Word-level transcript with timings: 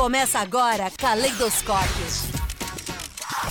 Começa 0.00 0.38
agora 0.38 0.90
Caleidoscópio. 0.90 2.06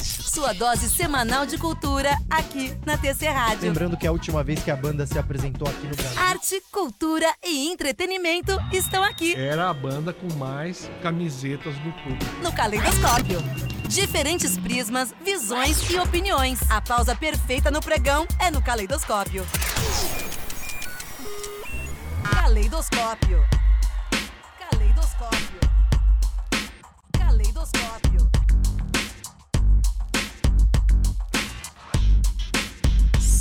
Sua 0.02 0.52
dose 0.52 0.90
semanal 0.90 1.46
de 1.46 1.60
cultura 1.60 2.18
aqui 2.28 2.76
na 2.88 2.98
TC 2.98 3.28
Rádio. 3.28 3.68
Lembrando 3.68 3.96
que 3.96 4.08
a 4.08 4.12
última 4.12 4.44
vez 4.44 4.64
que 4.64 4.72
a 4.72 4.76
banda 4.76 5.06
se 5.06 5.20
apresentou 5.20 5.68
aqui 5.68 5.86
no 5.86 5.96
Brasil. 5.96 6.20
Arte, 6.20 6.64
cultura 6.72 7.28
e 7.46 7.72
entretenimento 7.72 8.58
estão 8.74 9.04
aqui 9.04 9.36
Era 9.36 9.70
a 9.70 9.74
banda 9.76 10.12
com 10.12 10.28
mais 10.38 10.90
camisetas 11.04 11.76
do 11.76 11.92
público. 12.02 12.26
no 12.42 12.52
Caleidoscópio. 12.52 13.38
Diferentes 13.88 14.58
prismas, 14.58 15.14
visões 15.24 15.88
e 15.88 16.00
opiniões. 16.00 16.60
A 16.68 16.82
pausa 16.82 17.16
perfeita 17.16 17.70
no 17.70 17.80
pregão 17.80 18.26
é 18.40 18.50
no. 18.50 18.60
Caleidoscópio. 18.60 19.46
Caleidoscópio. 22.24 23.46
Caleidoscópio. 24.58 25.59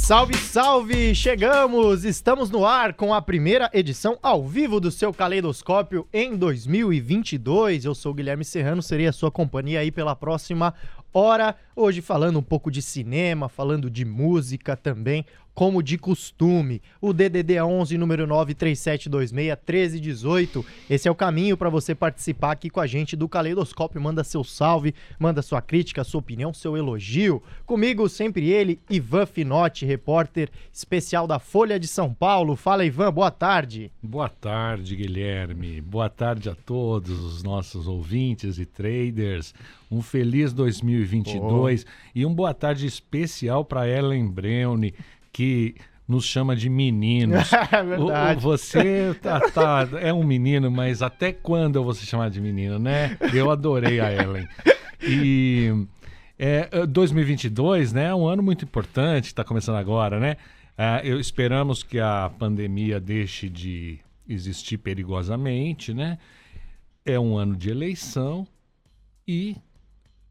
Salve, 0.09 0.39
salve! 0.39 1.15
Chegamos! 1.15 2.03
Estamos 2.03 2.49
no 2.49 2.65
ar 2.65 2.95
com 2.95 3.13
a 3.13 3.21
primeira 3.21 3.69
edição 3.75 4.19
ao 4.23 4.43
vivo 4.43 4.81
do 4.81 4.91
seu 4.91 5.13
Caleidoscópio 5.13 6.09
em 6.11 6.35
2022. 6.35 7.85
Eu 7.85 7.95
sou 7.95 8.13
o 8.13 8.15
Guilherme 8.15 8.43
Serrano, 8.43 8.83
serei 8.83 9.07
a 9.07 9.13
sua 9.13 9.31
companhia 9.31 9.81
aí 9.81 9.91
pela 9.91 10.17
próxima 10.17 10.73
hora. 11.13 11.55
Hoje 11.81 12.03
falando 12.03 12.41
um 12.41 12.43
pouco 12.43 12.73
de 12.73 12.83
cinema, 12.83 13.49
falando 13.49 13.89
de 13.89 14.05
música 14.05 14.77
também, 14.77 15.25
como 15.59 15.83
de 15.83 15.99
costume. 15.99 16.81
O 17.01 17.13
DDD 17.13 17.55
é 17.55 17.65
11 17.65 17.99
número 17.99 18.29
937261318. 18.29 20.65
Esse 20.89 21.09
é 21.09 21.11
o 21.11 21.17
caminho 21.17 21.57
para 21.57 21.69
você 21.69 21.97
participar 21.97 22.53
aqui 22.53 22.71
com 22.71 22.79
a 22.79 22.87
gente 22.87 23.17
do 23.17 23.29
Caleidoscópio. 23.29 24.01
Manda 24.01 24.23
seu 24.23 24.45
salve, 24.45 24.95
manda 25.19 25.43
sua 25.43 25.61
crítica, 25.61 26.05
sua 26.05 26.21
opinião, 26.21 26.55
seu 26.55 26.77
elogio. 26.77 27.43
Comigo 27.67 28.09
sempre 28.09 28.49
ele, 28.49 28.79
Ivan 28.89 29.27
Finotti, 29.27 29.85
repórter 29.85 30.49
especial 30.73 31.27
da 31.27 31.41
Folha 31.41 31.77
de 31.79 31.89
São 31.89 32.15
Paulo. 32.15 32.55
Fala 32.55 32.85
Ivan, 32.85 33.13
boa 33.13 33.33
tarde. 33.33 33.91
Boa 34.01 34.29
tarde, 34.29 34.95
Guilherme. 34.95 35.81
Boa 35.81 36.09
tarde 36.09 36.49
a 36.49 36.55
todos 36.55 37.21
os 37.21 37.43
nossos 37.43 37.89
ouvintes 37.89 38.61
e 38.61 38.65
traders. 38.65 39.53
Um 39.91 40.03
feliz 40.03 40.53
2022 40.53 41.68
e 42.15 42.25
um 42.27 42.35
boa 42.35 42.53
tarde 42.55 42.87
especial 42.87 43.65
para 43.65 43.89
Ellen 43.89 44.29
Browne, 44.29 44.95
que 45.33 45.75
nos 46.07 46.25
chama 46.25 46.57
de 46.57 46.69
meninos. 46.71 47.51
É 47.73 47.83
O- 47.83 47.85
o- 47.85 47.89
verdade. 48.07 48.41
você 48.43 49.15
tá, 49.21 49.41
tá- 49.51 49.89
é 50.01 50.13
um 50.13 50.25
menino, 50.25 50.71
mas 50.71 51.03
até 51.03 51.33
quando 51.33 51.77
eu 51.77 51.85
vou 51.85 51.93
ser 51.95 52.07
chamado 52.07 52.33
de 52.33 52.41
menino, 52.41 52.79
né? 52.79 53.17
Eu 53.35 53.51
adorei 53.51 54.01
a 54.01 54.11
Ellen. 54.13 54.49
E 55.03 55.71
é, 56.39 56.69
eh, 56.73 56.87
2022, 56.87 57.93
né? 57.93 58.07
É 58.07 58.15
um 58.15 58.27
ano 58.27 58.43
muito 58.43 58.65
importante, 58.65 59.27
está 59.27 59.45
começando 59.45 59.77
agora, 59.77 60.19
né? 60.19 60.37
Ah, 60.77 61.01
eu 61.05 61.19
esperamos 61.21 61.83
que 61.83 61.99
a 62.01 62.31
pandemia 62.39 62.99
deixe 63.01 63.49
de 63.49 63.99
existir 64.29 64.79
perigosamente, 64.79 65.93
né? 65.93 66.19
É 67.05 67.19
um 67.19 67.37
ano 67.37 67.57
de 67.57 67.71
eleição 67.71 68.47
e 69.27 69.57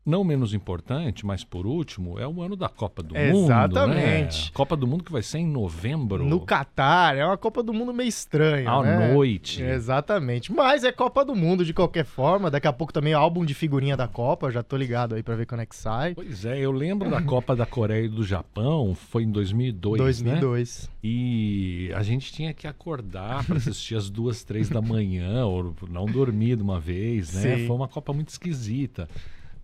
não 0.08 0.24
menos 0.24 0.54
importante, 0.54 1.26
mas 1.26 1.44
por 1.44 1.68
último, 1.68 2.18
é 2.18 2.26
o 2.28 2.42
ano 2.42 2.56
da 2.56 2.70
Copa 2.70 3.04
do 3.04 3.14
Mundo. 3.14 3.44
Exatamente. 3.46 4.46
Né? 4.46 4.52
Copa 4.54 4.76
do 4.76 4.88
Mundo 4.88 5.04
que 5.04 5.12
vai 5.12 5.22
ser 5.22 5.40
em 5.40 5.46
novembro. 5.48 6.24
No 6.26 6.40
Catar, 6.40 7.18
é 7.18 7.26
uma 7.26 7.38
Copa 7.38 7.62
do 7.62 7.74
Mundo 7.74 7.94
meio 7.94 8.08
estranha, 8.08 8.70
À 8.70 8.82
né? 8.82 9.14
noite. 9.14 9.62
Exatamente. 9.62 10.52
Mas 10.52 10.84
é 10.84 10.92
Copa 10.92 11.26
do 11.26 11.36
Mundo 11.36 11.66
de 11.66 11.74
qualquer 11.74 12.06
forma. 12.06 12.50
Daqui 12.50 12.68
a 12.68 12.74
pouco 12.74 12.94
também 12.94 13.12
é 13.14 13.16
álbum 13.16 13.44
de 13.46 13.54
figurinha 13.54 13.98
da 13.98 14.08
Copa. 14.08 14.50
Já 14.50 14.64
tô 14.64 14.78
ligado 14.78 15.16
aí 15.16 15.22
pra 15.22 15.36
ver 15.36 15.46
quando 15.46 15.62
é 15.62 15.66
que 15.66 15.76
sai. 15.76 16.16
Pois 16.16 16.46
é, 16.46 16.58
eu 16.60 16.72
lembro 16.72 17.10
da 17.10 17.22
Copa 17.22 17.56
da 17.56 17.66
Coreia 17.66 18.06
e 18.06 18.10
do 18.10 18.24
Japão, 18.24 18.96
foi 18.96 19.24
em 19.24 19.32
2002, 19.32 19.98
2002. 20.00 20.90
né? 20.90 20.94
E 21.04 21.92
a 21.96 22.02
gente 22.04 22.32
tinha 22.32 22.54
que 22.54 22.66
acordar 22.68 23.44
para 23.46 23.58
assistir 23.58 23.96
às 23.96 24.10
duas, 24.10 24.44
três 24.44 24.70
da 24.70 24.82
manhã, 24.82 25.46
ou 25.46 25.76
não 25.90 26.06
dormir 26.06 26.56
de 26.56 26.64
uma 26.64 26.80
vez, 26.80 27.34
né? 27.34 27.58
Sim. 27.58 27.68
Foi 27.68 27.76
uma 27.76 27.88
Copa 27.88 28.14
muito 28.14 28.30
esquisita. 28.30 29.08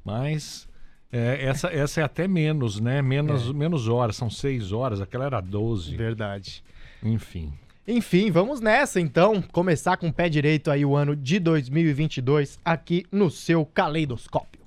Mas 0.04 0.68
é, 1.12 1.46
essa, 1.46 1.68
essa 1.68 2.02
é 2.02 2.04
até 2.04 2.28
menos, 2.28 2.80
né? 2.80 3.02
Menos, 3.02 3.52
menos 3.52 3.88
horas, 3.88 4.16
são 4.16 4.30
seis 4.30 4.72
horas, 4.72 5.00
aquela 5.00 5.26
era 5.26 5.40
12. 5.40 5.96
Verdade. 5.96 6.64
Enfim. 7.04 7.54
Enfim, 7.88 8.32
vamos 8.32 8.60
nessa 8.62 9.00
então. 9.00 9.42
Começar 9.42 9.98
com 9.98 10.08
o 10.08 10.14
pé 10.14 10.28
direito 10.30 10.72
aí 10.72 10.84
o 10.84 10.96
ano 10.96 11.16
de 11.16 11.38
2022 11.40 12.58
aqui 12.64 13.06
no 13.12 13.30
seu 13.30 13.66
Caleidoscópio. 13.66 14.63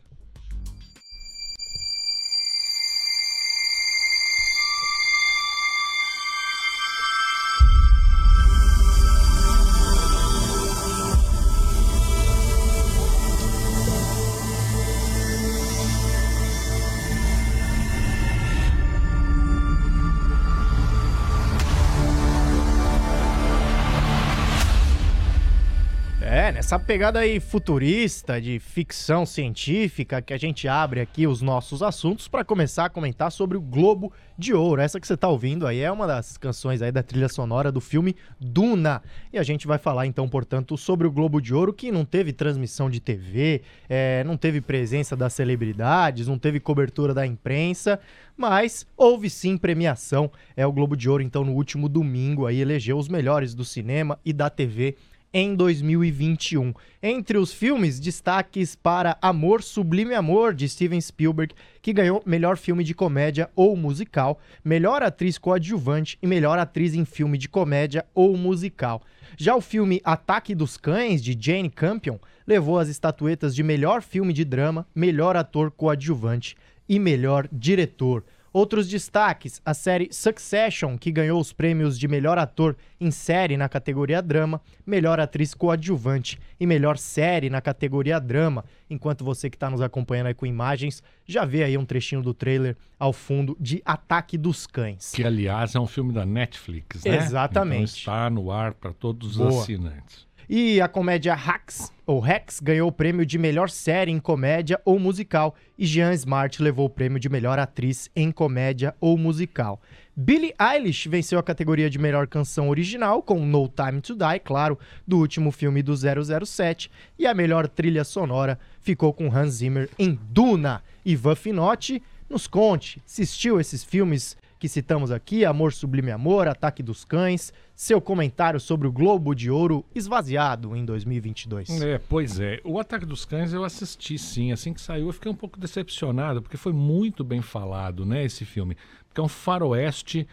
Nessa 26.66 26.80
pegada 26.80 27.20
aí 27.20 27.38
futurista, 27.38 28.40
de 28.40 28.58
ficção 28.58 29.24
científica, 29.24 30.20
que 30.20 30.34
a 30.34 30.36
gente 30.36 30.66
abre 30.66 31.00
aqui 31.00 31.24
os 31.24 31.40
nossos 31.40 31.80
assuntos 31.80 32.26
para 32.26 32.44
começar 32.44 32.86
a 32.86 32.90
comentar 32.90 33.30
sobre 33.30 33.56
o 33.56 33.60
Globo 33.60 34.12
de 34.36 34.52
Ouro. 34.52 34.82
Essa 34.82 34.98
que 34.98 35.06
você 35.06 35.16
tá 35.16 35.28
ouvindo 35.28 35.64
aí 35.64 35.78
é 35.78 35.92
uma 35.92 36.08
das 36.08 36.36
canções 36.36 36.82
aí 36.82 36.90
da 36.90 37.04
trilha 37.04 37.28
sonora 37.28 37.70
do 37.70 37.80
filme 37.80 38.16
Duna. 38.40 39.00
E 39.32 39.38
a 39.38 39.44
gente 39.44 39.64
vai 39.64 39.78
falar 39.78 40.06
então, 40.06 40.28
portanto, 40.28 40.76
sobre 40.76 41.06
o 41.06 41.12
Globo 41.12 41.40
de 41.40 41.54
Ouro, 41.54 41.72
que 41.72 41.92
não 41.92 42.04
teve 42.04 42.32
transmissão 42.32 42.90
de 42.90 42.98
TV, 42.98 43.62
é, 43.88 44.24
não 44.24 44.36
teve 44.36 44.60
presença 44.60 45.14
das 45.14 45.34
celebridades, 45.34 46.26
não 46.26 46.36
teve 46.36 46.58
cobertura 46.58 47.14
da 47.14 47.24
imprensa, 47.24 48.00
mas 48.36 48.84
houve 48.96 49.30
sim 49.30 49.56
premiação. 49.56 50.32
É 50.56 50.66
o 50.66 50.72
Globo 50.72 50.96
de 50.96 51.08
Ouro, 51.08 51.22
então, 51.22 51.44
no 51.44 51.52
último 51.52 51.88
domingo 51.88 52.44
aí 52.44 52.60
elegeu 52.60 52.98
os 52.98 53.08
melhores 53.08 53.54
do 53.54 53.64
cinema 53.64 54.18
e 54.24 54.32
da 54.32 54.50
TV 54.50 54.96
em 55.38 55.54
2021. 55.54 56.72
Entre 57.02 57.36
os 57.36 57.52
filmes, 57.52 58.00
destaques 58.00 58.74
para 58.74 59.18
Amor 59.20 59.62
Sublime 59.62 60.14
Amor, 60.14 60.54
de 60.54 60.66
Steven 60.66 60.98
Spielberg, 60.98 61.54
que 61.82 61.92
ganhou 61.92 62.22
melhor 62.24 62.56
filme 62.56 62.82
de 62.82 62.94
comédia 62.94 63.50
ou 63.54 63.76
musical, 63.76 64.40
melhor 64.64 65.02
atriz 65.02 65.36
coadjuvante 65.36 66.18
e 66.22 66.26
melhor 66.26 66.58
atriz 66.58 66.94
em 66.94 67.04
filme 67.04 67.36
de 67.36 67.50
comédia 67.50 68.06
ou 68.14 68.34
musical. 68.34 69.02
Já 69.36 69.54
o 69.54 69.60
filme 69.60 70.00
Ataque 70.02 70.54
dos 70.54 70.78
Cães, 70.78 71.22
de 71.22 71.36
Jane 71.38 71.68
Campion, 71.68 72.16
levou 72.46 72.78
as 72.78 72.88
estatuetas 72.88 73.54
de 73.54 73.62
melhor 73.62 74.00
filme 74.00 74.32
de 74.32 74.42
drama, 74.42 74.86
melhor 74.94 75.36
ator 75.36 75.70
coadjuvante 75.70 76.56
e 76.88 76.98
melhor 76.98 77.46
diretor. 77.52 78.24
Outros 78.56 78.88
destaques: 78.88 79.60
a 79.66 79.74
série 79.74 80.08
Succession, 80.10 80.96
que 80.96 81.12
ganhou 81.12 81.38
os 81.38 81.52
prêmios 81.52 81.98
de 81.98 82.08
melhor 82.08 82.38
ator 82.38 82.74
em 82.98 83.10
série 83.10 83.54
na 83.54 83.68
categoria 83.68 84.22
drama, 84.22 84.62
melhor 84.86 85.20
atriz 85.20 85.52
coadjuvante 85.52 86.40
e 86.58 86.66
melhor 86.66 86.96
série 86.96 87.50
na 87.50 87.60
categoria 87.60 88.18
drama. 88.18 88.64
Enquanto 88.88 89.22
você 89.26 89.50
que 89.50 89.56
está 89.56 89.68
nos 89.68 89.82
acompanhando 89.82 90.28
aí 90.28 90.34
com 90.34 90.46
imagens, 90.46 91.02
já 91.26 91.44
vê 91.44 91.64
aí 91.64 91.76
um 91.76 91.84
trechinho 91.84 92.22
do 92.22 92.32
trailer 92.32 92.78
ao 92.98 93.12
fundo 93.12 93.54
de 93.60 93.82
Ataque 93.84 94.38
dos 94.38 94.66
Cães. 94.66 95.12
Que, 95.14 95.22
aliás, 95.22 95.74
é 95.74 95.78
um 95.78 95.86
filme 95.86 96.14
da 96.14 96.24
Netflix, 96.24 97.04
né? 97.04 97.14
Exatamente. 97.14 98.00
Então 98.00 98.14
está 98.14 98.30
no 98.30 98.50
ar 98.50 98.72
para 98.72 98.94
todos 98.94 99.32
os 99.32 99.36
Boa. 99.36 99.60
assinantes. 99.60 100.25
E 100.48 100.80
a 100.80 100.86
comédia 100.86 101.34
Hacks, 101.34 101.92
ou 102.06 102.20
Rex, 102.20 102.60
ganhou 102.60 102.88
o 102.88 102.92
prêmio 102.92 103.26
de 103.26 103.36
melhor 103.36 103.68
série 103.68 104.12
em 104.12 104.20
comédia 104.20 104.80
ou 104.84 104.96
musical. 104.96 105.56
E 105.76 105.84
Jean 105.84 106.12
Smart 106.14 106.62
levou 106.62 106.86
o 106.86 106.90
prêmio 106.90 107.18
de 107.18 107.28
melhor 107.28 107.58
atriz 107.58 108.08
em 108.14 108.30
comédia 108.30 108.94
ou 109.00 109.18
musical. 109.18 109.82
Billie 110.14 110.54
Eilish 110.56 111.08
venceu 111.08 111.36
a 111.36 111.42
categoria 111.42 111.90
de 111.90 111.98
melhor 111.98 112.28
canção 112.28 112.68
original 112.68 113.20
com 113.22 113.44
No 113.44 113.68
Time 113.68 114.00
to 114.00 114.14
Die, 114.14 114.38
claro, 114.44 114.78
do 115.04 115.18
último 115.18 115.50
filme 115.50 115.82
do 115.82 115.94
007. 115.96 116.92
E 117.18 117.26
a 117.26 117.34
melhor 117.34 117.66
trilha 117.66 118.04
sonora 118.04 118.56
ficou 118.80 119.12
com 119.12 119.28
Hans 119.36 119.54
Zimmer 119.54 119.90
em 119.98 120.16
Duna. 120.30 120.80
Ivan 121.04 121.34
Finotti, 121.34 122.00
nos 122.30 122.46
conte, 122.46 123.02
assistiu 123.04 123.58
esses 123.58 123.82
filmes 123.82 124.36
que 124.58 124.68
citamos 124.68 125.10
aqui, 125.10 125.44
Amor 125.44 125.72
Sublime 125.72 126.10
Amor, 126.10 126.48
Ataque 126.48 126.82
dos 126.82 127.04
Cães, 127.04 127.52
seu 127.74 128.00
comentário 128.00 128.58
sobre 128.58 128.88
o 128.88 128.92
Globo 128.92 129.34
de 129.34 129.50
Ouro 129.50 129.84
esvaziado 129.94 130.74
em 130.74 130.84
2022. 130.84 131.82
É, 131.82 131.98
pois 131.98 132.40
é. 132.40 132.60
O 132.64 132.80
Ataque 132.80 133.04
dos 133.04 133.24
Cães 133.24 133.52
eu 133.52 133.64
assisti 133.64 134.18
sim. 134.18 134.52
Assim 134.52 134.72
que 134.72 134.80
saiu, 134.80 135.06
eu 135.06 135.12
fiquei 135.12 135.30
um 135.30 135.34
pouco 135.34 135.58
decepcionado, 135.60 136.40
porque 136.40 136.56
foi 136.56 136.72
muito 136.72 137.22
bem 137.22 137.42
falado, 137.42 138.06
né, 138.06 138.24
esse 138.24 138.44
filme. 138.44 138.76
Porque 139.08 139.20
é 139.20 139.24
um 139.24 139.28
faroeste 139.28 140.26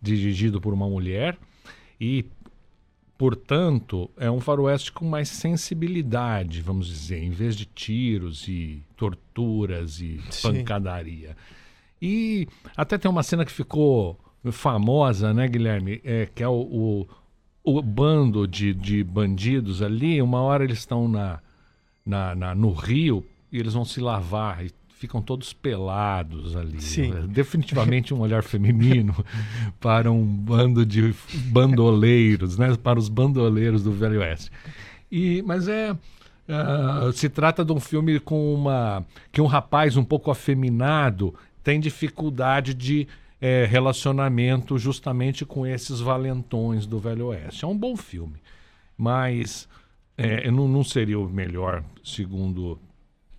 dirigido 0.00 0.60
por 0.60 0.72
uma 0.72 0.88
mulher 0.88 1.36
e 2.00 2.24
portanto, 3.18 4.10
é 4.16 4.30
um 4.30 4.40
faroeste 4.40 4.92
com 4.92 5.06
mais 5.06 5.28
sensibilidade, 5.28 6.60
vamos 6.60 6.86
dizer, 6.86 7.22
em 7.22 7.30
vez 7.30 7.56
de 7.56 7.64
tiros 7.64 8.46
e 8.46 8.82
torturas 8.94 10.00
e 10.00 10.20
Sim. 10.30 10.52
pancadaria. 10.52 11.34
E 12.00 12.46
até 12.76 12.98
tem 12.98 13.10
uma 13.10 13.22
cena 13.22 13.44
que 13.44 13.52
ficou 13.52 14.18
famosa, 14.52 15.32
né, 15.34 15.48
Guilherme? 15.48 16.00
É, 16.04 16.28
que 16.34 16.42
é 16.42 16.48
o, 16.48 17.06
o, 17.64 17.78
o 17.78 17.82
bando 17.82 18.46
de, 18.46 18.72
de 18.74 19.02
bandidos 19.02 19.82
ali. 19.82 20.20
Uma 20.22 20.40
hora 20.40 20.64
eles 20.64 20.78
estão 20.78 21.08
na, 21.08 21.40
na, 22.04 22.34
na- 22.34 22.54
no 22.54 22.72
rio 22.72 23.24
e 23.50 23.58
eles 23.58 23.72
vão 23.74 23.84
se 23.84 24.00
lavar 24.00 24.64
e 24.64 24.70
ficam 24.90 25.20
todos 25.20 25.52
pelados 25.52 26.56
ali. 26.56 26.80
Sim. 26.80 27.12
É 27.12 27.26
Definitivamente 27.26 28.14
um 28.14 28.20
olhar 28.20 28.42
feminino 28.42 29.14
para 29.80 30.10
um 30.10 30.24
bando 30.24 30.84
de 30.86 31.14
bandoleiros, 31.50 32.56
né? 32.56 32.74
Para 32.82 32.98
os 32.98 33.08
bandoleiros 33.08 33.82
do 33.82 33.92
Velho 33.92 34.20
Oeste. 34.20 34.50
E, 35.10 35.42
mas 35.46 35.68
é. 35.68 35.96
ah, 36.48 37.10
se 37.12 37.28
trata 37.28 37.64
de 37.64 37.72
um 37.72 37.80
filme 37.80 38.18
com 38.20 38.54
uma. 38.54 39.04
que 39.32 39.40
um 39.40 39.46
rapaz 39.46 39.96
um 39.96 40.04
pouco 40.04 40.30
afeminado 40.30 41.34
tem 41.66 41.80
dificuldade 41.80 42.72
de 42.72 43.08
eh, 43.40 43.66
relacionamento 43.68 44.78
justamente 44.78 45.44
com 45.44 45.66
esses 45.66 45.98
valentões 45.98 46.86
do 46.86 47.00
Velho 47.00 47.26
Oeste. 47.26 47.64
É 47.64 47.68
um 47.68 47.76
bom 47.76 47.96
filme, 47.96 48.36
mas 48.96 49.68
eh, 50.16 50.48
não, 50.48 50.68
não 50.68 50.84
seria 50.84 51.18
o 51.18 51.28
melhor, 51.28 51.82
segundo 52.04 52.78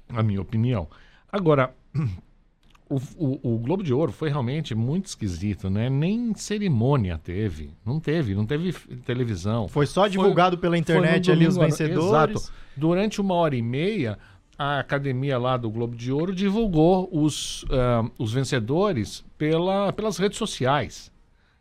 a 0.10 0.22
minha 0.22 0.42
opinião. 0.42 0.90
Agora, 1.32 1.74
o, 2.90 2.98
o- 3.18 3.56
o 3.56 3.60
Globo 3.60 3.82
de 3.82 3.94
Ouro 3.94 4.12
foi 4.12 4.28
realmente 4.30 4.76
muito 4.76 5.06
esquisito, 5.06 5.70
né? 5.70 5.90
Nem 5.90 6.34
cerimônia 6.36 7.18
teve. 7.18 7.72
Não 7.86 7.98
teve, 7.98 8.36
não 8.36 8.46
teve 8.46 8.74
televisão. 9.06 9.70
Foi 9.70 9.86
só 9.86 10.06
divulgado 10.06 10.58
pela 10.58 10.74
Foi 10.74 10.80
internet 10.80 11.28
no 11.28 11.34
ali 11.34 11.48
os 11.48 11.56
vencedores. 11.56 12.06
Exato. 12.42 12.54
Durante 12.76 13.22
uma 13.22 13.36
hora 13.36 13.56
e 13.56 13.62
meia, 13.62 14.20
a 14.58 14.80
academia 14.80 15.38
lá 15.38 15.56
do 15.58 15.70
Globo 15.70 15.96
de 15.96 16.12
Ouro 16.12 16.34
divulgou 16.34 17.10
os, 17.12 17.66
ah, 17.70 18.10
os 18.18 18.34
vencedores 18.34 19.24
pela, 19.38 19.92
pelas 19.94 20.18
redes 20.18 20.38
sociais. 20.38 21.12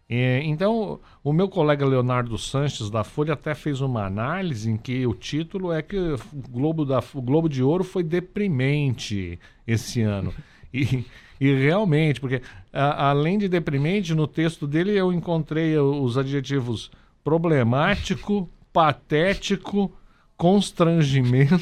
É, 0.08 0.40
então, 0.44 1.00
o 1.24 1.32
meu 1.32 1.48
colega 1.48 1.84
Leonardo 1.84 2.38
Sanches 2.38 2.88
da 2.88 3.02
Folha 3.02 3.34
até 3.34 3.54
fez 3.56 3.80
uma 3.80 4.06
análise 4.06 4.70
em 4.70 4.76
que 4.76 5.04
o 5.04 5.12
título 5.12 5.72
é 5.72 5.82
que 5.82 5.96
o 5.98 6.18
Globo, 6.48 6.84
da, 6.84 7.02
o 7.12 7.20
Globo 7.20 7.48
de 7.48 7.60
Ouro 7.62 7.82
foi 7.82 8.04
deprimente 8.04 9.38
esse 9.66 10.02
ano. 10.02 10.32
E, 10.72 11.04
e 11.40 11.54
realmente, 11.54 12.20
porque 12.20 12.40
a- 12.72 13.08
além 13.10 13.36
de 13.38 13.48
deprimente, 13.48 14.14
no 14.14 14.26
texto 14.28 14.66
dele 14.66 14.92
eu 14.92 15.12
encontrei 15.12 15.76
os 15.78 16.16
adjetivos 16.16 16.90
problemático, 17.24 18.48
patético, 18.72 19.92
constrangimento 20.36 21.56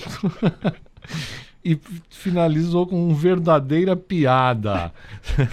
e 1.65 1.79
finalizou 2.11 2.87
com 2.87 3.09
um 3.09 3.15
verdadeira 3.15 3.97
piada. 3.97 4.93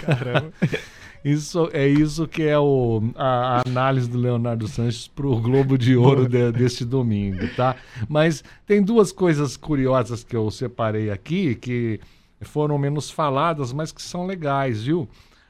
Caramba. 0.06 0.51
Isso 1.24 1.69
é 1.71 1.88
isso 1.88 2.27
que 2.27 2.42
é 2.42 2.57
o, 2.57 3.00
a, 3.15 3.57
a 3.57 3.62
análise 3.63 4.09
do 4.09 4.18
Leonardo 4.18 4.68
Sanches 4.68 5.07
para 5.07 5.27
o 5.27 5.39
Globo 5.39 5.77
de 5.77 5.95
Ouro 5.95 6.27
de- 6.27 6.51
deste 6.51 6.83
domingo, 6.83 7.48
tá? 7.56 7.75
Mas 8.09 8.44
tem 8.65 8.81
duas 8.81 9.12
coisas 9.12 9.56
curiosas 9.56 10.24
que 10.24 10.36
eu 10.36 10.50
separei 10.50 11.12
aqui 11.12 11.53
que 11.53 12.00
foram 12.42 12.75
menos 12.80 13.12
faladas, 13.12 13.71
mas 13.71 13.92
que 13.92 14.01
são 14.01 14.25
legais, 14.25 14.81
viu? 14.81 15.07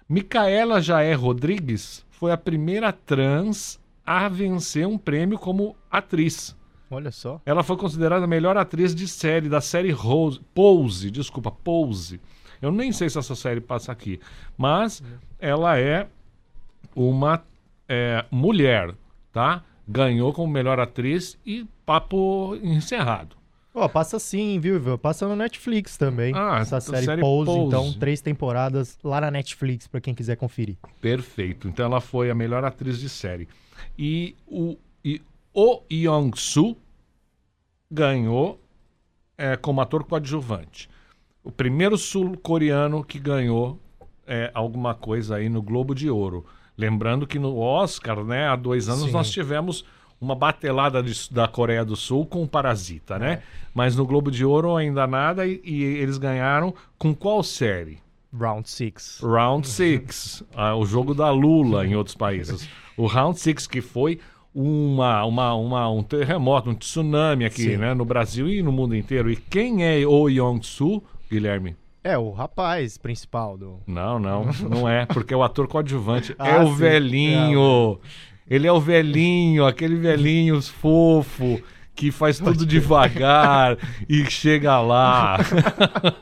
Micaela 0.10 0.82
Jaé 0.82 1.14
Rodrigues 1.14 2.06
foi 2.10 2.34
a 2.34 2.38
primeira 2.38 2.92
trans 2.92 3.80
a 4.06 4.28
vencer 4.28 4.86
um 4.86 4.98
prêmio 4.98 5.40
como 5.40 5.74
atriz. 5.90 6.54
Olha 6.92 7.10
só. 7.10 7.42
Ela 7.46 7.64
foi 7.64 7.78
considerada 7.78 8.26
a 8.26 8.28
melhor 8.28 8.58
atriz 8.58 8.94
de 8.94 9.08
série, 9.08 9.48
da 9.48 9.62
série 9.62 9.92
Rose, 9.92 10.42
Pose, 10.54 11.10
desculpa, 11.10 11.50
Pose. 11.50 12.20
Eu 12.62 12.70
nem 12.70 12.92
sei 12.92 13.10
se 13.10 13.18
essa 13.18 13.34
série 13.34 13.62
passa 13.62 13.94
aqui, 13.94 14.20
mas 14.58 15.02
ela 15.40 15.80
é 15.80 16.08
uma 16.94 17.44
é, 17.88 18.26
mulher, 18.30 18.94
tá? 19.32 19.64
Ganhou 19.88 20.34
como 20.34 20.52
melhor 20.52 20.80
atriz 20.80 21.40
e 21.46 21.66
papo 21.86 22.56
encerrado. 22.62 23.38
Ó, 23.74 23.88
passa 23.88 24.20
sim, 24.20 24.60
viu, 24.60 24.76
Ivan? 24.76 24.98
Passa 24.98 25.26
no 25.26 25.36
Netflix 25.36 25.96
também. 25.96 26.34
Ah, 26.36 26.60
essa 26.60 26.78
a 26.78 26.82
série, 26.82 27.06
série 27.06 27.22
Pose, 27.22 27.46
Pose. 27.46 27.68
então, 27.68 27.94
três 27.94 28.20
temporadas 28.20 29.00
lá 29.02 29.22
na 29.22 29.32
Netflix, 29.32 29.88
pra 29.88 30.02
quem 30.02 30.14
quiser 30.14 30.36
conferir. 30.36 30.76
Perfeito. 31.00 31.70
Então 31.70 31.86
ela 31.86 32.02
foi 32.02 32.30
a 32.30 32.36
melhor 32.36 32.66
atriz 32.66 33.00
de 33.00 33.08
série. 33.08 33.48
E 33.98 34.36
o 34.46 34.78
e 35.04 35.22
o 35.54 35.82
Young-soo 35.92 36.78
ganhou 37.90 38.60
é, 39.38 39.56
como 39.56 39.82
ator 39.82 40.04
coadjuvante. 40.04 40.90
O 41.44 41.52
primeiro 41.52 41.98
sul-coreano 41.98 43.04
que 43.04 43.20
ganhou 43.20 43.80
é, 44.28 44.52
alguma 44.54 44.94
coisa 44.94 45.38
aí 45.38 45.50
no 45.50 45.62
Globo 45.62 45.94
de 45.96 46.10
Ouro. 46.10 46.46
Lembrando 46.78 47.28
que 47.28 47.40
no 47.40 47.58
Oscar, 47.58 48.24
né, 48.24 48.48
há 48.48 48.56
dois 48.56 48.88
anos, 48.88 49.06
Sim. 49.06 49.12
nós 49.12 49.30
tivemos 49.30 49.84
uma 50.20 50.36
batelada 50.36 51.02
de- 51.02 51.30
da 51.32 51.48
Coreia 51.48 51.84
do 51.84 51.96
Sul 51.96 52.26
com 52.26 52.44
o 52.44 52.48
Parasita, 52.48 53.18
né? 53.18 53.42
Mas 53.74 53.96
no 53.96 54.06
Globo 54.06 54.30
de 54.30 54.46
Ouro 54.46 54.76
ainda 54.78 55.08
nada 55.08 55.48
e, 55.48 55.60
e 55.66 55.84
eles 55.84 56.18
ganharam 56.20 56.74
com 56.98 57.14
qual 57.14 57.42
série? 57.42 57.98
Round 58.34 58.70
6. 58.70 59.20
Round 59.24 59.68
Six, 59.68 60.44
ah, 60.56 60.76
o 60.76 60.86
jogo 60.86 61.14
da 61.14 61.30
Lula 61.32 61.86
em 61.86 61.96
outros 61.96 62.16
países. 62.16 62.70
O 62.96 63.06
Round 63.08 63.38
Six 63.38 63.66
que 63.68 63.82
foi 63.82 64.20
uma, 64.54 65.24
uma, 65.26 65.54
uma, 65.54 65.90
um 65.90 66.04
terremoto, 66.04 66.70
um 66.70 66.76
tsunami 66.76 67.46
aqui, 67.46 67.64
Sim. 67.64 67.78
né, 67.78 67.94
no 67.94 68.04
Brasil 68.06 68.50
e 68.50 68.62
no 68.62 68.72
mundo 68.72 68.96
inteiro. 68.96 69.32
E 69.32 69.36
quem 69.36 69.86
é 69.86 70.06
o 70.06 70.28
Yong-soo, 70.28 71.04
Guilherme? 71.30 71.76
É, 72.04 72.18
o 72.18 72.32
rapaz 72.32 72.98
principal 72.98 73.58
do. 73.58 73.80
Não, 73.86 74.20
não, 74.20 74.50
não 74.70 74.90
é, 74.90 75.06
porque 75.06 75.34
o 75.36 75.44
ator 75.44 75.68
coadjuvante 75.68 76.36
é 76.40 76.52
Ah, 76.58 76.64
o 76.64 76.70
sim. 76.70 76.76
velhinho. 76.76 78.00
Ele 78.50 78.68
é 78.68 78.72
o 78.72 78.80
velhinho, 78.82 79.66
aquele 79.66 79.96
velhinho 79.96 80.62
fofo 80.62 81.62
que 81.96 82.12
faz 82.12 82.40
tudo 82.40 82.66
devagar 82.66 83.78
e 84.10 84.26
chega 84.30 84.82
lá. 84.82 85.38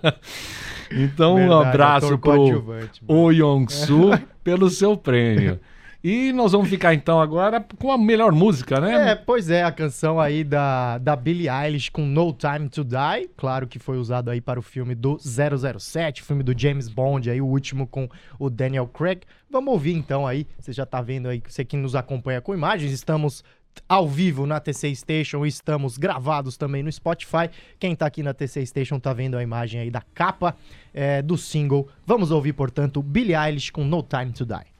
então, 0.91 1.35
um 1.35 1.47
Verdade, 1.47 1.67
abraço 1.69 2.13
ator 2.13 2.17
pro 2.19 2.85
o 3.07 3.31
Yong-soo 3.31 4.11
pelo 4.43 4.69
seu 4.69 4.97
prêmio. 4.97 5.59
E 6.01 6.31
nós 6.31 6.53
vamos 6.53 6.69
ficar 6.69 6.93
então 6.93 7.19
agora 7.19 7.59
com 7.77 7.91
a 7.91 7.97
melhor 7.97 8.31
música, 8.31 8.79
né? 8.79 9.11
É, 9.11 9.15
pois 9.15 9.49
é, 9.49 9.63
a 9.63 9.71
canção 9.71 10.17
aí 10.17 10.45
da, 10.45 10.97
da 10.97 11.13
Billie 11.13 11.49
Eilish 11.49 11.91
com 11.91 12.05
No 12.05 12.31
Time 12.31 12.69
to 12.69 12.85
Die, 12.85 13.29
claro 13.35 13.67
que 13.67 13.77
foi 13.77 13.97
usado 13.97 14.31
aí 14.31 14.39
para 14.39 14.57
o 14.57 14.61
filme 14.63 14.95
do 14.95 15.17
007, 15.19 16.23
filme 16.23 16.41
do 16.41 16.57
James 16.57 16.87
Bond, 16.87 17.29
aí 17.29 17.41
o 17.41 17.45
último 17.45 17.85
com 17.85 18.07
o 18.39 18.49
Daniel 18.49 18.87
Craig. 18.87 19.23
Vamos 19.51 19.73
ouvir 19.73 19.93
então 19.93 20.25
aí, 20.25 20.47
você 20.57 20.71
já 20.71 20.85
tá 20.85 21.01
vendo 21.01 21.27
aí, 21.27 21.43
você 21.45 21.65
que 21.65 21.75
nos 21.75 21.95
acompanha 21.95 22.39
com 22.39 22.53
imagens, 22.53 22.93
estamos 22.93 23.43
ao 23.87 24.07
vivo 24.07 24.45
na 24.45 24.61
TC 24.61 24.95
Station, 24.95 25.45
estamos 25.45 25.97
gravados 25.97 26.55
também 26.55 26.81
no 26.81 26.89
Spotify. 26.89 27.49
Quem 27.77 27.93
tá 27.93 28.05
aqui 28.05 28.23
na 28.23 28.33
TC 28.33 28.65
Station 28.65 28.99
tá 29.01 29.11
vendo 29.11 29.37
a 29.37 29.43
imagem 29.43 29.81
aí 29.81 29.91
da 29.91 30.01
capa 30.13 30.55
é, 30.93 31.21
do 31.21 31.37
single. 31.37 31.89
Vamos 32.05 32.31
ouvir, 32.31 32.53
portanto, 32.53 33.03
Billie 33.03 33.35
Eilish 33.35 33.69
com 33.69 33.83
No 33.83 34.01
Time 34.01 34.31
to 34.31 34.45
Die. 34.45 34.79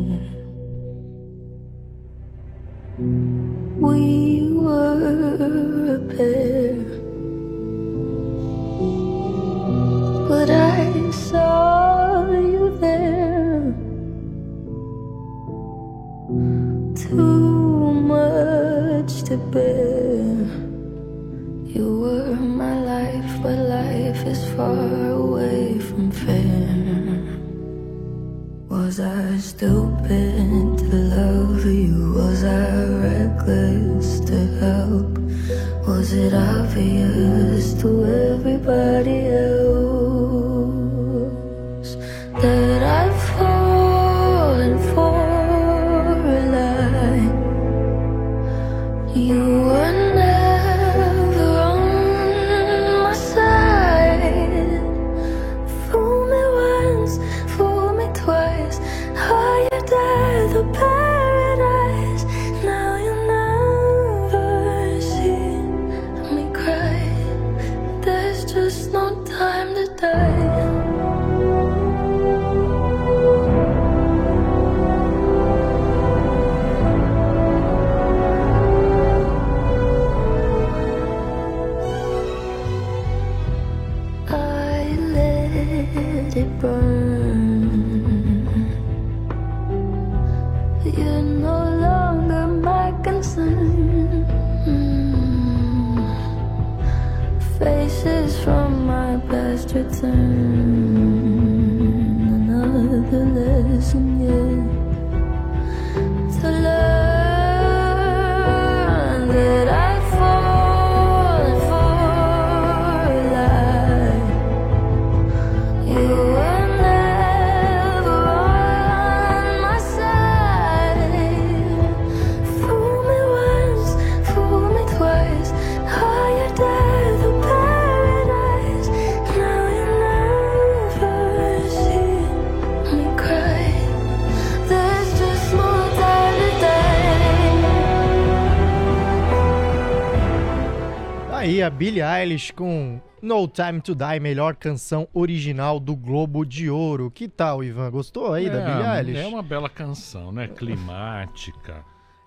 Eilish 142.21 142.53
com 142.53 143.01
No 143.19 143.47
Time 143.47 143.81
to 143.81 143.95
Die, 143.95 144.19
melhor 144.19 144.55
canção 144.55 145.07
original 145.11 145.79
do 145.79 145.95
Globo 145.95 146.45
de 146.45 146.69
Ouro. 146.69 147.09
Que 147.09 147.27
tal, 147.27 147.63
Ivan? 147.63 147.89
Gostou 147.89 148.31
aí 148.31 148.47
da 148.47 148.61
Billie 148.61 148.97
Eilish? 148.97 149.19
É 149.19 149.27
uma 149.27 149.41
bela 149.41 149.67
canção, 149.67 150.31
né? 150.31 150.47
Climática. 150.47 151.83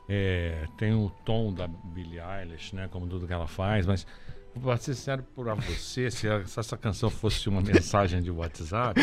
é, 0.08 0.66
tem 0.76 0.92
o 0.92 1.10
tom 1.24 1.52
da 1.52 1.68
Billie 1.68 2.20
Eilish, 2.20 2.74
né? 2.74 2.88
Como 2.90 3.06
tudo 3.06 3.26
que 3.26 3.32
ela 3.32 3.46
faz, 3.46 3.86
mas 3.86 4.04
Pra 4.62 4.76
ser 4.76 4.94
sincero 4.94 5.24
pra 5.34 5.54
você, 5.54 6.08
se, 6.12 6.28
essa 6.28 6.76
canção 6.76 7.10
fosse 7.10 7.48
uma 7.48 7.60
mensagem 7.60 8.22
de 8.22 8.30
WhatsApp, 8.30 9.00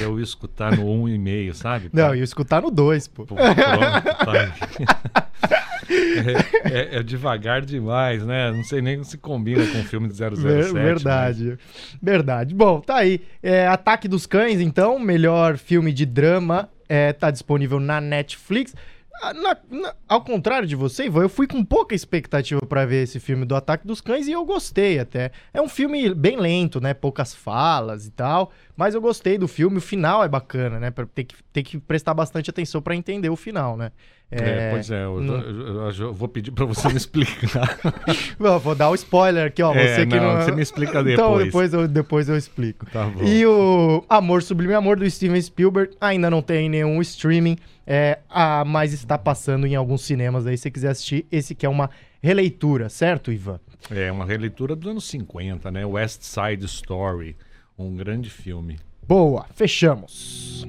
eu 0.00 0.18
ia 0.18 0.24
escutar 0.24 0.74
no 0.74 0.90
um 0.90 1.06
e 1.06 1.18
meio, 1.18 1.54
sabe? 1.54 1.90
Não, 1.92 2.14
ia 2.14 2.24
escutar 2.24 2.62
no 2.62 2.70
2, 2.70 3.08
pô. 3.08 3.26
Pô, 3.26 3.34
pronto, 3.34 3.54
tá. 3.58 5.54
é, 5.94 6.96
é- 6.96 6.96
é 6.98 7.02
devagar 7.02 7.62
demais, 7.62 8.24
né? 8.24 8.50
Não 8.52 8.64
sei 8.64 8.80
nem 8.82 9.02
se 9.04 9.18
combina 9.18 9.66
com 9.66 9.80
o 9.80 9.84
filme 9.84 10.08
de 10.08 10.14
007. 10.14 10.40
Ver- 10.42 10.72
verdade. 10.72 11.58
Verdade. 12.02 12.54
Bom, 12.54 12.80
tá 12.80 12.96
aí. 12.96 13.20
É, 13.42 13.66
Ataque 13.66 14.08
dos 14.08 14.26
Cães, 14.26 14.60
então, 14.60 14.98
melhor 14.98 15.56
filme 15.56 15.92
de 15.92 16.06
drama, 16.06 16.68
é, 16.88 17.12
tá 17.12 17.30
disponível 17.30 17.80
na 17.80 18.00
Netflix. 18.00 18.74
Ah, 19.22 19.32
na- 19.32 19.56
na- 19.70 19.94
ao 20.08 20.22
contrário 20.24 20.66
de 20.66 20.74
você, 20.74 21.06
Ivan, 21.06 21.22
eu 21.22 21.28
fui 21.28 21.46
com 21.46 21.64
pouca 21.64 21.94
expectativa 21.94 22.60
pra 22.66 22.84
ver 22.84 23.04
esse 23.04 23.20
filme 23.20 23.46
do 23.46 23.54
Ataque 23.54 23.86
dos 23.86 24.00
Cães 24.00 24.26
e 24.26 24.32
eu 24.32 24.44
gostei 24.44 24.98
até. 24.98 25.30
É 25.52 25.62
um 25.62 25.68
filme 25.68 26.12
bem 26.12 26.36
lento, 26.36 26.80
né? 26.80 26.92
Poucas 26.92 27.32
falas 27.32 28.06
e 28.06 28.10
tal, 28.10 28.50
mas 28.76 28.92
eu 28.92 29.00
gostei 29.00 29.38
do 29.38 29.46
filme. 29.46 29.78
O 29.78 29.80
final 29.80 30.24
é 30.24 30.28
bacana, 30.28 30.80
né? 30.80 30.92
Tem 31.14 31.24
que, 31.24 31.36
tem 31.52 31.62
que 31.62 31.78
prestar 31.78 32.12
bastante 32.12 32.50
atenção 32.50 32.82
pra 32.82 32.96
entender 32.96 33.28
o 33.30 33.36
final, 33.36 33.76
né? 33.76 33.92
É, 34.30 34.70
pois 34.72 34.90
é, 34.90 35.04
eu, 35.04 35.20
não- 35.20 35.40
eu- 35.40 35.66
eu- 35.90 35.90
eu 35.92 36.12
vou 36.12 36.26
pedir 36.26 36.50
pra 36.50 36.64
você 36.64 36.88
me 36.88 36.96
explicar. 36.96 37.78
Vou 38.36 38.58
vou 38.58 38.74
dar 38.74 38.90
o 38.90 38.94
spoiler 38.96 39.46
aqui, 39.46 39.62
ó. 39.62 39.72
É, 39.72 39.94
Você 39.94 40.06
que 40.06 40.16
não, 40.16 40.34
não. 40.34 40.42
você 40.42 40.50
me 40.50 40.60
explica 40.62 40.98
Então, 41.08 41.36
depois. 41.38 41.44
depois 41.44 41.72
eu, 41.74 41.86
depois 41.88 42.28
eu 42.28 42.36
explico. 42.36 42.84
Tá 42.86 43.06
bom. 43.06 43.22
E 43.22 43.46
o 43.46 44.04
Amor 44.08 44.42
Sublime 44.42 44.74
Amor 44.74 44.96
do 44.96 45.08
Steven 45.08 45.40
Spielberg 45.40 45.94
ainda 46.00 46.28
não 46.30 46.42
tem 46.42 46.68
nenhum 46.68 47.00
streaming, 47.02 47.56
é, 47.86 48.18
ah, 48.28 48.64
mas 48.66 48.92
está 48.92 49.16
passando 49.16 49.66
em 49.68 49.76
alguns 49.76 50.02
cinemas 50.02 50.46
aí. 50.48 50.56
Se 50.56 50.64
você 50.64 50.70
quiser 50.72 50.88
assistir, 50.88 51.26
esse 51.30 51.54
que 51.54 51.64
é 51.64 51.68
uma 51.68 51.88
releitura, 52.20 52.88
certo, 52.88 53.30
Ivan? 53.30 53.60
É 53.90 54.10
uma 54.10 54.24
releitura 54.24 54.74
dos 54.74 54.90
anos 54.90 55.04
50, 55.04 55.70
né? 55.70 55.86
West 55.86 56.22
Side 56.22 56.64
Story, 56.66 57.36
um 57.78 57.94
grande 57.94 58.30
filme. 58.30 58.78
Boa, 59.06 59.46
fechamos. 59.54 60.66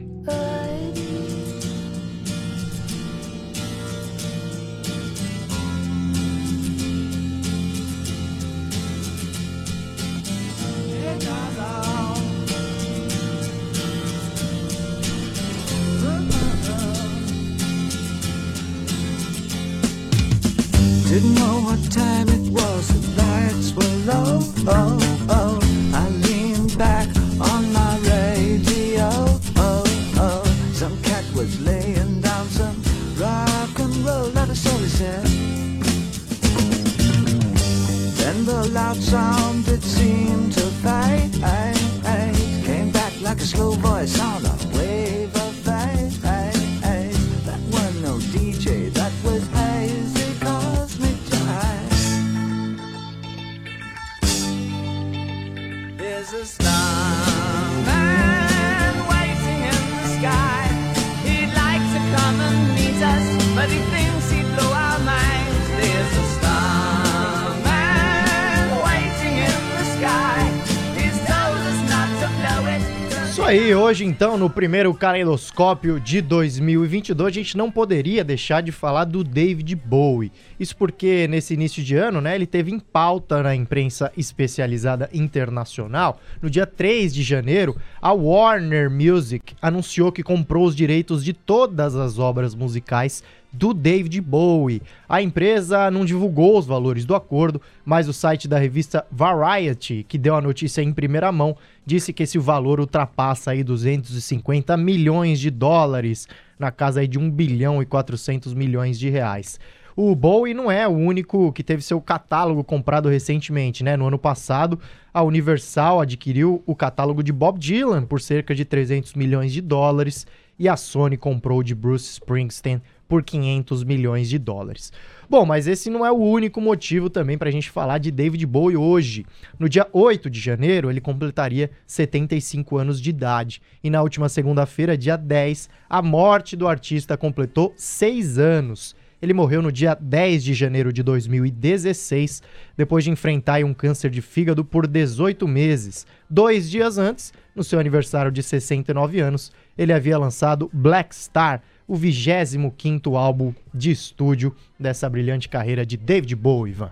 Então, 74.16 74.38
no 74.38 74.50
primeiro 74.50 74.94
Caleidoscópio 74.94 76.00
de 76.00 76.22
2022, 76.22 77.28
a 77.28 77.34
gente 77.34 77.58
não 77.58 77.70
poderia 77.70 78.24
deixar 78.24 78.62
de 78.62 78.72
falar 78.72 79.04
do 79.04 79.26
David 79.26 79.76
Bowie. 79.76 80.32
Isso 80.58 80.74
porque 80.78 81.28
nesse 81.28 81.54
início 81.54 81.84
de 81.84 81.98
ano, 81.98 82.22
né, 82.22 82.34
ele 82.34 82.46
teve 82.46 82.72
em 82.72 82.80
pauta 82.80 83.44
na 83.44 83.54
imprensa 83.54 84.10
especializada 84.16 85.10
internacional. 85.14 86.22
No 86.42 86.50
dia 86.50 86.66
3 86.66 87.14
de 87.14 87.24
janeiro, 87.24 87.76
a 88.02 88.14
Warner 88.14 88.90
Music 88.90 89.54
anunciou 89.62 90.14
que 90.14 90.24
comprou 90.24 90.66
os 90.66 90.78
direitos 90.78 91.22
de 91.22 91.34
todas 91.34 91.94
as 91.94 92.18
obras 92.18 92.56
musicais 92.56 93.22
do 93.56 93.74
David 93.74 94.20
Bowie. 94.22 94.82
A 95.08 95.22
empresa 95.22 95.90
não 95.90 96.06
divulgou 96.06 96.58
os 96.58 96.66
valores 96.66 97.06
do 97.06 97.16
acordo, 97.16 97.62
mas 97.84 98.08
o 98.08 98.14
site 98.14 98.48
da 98.48 98.58
revista 98.58 99.06
Variety, 99.12 100.06
que 100.08 100.18
deu 100.18 100.36
a 100.36 100.42
notícia 100.42 100.82
em 100.82 100.94
primeira 100.94 101.32
mão, 101.32 101.56
disse 101.86 102.12
que 102.12 102.24
esse 102.24 102.38
valor 102.38 102.80
ultrapassa 102.80 103.52
aí 103.52 103.64
250 103.64 104.76
milhões 104.78 105.40
de 105.40 105.50
dólares, 105.50 106.28
na 106.60 106.72
casa 106.72 107.00
aí 107.00 107.08
de 107.08 107.18
1 107.18 107.32
bilhão 107.32 107.82
e 107.82 107.86
400 107.86 108.54
milhões 108.54 109.00
de 109.00 109.10
reais. 109.10 109.60
O 109.98 110.14
Bowie 110.14 110.54
não 110.54 110.70
é 110.70 110.86
o 110.86 110.92
único 110.92 111.54
que 111.54 111.64
teve 111.64 111.82
seu 111.82 112.02
catálogo 112.02 112.66
comprado 112.66 113.08
recentemente, 113.08 113.82
né? 113.82 113.96
No 113.96 114.08
ano 114.08 114.20
passado, 114.20 114.78
a 115.14 115.24
Universal 115.24 116.02
adquiriu 116.02 116.62
o 116.66 116.76
catálogo 116.76 117.24
de 117.24 117.32
Bob 117.32 117.58
Dylan 117.58 118.04
por 118.06 118.20
cerca 118.20 118.54
de 118.54 118.66
300 118.66 119.14
milhões 119.14 119.54
de 119.54 119.62
dólares 119.62 120.28
e 120.60 120.68
a 120.68 120.76
Sony 120.76 121.16
comprou 121.16 121.64
de 121.64 121.74
Bruce 121.74 122.12
Springsteen 122.12 122.82
por 123.08 123.24
500 123.24 123.86
milhões 123.86 124.28
de 124.28 124.38
dólares. 124.38 124.92
Bom, 125.30 125.46
mas 125.46 125.66
esse 125.66 125.90
não 125.90 126.06
é 126.06 126.12
o 126.12 126.16
único 126.16 126.60
motivo 126.60 127.10
também 127.10 127.38
para 127.38 127.48
a 127.48 127.52
gente 127.52 127.70
falar 127.70 127.98
de 127.98 128.12
David 128.12 128.46
Bowie 128.46 128.76
hoje. 128.76 129.26
No 129.58 129.70
dia 129.70 129.88
8 129.94 130.30
de 130.30 130.42
janeiro, 130.42 130.90
ele 130.90 131.00
completaria 131.00 131.72
75 131.88 132.78
anos 132.78 133.00
de 133.00 133.12
idade. 133.12 133.62
E 133.82 133.90
na 133.90 134.02
última 134.02 134.28
segunda-feira, 134.28 134.98
dia 134.98 135.16
10, 135.16 135.70
a 135.90 136.02
morte 136.02 136.58
do 136.58 136.68
artista 136.68 137.16
completou 137.16 137.74
6 137.78 138.38
anos. 138.38 138.94
Ele 139.22 139.34
morreu 139.34 139.62
no 139.62 139.72
dia 139.72 139.96
10 139.96 140.44
de 140.44 140.54
janeiro 140.54 140.92
de 140.92 141.02
2016, 141.02 142.44
depois 142.76 143.04
de 143.04 143.12
enfrentar 143.12 143.64
um 143.64 143.74
câncer 143.74 144.10
de 144.10 144.22
fígado 144.22 144.64
por 144.64 144.88
18 144.88 145.48
meses. 145.48 146.06
Dois 146.30 146.70
dias 146.70 146.98
antes, 146.98 147.34
no 147.56 147.64
seu 147.64 147.80
aniversário 147.80 148.32
de 148.32 148.44
69 148.44 149.20
anos, 149.20 149.52
ele 149.78 149.94
havia 149.94 150.18
lançado 150.18 150.70
Black 150.74 151.16
Star, 151.16 151.62
o 151.88 151.96
25º 151.96 153.16
álbum 153.16 153.54
de 153.74 153.92
estúdio 153.92 154.56
dessa 154.80 155.10
brilhante 155.10 155.48
carreira 155.48 155.86
de 155.86 155.98
David 155.98 156.36
Bowie, 156.36 156.72
Ivan. 156.72 156.92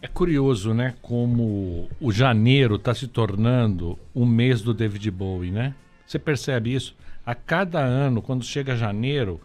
É 0.00 0.06
curioso, 0.06 0.72
né? 0.72 0.94
Como 1.02 1.88
o 2.00 2.12
janeiro 2.12 2.76
está 2.76 2.94
se 2.94 3.08
tornando 3.08 3.98
o 4.14 4.24
mês 4.24 4.62
do 4.62 4.72
David 4.72 5.10
Bowie, 5.10 5.50
né? 5.50 5.74
Você 6.06 6.18
percebe 6.18 6.72
isso? 6.72 6.96
A 7.26 7.34
cada 7.34 7.80
ano, 7.80 8.22
quando 8.22 8.44
chega 8.44 8.76
janeiro, 8.76 9.40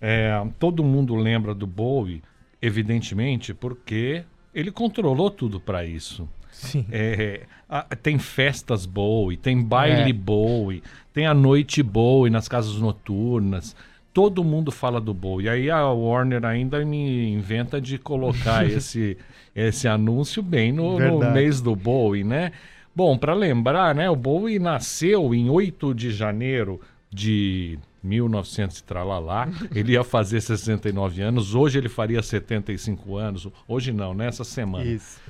é, 0.00 0.30
todo 0.58 0.82
mundo 0.84 1.14
lembra 1.14 1.54
do 1.54 1.66
Bowie, 1.66 2.22
evidentemente, 2.60 3.52
porque 3.54 4.22
ele 4.54 4.70
controlou 4.70 5.30
tudo 5.30 5.58
para 5.60 5.84
isso. 5.84 6.28
Sim. 6.50 6.84
É, 6.90 7.42
a- 7.68 7.84
tem 8.02 8.18
festas 8.18 8.84
Bowie, 8.86 9.36
tem 9.36 9.62
baile 9.62 10.10
É. 10.10 10.12
Bowie, 10.12 10.82
tem 11.12 11.26
a 11.26 11.34
noite 11.34 11.82
Bowie 11.82 12.30
nas 12.30 12.48
casas 12.48 12.76
noturnas. 12.78 13.76
Todo 14.12 14.42
mundo 14.42 14.72
fala 14.72 15.00
do 15.00 15.14
Bowie. 15.14 15.48
Aí 15.48 15.70
a 15.70 15.86
Warner 15.92 16.44
ainda 16.44 16.84
me 16.84 17.28
inventa 17.30 17.80
de 17.80 17.98
colocar 17.98 18.66
esse, 18.68 19.16
esse 19.54 19.86
anúncio 19.86 20.42
bem 20.42 20.72
no, 20.72 20.98
no 20.98 21.30
mês 21.30 21.60
do 21.60 21.76
Bowie, 21.76 22.24
né? 22.24 22.50
Bom, 22.96 23.16
para 23.16 23.34
lembrar, 23.34 23.94
né? 23.94 24.10
O 24.10 24.16
Bowie 24.16 24.58
nasceu 24.58 25.32
em 25.32 25.48
8 25.48 25.94
de 25.94 26.10
janeiro 26.10 26.80
de 27.10 27.78
1900 28.02 28.78
e 28.78 28.84
tralalá. 28.84 29.48
Ele 29.74 29.92
ia 29.92 30.04
fazer 30.04 30.40
69 30.40 31.20
anos. 31.22 31.54
Hoje 31.54 31.78
ele 31.78 31.88
faria 31.88 32.22
75 32.22 33.16
anos. 33.16 33.48
Hoje 33.66 33.92
não, 33.92 34.14
nessa 34.14 34.44
semana 34.44 34.84
Isso. 34.84 35.20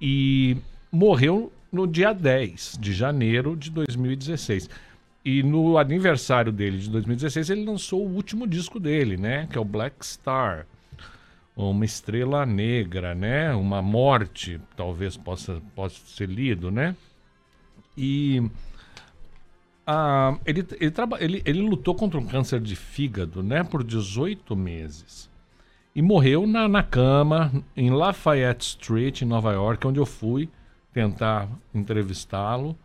e 0.00 0.56
morreu 0.90 1.52
no 1.70 1.86
dia 1.86 2.12
10 2.12 2.78
de 2.80 2.92
janeiro 2.92 3.56
de 3.56 3.70
2016. 3.70 4.68
E 5.24 5.42
no 5.42 5.78
aniversário 5.78 6.52
dele 6.52 6.78
de 6.78 6.90
2016, 6.90 7.48
ele 7.50 7.64
lançou 7.64 8.06
o 8.06 8.14
último 8.14 8.46
disco 8.46 8.78
dele, 8.78 9.16
né? 9.16 9.48
Que 9.50 9.56
é 9.56 9.60
o 9.60 9.64
Black 9.64 10.04
Star. 10.04 10.66
Uma 11.56 11.84
estrela 11.84 12.44
negra, 12.44 13.14
né? 13.14 13.54
Uma 13.54 13.80
morte, 13.80 14.60
talvez 14.76 15.16
possa, 15.16 15.62
possa 15.74 15.98
ser 16.06 16.28
lido, 16.28 16.70
né? 16.70 16.94
E 17.96 18.42
ah, 19.86 20.38
ele, 20.46 20.66
ele, 20.80 20.90
traba- 20.90 21.18
ele, 21.22 21.42
ele 21.44 21.60
lutou 21.60 21.94
contra 21.94 22.18
um 22.18 22.26
câncer 22.26 22.60
de 22.60 22.74
fígado, 22.74 23.42
né? 23.42 23.62
Por 23.62 23.84
18 23.84 24.56
meses. 24.56 25.30
E 25.94 26.02
morreu 26.02 26.46
na, 26.46 26.66
na 26.66 26.82
cama, 26.82 27.52
em 27.76 27.90
Lafayette 27.90 28.64
Street, 28.64 29.22
em 29.22 29.26
Nova 29.26 29.52
York, 29.52 29.86
onde 29.86 30.00
eu 30.00 30.06
fui 30.06 30.48
tentar 30.92 31.48
entrevistá-lo. 31.74 32.76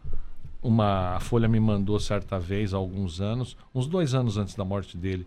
Uma 0.62 1.16
a 1.16 1.20
Folha 1.20 1.48
me 1.48 1.60
mandou 1.60 2.00
certa 2.00 2.38
vez, 2.38 2.74
há 2.74 2.78
alguns 2.78 3.22
anos, 3.22 3.56
uns 3.74 3.88
dois 3.88 4.14
anos 4.14 4.38
antes 4.38 4.56
da 4.56 4.66
morte 4.66 4.98
dele, 4.98 5.26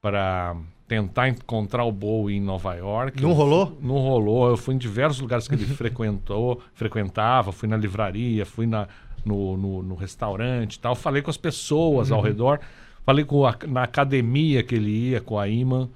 para 0.00 0.56
tentar 0.86 1.28
encontrar 1.28 1.84
o 1.84 1.92
Bowie 1.92 2.36
em 2.36 2.40
Nova 2.40 2.74
York. 2.74 3.20
Não 3.20 3.30
Eu 3.30 3.34
rolou? 3.34 3.76
Não 3.82 3.96
rolou. 3.98 4.48
Eu 4.48 4.56
fui 4.56 4.74
em 4.74 4.78
diversos 4.78 5.20
lugares 5.20 5.48
que 5.48 5.54
ele 5.54 5.66
frequentou, 5.74 6.62
frequentava, 6.72 7.50
fui 7.52 7.68
na 7.68 7.76
livraria, 7.76 8.46
fui 8.46 8.66
na, 8.66 8.86
no, 9.24 9.56
no, 9.56 9.82
no 9.82 9.94
restaurante 9.94 10.74
e 10.74 10.78
tal. 10.80 10.94
Falei 10.94 11.22
com 11.22 11.30
as 11.30 11.36
pessoas 11.36 12.10
ao 12.12 12.20
redor, 12.20 12.60
falei 13.04 13.24
com 13.24 13.46
a, 13.46 13.56
na 13.66 13.82
academia 13.84 14.62
que 14.62 14.74
ele 14.74 14.90
ia, 15.10 15.20
com 15.20 15.38
a 15.38 15.48
Iman, 15.48 15.88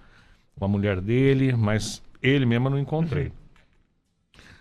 com 0.58 0.64
a 0.64 0.68
mulher 0.68 1.00
dele, 1.00 1.52
mas 1.54 2.02
ele 2.22 2.44
mesmo 2.46 2.66
eu 2.68 2.70
não 2.72 2.78
encontrei. 2.78 3.32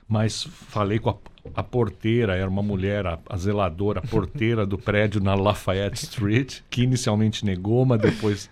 Mas 0.07 0.43
falei 0.43 0.99
com 0.99 1.09
a, 1.09 1.15
a 1.55 1.63
porteira, 1.63 2.35
era 2.35 2.49
uma 2.49 2.61
mulher, 2.61 3.05
a, 3.07 3.17
a 3.29 3.37
zeladora, 3.37 3.99
a 3.99 4.07
porteira 4.07 4.65
do 4.65 4.77
prédio 4.77 5.21
na 5.21 5.33
Lafayette 5.35 6.03
Street, 6.03 6.59
que 6.69 6.83
inicialmente 6.83 7.45
negou, 7.45 7.85
mas 7.85 8.01
depois 8.01 8.49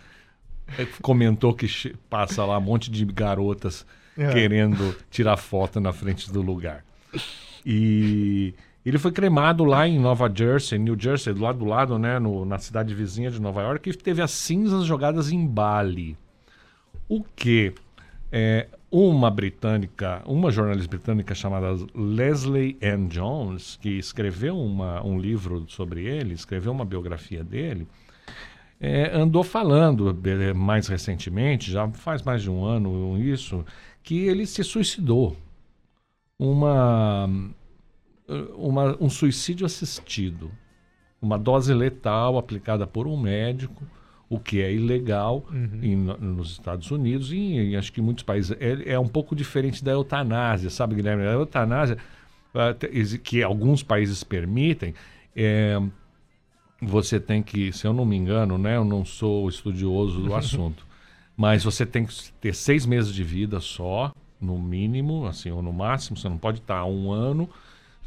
eh, 0.77 0.87
comentou 1.01 1.53
que 1.53 1.67
passa 2.09 2.45
lá 2.45 2.57
um 2.57 2.61
monte 2.61 2.89
de 2.89 3.03
garotas 3.05 3.85
É. 4.17 4.31
querendo 4.31 4.95
tirar 5.11 5.35
foto 5.37 5.79
na 5.81 5.91
frente 5.91 6.31
do 6.31 6.41
lugar. 6.41 6.83
E 7.65 8.53
ele 8.85 8.97
foi 8.97 9.11
cremado 9.11 9.63
lá 9.65 9.87
em 9.87 9.99
Nova 9.99 10.31
Jersey, 10.33 10.79
New 10.79 10.95
Jersey, 10.99 11.33
do 11.33 11.41
lado 11.41 11.59
do 11.59 11.65
lado, 11.65 11.99
né, 11.99 12.17
no- 12.19 12.45
na 12.45 12.57
cidade 12.57 12.93
vizinha 12.93 13.29
de 13.29 13.41
Nova 13.41 13.61
York, 13.61 13.89
e 13.89 13.93
teve 13.93 14.21
as 14.21 14.31
cinzas 14.31 14.85
jogadas 14.85 15.31
em 15.31 15.45
Bali. 15.45 16.17
O 17.07 17.23
que 17.23 17.73
é, 18.31 18.67
uma 18.91 19.29
britânica, 19.29 20.21
uma 20.25 20.51
jornalista 20.51 20.89
britânica 20.89 21.33
chamada 21.35 21.75
Leslie 21.93 22.77
Ann 22.81 23.07
Jones, 23.07 23.77
que 23.81 23.89
escreveu 23.89 24.57
uma, 24.59 25.05
um 25.05 25.19
livro 25.19 25.65
sobre 25.67 26.05
ele, 26.05 26.33
escreveu 26.33 26.71
uma 26.71 26.85
biografia 26.85 27.43
dele, 27.43 27.87
é, 28.79 29.11
andou 29.13 29.43
falando 29.43 30.17
eh, 30.25 30.53
mais 30.53 30.87
recentemente, 30.87 31.71
já 31.71 31.87
faz 31.89 32.21
mais 32.23 32.41
de 32.41 32.49
um 32.49 32.63
ano 32.63 33.17
isso, 33.19 33.65
que 34.01 34.19
ele 34.27 34.45
se 34.45 34.63
suicidou. 34.63 35.35
Uma, 36.37 37.29
uma, 38.55 38.97
um 38.99 39.09
suicídio 39.09 39.65
assistido. 39.65 40.51
Uma 41.21 41.37
dose 41.37 41.73
letal 41.73 42.37
aplicada 42.37 42.87
por 42.87 43.05
um 43.07 43.17
médico, 43.19 43.83
o 44.29 44.39
que 44.39 44.61
é 44.61 44.71
ilegal 44.71 45.45
em- 45.81 45.95
nos 45.95 46.51
Estados 46.51 46.89
Unidos 46.91 47.31
e 47.33 47.37
em, 47.37 47.75
acho 47.75 47.91
que 47.91 47.99
em 47.99 48.03
muitos 48.03 48.23
países. 48.23 48.55
É, 48.59 48.93
é 48.93 48.99
um 48.99 49.07
pouco 49.07 49.35
diferente 49.35 49.83
da 49.83 49.91
eutanásia, 49.91 50.69
sabe, 50.69 50.95
Guilherme? 50.95 51.23
A 51.23 51.31
eutanásia, 51.31 51.97
ah, 52.53 52.73
que 53.23 53.43
alguns 53.43 53.83
países 53.83 54.23
permitem, 54.23 54.93
é, 55.35 55.81
você 56.81 57.19
tem 57.19 57.43
que, 57.43 57.73
se 57.73 57.85
eu 57.85 57.93
não 57.93 58.05
me 58.05 58.15
engano, 58.15 58.57
né, 58.57 58.77
eu 58.77 58.85
não 58.85 59.03
sou 59.03 59.49
estudioso 59.49 60.21
do 60.21 60.33
assunto, 60.35 60.85
mas 61.35 61.63
você 61.63 61.85
tem 61.85 62.05
que 62.05 62.31
ter 62.39 62.53
seis 62.55 62.85
meses 62.85 63.13
de 63.13 63.23
vida 63.23 63.59
só, 63.59 64.13
no 64.39 64.57
mínimo, 64.57 65.25
assim, 65.25 65.51
ou 65.51 65.61
no 65.61 65.73
máximo, 65.73 66.15
você 66.15 66.29
não 66.29 66.37
pode 66.37 66.59
estar 66.59 66.85
um 66.85 67.11
ano, 67.11 67.49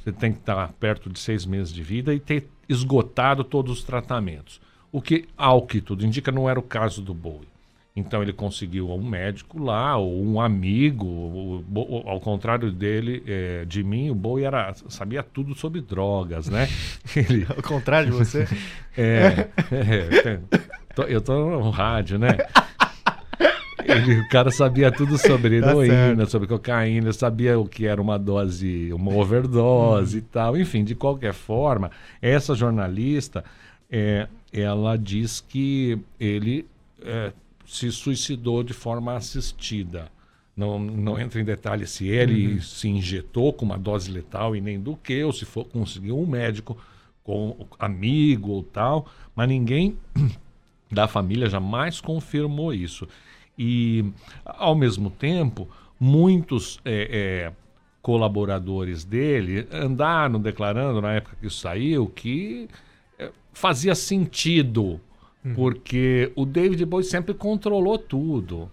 você 0.02 0.12
tem 0.12 0.32
que 0.32 0.38
estar 0.40 0.72
perto 0.80 1.08
de 1.10 1.18
seis 1.18 1.44
meses 1.46 1.72
de 1.72 1.82
vida 1.82 2.12
e 2.14 2.20
ter 2.20 2.48
esgotado 2.68 3.44
todos 3.44 3.78
os 3.78 3.84
tratamentos. 3.84 4.60
O 4.90 5.00
que, 5.00 5.26
ao 5.36 5.62
que 5.62 5.80
tudo 5.80 6.04
indica, 6.04 6.30
não 6.32 6.48
era 6.48 6.58
o 6.58 6.62
caso 6.62 7.00
do 7.02 7.14
Bowie. 7.14 7.48
Então 7.94 8.22
ele 8.22 8.32
conseguiu 8.32 8.90
um 8.90 9.04
médico 9.04 9.62
lá, 9.62 9.96
ou 9.98 10.24
um 10.24 10.40
amigo, 10.40 11.04
o- 11.06 11.64
o- 11.74 12.08
ao 12.08 12.18
contrário 12.20 12.72
dele, 12.72 13.22
eh, 13.26 13.64
de 13.66 13.82
mim, 13.84 14.08
o 14.08 14.14
Bowie 14.14 14.44
era, 14.46 14.72
sabia 14.88 15.22
tudo 15.22 15.54
sobre 15.54 15.82
drogas, 15.82 16.48
né? 16.48 16.68
Ele, 17.14 17.46
Ao 17.48 17.62
contrário 17.62 18.10
de 18.10 18.16
você. 18.16 18.48
é, 18.96 19.46
é, 19.70 20.40
eu 21.08 21.20
tô 21.20 21.34
no 21.60 21.68
rádio, 21.70 22.18
né? 22.18 22.38
Ele- 23.86 24.20
o 24.20 24.28
cara 24.28 24.50
sabia 24.50 24.90
tudo 24.90 25.16
sobre 25.18 25.60
Tá 25.62 25.70
heroína, 25.70 26.26
sobre 26.26 26.48
cocaína, 26.48 27.12
sabia 27.12 27.58
o 27.58 27.66
que 27.66 27.86
era 27.86 28.00
uma 28.00 28.18
dose, 28.18 28.92
uma 28.92 29.12
overdose 29.14 30.18
e 30.18 30.22
tal. 30.22 30.56
Enfim, 30.56 30.84
de 30.84 30.94
qualquer 30.94 31.32
forma, 31.34 31.90
essa 32.20 32.54
jornalista, 32.54 33.44
é, 33.90 34.26
ela 34.52 34.96
diz 34.96 35.40
que 35.40 35.98
ele 36.18 36.66
é, 37.04 37.32
se 37.66 37.90
suicidou 37.90 38.62
de 38.62 38.72
forma 38.72 39.14
assistida. 39.14 40.08
Não, 40.54 40.78
não 40.78 41.18
entra 41.18 41.40
em 41.40 41.44
detalhe 41.44 41.86
se 41.86 42.06
ele 42.08 42.60
se 42.60 42.86
injetou 42.86 43.52
com 43.54 43.64
uma 43.64 43.78
dose 43.78 44.10
letal 44.10 44.54
e 44.54 44.60
nem 44.60 44.78
do 44.78 44.94
que, 44.96 45.24
ou 45.24 45.32
se 45.32 45.46
for, 45.46 45.64
conseguiu 45.64 46.18
um 46.18 46.26
médico 46.26 46.76
com 47.24 47.66
amigo 47.78 48.50
ou 48.50 48.62
tal, 48.62 49.06
mas 49.34 49.48
ninguém 49.48 49.96
da 50.92 51.08
família 51.08 51.48
jamais 51.48 52.00
confirmou 52.02 52.74
isso. 52.74 53.08
E, 53.58 54.04
ao 54.44 54.74
mesmo 54.74 55.10
tempo, 55.10 55.68
muitos 55.98 56.80
é, 56.84 57.50
é, 57.50 57.52
colaboradores 58.00 59.04
dele 59.04 59.66
andaram 59.70 60.40
declarando, 60.40 61.00
na 61.00 61.12
época 61.12 61.36
que 61.40 61.46
isso 61.46 61.58
saiu, 61.58 62.06
que 62.06 62.68
é, 63.18 63.30
fazia 63.52 63.94
sentido, 63.94 65.00
porque 65.54 66.32
o 66.36 66.44
David 66.44 66.84
Bowie 66.84 67.04
sempre 67.04 67.34
controlou 67.34 67.98
tudo. 67.98 68.70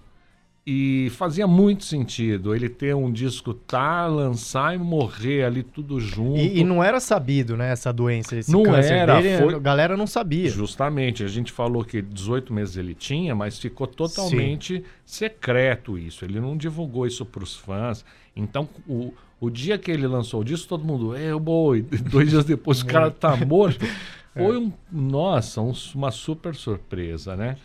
E 0.71 1.09
fazia 1.11 1.47
muito 1.47 1.83
sentido 1.83 2.53
ele 2.53 2.69
ter 2.69 2.93
um 2.95 3.11
disco 3.11 3.55
tá, 3.55 4.05
lançar 4.05 4.75
e 4.75 4.77
morrer 4.77 5.43
ali 5.43 5.63
tudo 5.63 5.99
junto. 5.99 6.37
E, 6.37 6.59
e 6.59 6.63
não 6.63 6.83
era 6.83 6.99
sabido, 6.99 7.57
né, 7.57 7.71
essa 7.71 7.91
doença, 7.91 8.37
esse 8.37 8.51
Não 8.51 8.75
era, 8.75 9.19
dele, 9.19 9.37
foi- 9.43 9.55
a 9.55 9.59
galera 9.59 9.97
não 9.97 10.05
sabia. 10.05 10.47
Justamente, 10.47 11.23
a 11.23 11.27
gente 11.27 11.51
falou 11.51 11.83
que 11.83 12.03
18 12.03 12.53
meses 12.53 12.77
ele 12.77 12.93
tinha, 12.93 13.33
mas 13.33 13.57
ficou 13.57 13.87
totalmente 13.87 14.83
secreto 15.03 15.97
isso. 15.97 16.23
Ele 16.23 16.39
não 16.39 16.55
divulgou 16.55 17.07
isso 17.07 17.25
para 17.25 17.43
os 17.43 17.55
fãs. 17.55 18.05
Então, 18.35 18.69
o, 18.87 19.11
o 19.39 19.49
dia 19.49 19.75
que 19.75 19.89
ele 19.89 20.05
lançou 20.05 20.41
o 20.41 20.43
disco, 20.43 20.67
todo 20.69 20.85
mundo, 20.85 21.15
é 21.15 21.33
o 21.33 21.39
boi. 21.39 21.81
Dois 22.11 22.29
dias 22.29 22.45
depois 22.45 22.81
o 22.81 22.85
cara 22.85 23.09
tá 23.09 23.35
morto. 23.35 23.83
Foi 24.37 24.55
um, 24.55 24.71
nossa, 24.91 25.61
um- 25.61 25.73
uma 25.95 26.11
super 26.11 26.53
surpresa, 26.53 27.35
né? 27.35 27.57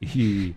E, 0.00 0.54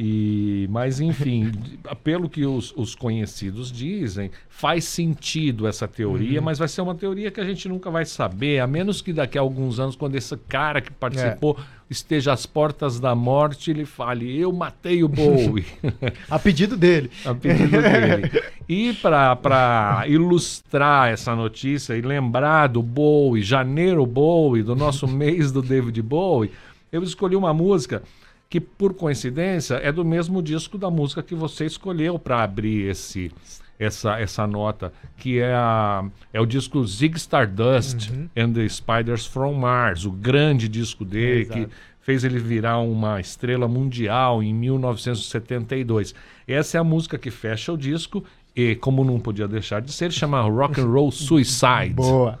e, 0.00 0.68
mas 0.70 1.00
enfim, 1.00 1.50
pelo 2.04 2.28
que 2.28 2.46
os, 2.46 2.72
os 2.76 2.94
conhecidos 2.94 3.72
dizem, 3.72 4.30
faz 4.48 4.84
sentido 4.84 5.66
essa 5.66 5.88
teoria, 5.88 6.40
mas 6.40 6.56
vai 6.56 6.68
ser 6.68 6.82
uma 6.82 6.94
teoria 6.94 7.32
que 7.32 7.40
a 7.40 7.44
gente 7.44 7.68
nunca 7.68 7.90
vai 7.90 8.04
saber, 8.04 8.60
a 8.60 8.66
menos 8.68 9.02
que 9.02 9.12
daqui 9.12 9.36
a 9.36 9.40
alguns 9.40 9.80
anos, 9.80 9.96
quando 9.96 10.14
esse 10.14 10.36
cara 10.36 10.80
que 10.80 10.92
participou 10.92 11.58
esteja 11.90 12.32
às 12.32 12.46
portas 12.46 13.00
da 13.00 13.12
morte, 13.12 13.72
ele 13.72 13.84
fale: 13.84 14.38
Eu 14.38 14.52
matei 14.52 15.02
o 15.02 15.08
Bowie. 15.08 15.66
A 16.30 16.38
pedido 16.38 16.76
dele. 16.76 17.10
a 17.24 17.34
pedido 17.34 17.82
dele. 17.82 18.30
E 18.68 18.92
para 18.92 20.04
ilustrar 20.06 21.08
essa 21.08 21.34
notícia 21.34 21.96
e 21.96 22.02
lembrar 22.02 22.66
do 22.66 22.82
Bowie, 22.82 23.42
Janeiro 23.42 24.04
Bowie, 24.04 24.62
do 24.62 24.76
nosso 24.76 25.08
mês 25.08 25.50
do 25.50 25.62
David 25.62 26.02
Bowie, 26.02 26.52
eu 26.92 27.02
escolhi 27.02 27.34
uma 27.34 27.54
música 27.54 28.02
que, 28.48 28.60
por 28.60 28.94
coincidência, 28.94 29.74
é 29.76 29.92
do 29.92 30.04
mesmo 30.04 30.42
disco 30.42 30.78
da 30.78 30.90
música 30.90 31.22
que 31.22 31.34
você 31.34 31.66
escolheu 31.66 32.18
para 32.18 32.42
abrir 32.42 32.88
esse, 32.88 33.30
essa, 33.78 34.18
essa 34.18 34.46
nota, 34.46 34.92
que 35.16 35.38
é, 35.38 35.52
a, 35.52 36.04
é 36.32 36.40
o 36.40 36.46
disco 36.46 36.84
Zig 36.86 37.16
Stardust 37.16 38.10
and 38.36 38.52
the 38.52 38.66
Spiders 38.68 39.26
from 39.26 39.54
Mars, 39.54 40.04
o 40.04 40.10
grande 40.10 40.68
disco 40.68 41.04
dele, 41.04 41.44
que 41.44 41.68
fez 42.00 42.24
ele 42.24 42.38
virar 42.38 42.78
uma 42.78 43.20
estrela 43.20 43.68
mundial 43.68 44.42
em 44.42 44.54
1972. 44.54 46.14
Essa 46.46 46.78
é 46.78 46.80
a 46.80 46.84
música 46.84 47.18
que 47.18 47.30
fecha 47.30 47.70
o 47.70 47.76
disco 47.76 48.24
e, 48.56 48.74
como 48.76 49.04
não 49.04 49.20
podia 49.20 49.46
deixar 49.46 49.82
de 49.82 49.92
ser, 49.92 50.10
chama 50.10 50.40
Rock 50.40 50.80
and 50.80 50.86
Roll 50.86 51.12
Suicide. 51.12 51.92
Boa. 51.92 52.40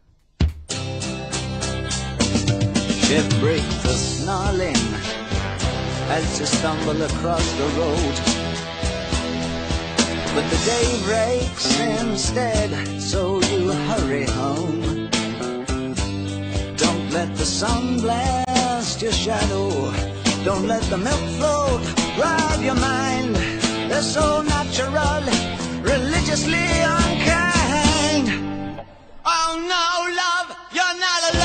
Ship 3.11 3.29
break 3.41 3.67
the 3.83 3.93
snarling 3.93 4.83
as 6.07 6.39
you 6.39 6.45
stumble 6.45 7.01
across 7.01 7.45
the 7.59 7.67
road. 7.79 8.15
But 10.33 10.45
the 10.49 10.61
day 10.63 10.87
breaks 11.03 11.77
instead, 11.77 12.71
so 13.01 13.41
you 13.51 13.73
hurry 13.89 14.23
home. 14.23 15.09
Don't 16.77 17.09
let 17.11 17.35
the 17.35 17.43
sun 17.43 17.99
blast 17.99 19.01
your 19.01 19.11
shadow. 19.11 19.91
Don't 20.45 20.69
let 20.69 20.83
the 20.83 20.97
milk 20.97 21.25
float 21.37 21.81
rob 22.17 22.61
your 22.63 22.75
mind. 22.75 23.35
They're 23.89 24.03
so 24.03 24.41
natural, 24.41 25.23
religiously 25.81 26.69
unkind. 26.95 28.25
Oh 29.25 29.51
no, 29.73 29.85
love, 30.23 30.57
you're 30.71 30.97
not 30.97 31.33
alone. 31.33 31.40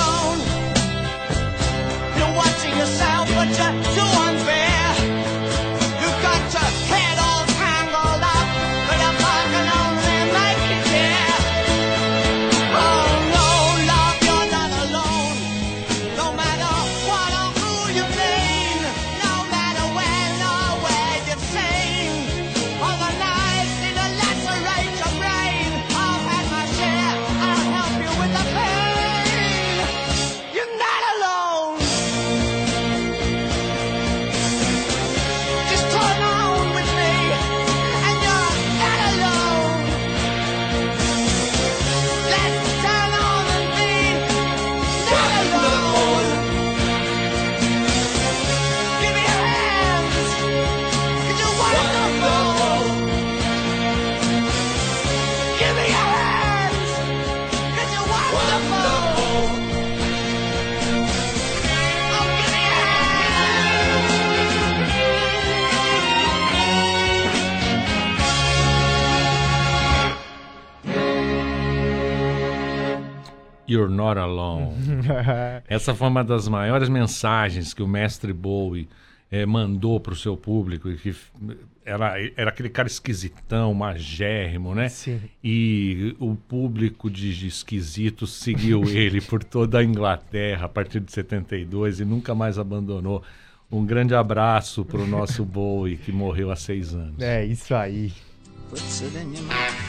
You're 73.77 73.93
not 73.93 74.19
alone. 74.19 74.75
Essa 75.69 75.95
foi 75.95 76.09
uma 76.09 76.25
das 76.25 76.49
maiores 76.49 76.89
mensagens 76.89 77.75
que 77.75 77.83
o 77.83 77.87
mestre 77.87 78.33
Bowie 78.33 78.89
eh, 79.31 79.45
mandou 79.45 80.01
para 80.01 80.12
o 80.15 80.17
seu 80.17 80.37
público. 80.37 80.89
e 80.89 80.97
Que 80.97 81.15
era, 81.85 82.15
era 82.37 82.51
aquele 82.51 82.69
cara 82.71 82.89
esquisitão, 82.89 83.75
magérrimo, 83.75 84.75
né? 84.75 84.89
Sim. 84.89 85.21
E 85.45 86.17
o 86.19 86.35
público 86.35 87.11
de, 87.11 87.35
de 87.37 87.47
esquisitos 87.49 88.33
seguiu 88.33 88.85
ele 88.89 89.21
por 89.21 89.45
toda 89.45 89.79
a 89.79 89.85
Inglaterra 89.85 90.65
a 90.67 90.69
partir 90.69 91.01
de 91.01 91.12
72 91.12 92.01
e 92.01 92.05
nunca 92.05 92.35
mais 92.35 92.59
abandonou. 92.59 93.23
Um 93.71 93.85
grande 93.85 94.15
abraço 94.15 94.85
para 94.85 95.01
o 95.01 95.07
nosso 95.07 95.45
Bowie, 95.47 95.97
que 95.97 96.11
morreu 96.12 96.51
há 96.51 96.57
seis 96.57 96.95
anos. 96.95 97.21
É, 97.21 97.45
isso 97.45 97.75
aí. 97.75 98.12
puts 98.71 99.03
it 99.03 99.17
in 99.17 99.35
your 99.35 99.43
mouth. 99.45 99.87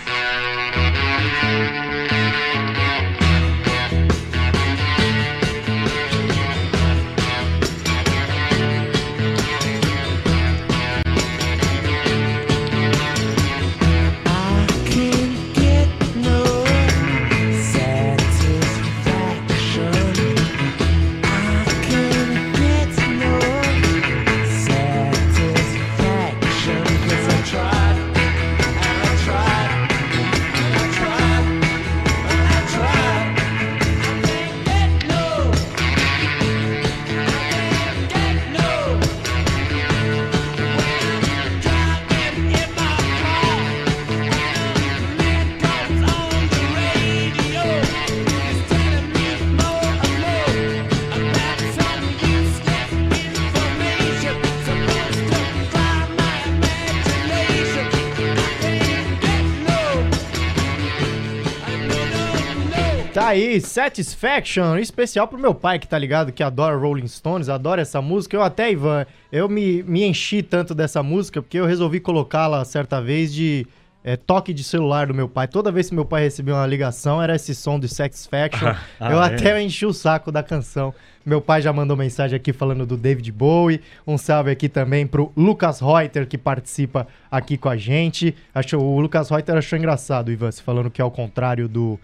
Tá 63.27 63.31
aí, 63.31 63.59
Satisfaction, 63.59 64.77
especial 64.77 65.27
pro 65.27 65.37
meu 65.37 65.53
pai 65.53 65.79
que 65.79 65.85
tá 65.85 65.99
ligado, 65.99 66.31
que 66.31 66.41
adora 66.41 66.77
Rolling 66.77 67.09
Stones, 67.09 67.49
adora 67.49 67.81
essa 67.81 68.01
música. 68.01 68.37
Eu 68.37 68.41
até, 68.41 68.71
Ivan, 68.71 69.05
eu 69.29 69.49
me, 69.49 69.83
me 69.83 70.05
enchi 70.05 70.41
tanto 70.41 70.73
dessa 70.73 71.03
música 71.03 71.41
porque 71.41 71.59
eu 71.59 71.65
resolvi 71.65 71.99
colocá-la 71.99 72.63
certa 72.63 73.01
vez 73.01 73.33
de 73.33 73.67
é, 74.01 74.15
toque 74.15 74.53
de 74.53 74.63
celular 74.63 75.07
do 75.07 75.13
meu 75.13 75.27
pai. 75.27 75.45
Toda 75.45 75.73
vez 75.73 75.89
que 75.89 75.95
meu 75.95 76.05
pai 76.05 76.23
recebia 76.23 76.53
uma 76.53 76.65
ligação, 76.65 77.21
era 77.21 77.35
esse 77.35 77.53
som 77.53 77.77
de 77.77 77.89
Satisfaction. 77.89 78.73
Ah, 78.97 79.11
eu 79.11 79.21
é? 79.21 79.25
até 79.25 79.61
enchi 79.61 79.85
o 79.85 79.91
saco 79.91 80.31
da 80.31 80.41
canção. 80.41 80.95
Meu 81.25 81.41
pai 81.41 81.61
já 81.61 81.73
mandou 81.73 81.97
mensagem 81.97 82.37
aqui 82.37 82.53
falando 82.53 82.85
do 82.85 82.95
David 82.95 83.29
Bowie. 83.33 83.81
Um 84.07 84.17
salve 84.17 84.51
aqui 84.51 84.69
também 84.69 85.05
pro 85.05 85.33
Lucas 85.35 85.81
Reuter, 85.81 86.25
que 86.25 86.37
participa 86.37 87.05
aqui 87.29 87.57
com 87.57 87.67
a 87.67 87.75
gente. 87.75 88.33
Achou, 88.55 88.81
o 88.81 89.01
Lucas 89.01 89.29
Reuter 89.29 89.57
achou 89.57 89.77
engraçado, 89.77 90.31
Ivan, 90.31 90.49
você 90.49 90.63
falando 90.63 90.89
que 90.89 91.01
ao 91.01 91.11
contrário 91.11 91.67
do, 91.67 91.99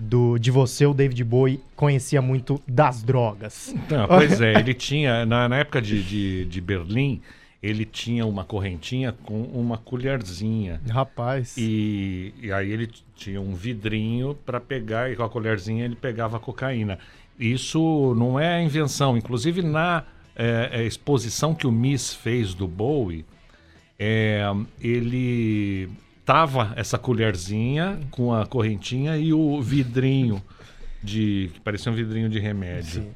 do 0.00 0.38
de 0.38 0.50
você, 0.50 0.86
o 0.86 0.94
David 0.94 1.22
Bowie 1.24 1.60
conhecia 1.76 2.22
muito 2.22 2.60
das 2.66 3.02
drogas. 3.02 3.74
Não, 3.90 4.06
pois 4.08 4.40
é, 4.40 4.54
ele 4.54 4.74
tinha, 4.74 5.26
na, 5.26 5.48
na 5.48 5.58
época 5.58 5.80
de, 5.80 6.02
de, 6.02 6.44
de 6.46 6.60
Berlim, 6.60 7.20
ele 7.62 7.84
tinha 7.84 8.24
uma 8.24 8.42
correntinha 8.42 9.12
com 9.12 9.42
uma 9.42 9.76
colherzinha. 9.76 10.80
Rapaz. 10.88 11.56
E, 11.58 12.32
e 12.40 12.50
aí 12.50 12.70
ele 12.70 12.88
tinha 13.14 13.40
um 13.40 13.54
vidrinho 13.54 14.34
para 14.46 14.58
pegar, 14.58 15.10
e 15.10 15.16
com 15.16 15.22
a 15.22 15.28
colherzinha 15.28 15.84
ele 15.84 15.94
pegava 15.94 16.38
a 16.38 16.40
cocaína. 16.40 16.98
Isso 17.38 18.14
não 18.16 18.40
é 18.40 18.62
invenção. 18.62 19.16
Inclusive 19.16 19.62
na 19.62 20.04
é, 20.34 20.70
é, 20.72 20.86
exposição 20.86 21.54
que 21.54 21.66
o 21.66 21.72
Miss 21.72 22.14
fez 22.14 22.54
do 22.54 22.66
Bowie, 22.66 23.26
é, 23.98 24.42
ele 24.80 25.90
tava 26.30 26.72
essa 26.76 26.96
colherzinha 26.96 27.98
com 28.08 28.32
a 28.32 28.46
correntinha 28.46 29.16
e 29.16 29.32
o 29.32 29.60
vidrinho 29.60 30.40
de 31.02 31.50
que 31.52 31.58
parecia 31.58 31.90
um 31.90 31.94
vidrinho 31.96 32.28
de 32.28 32.38
remédio. 32.38 33.12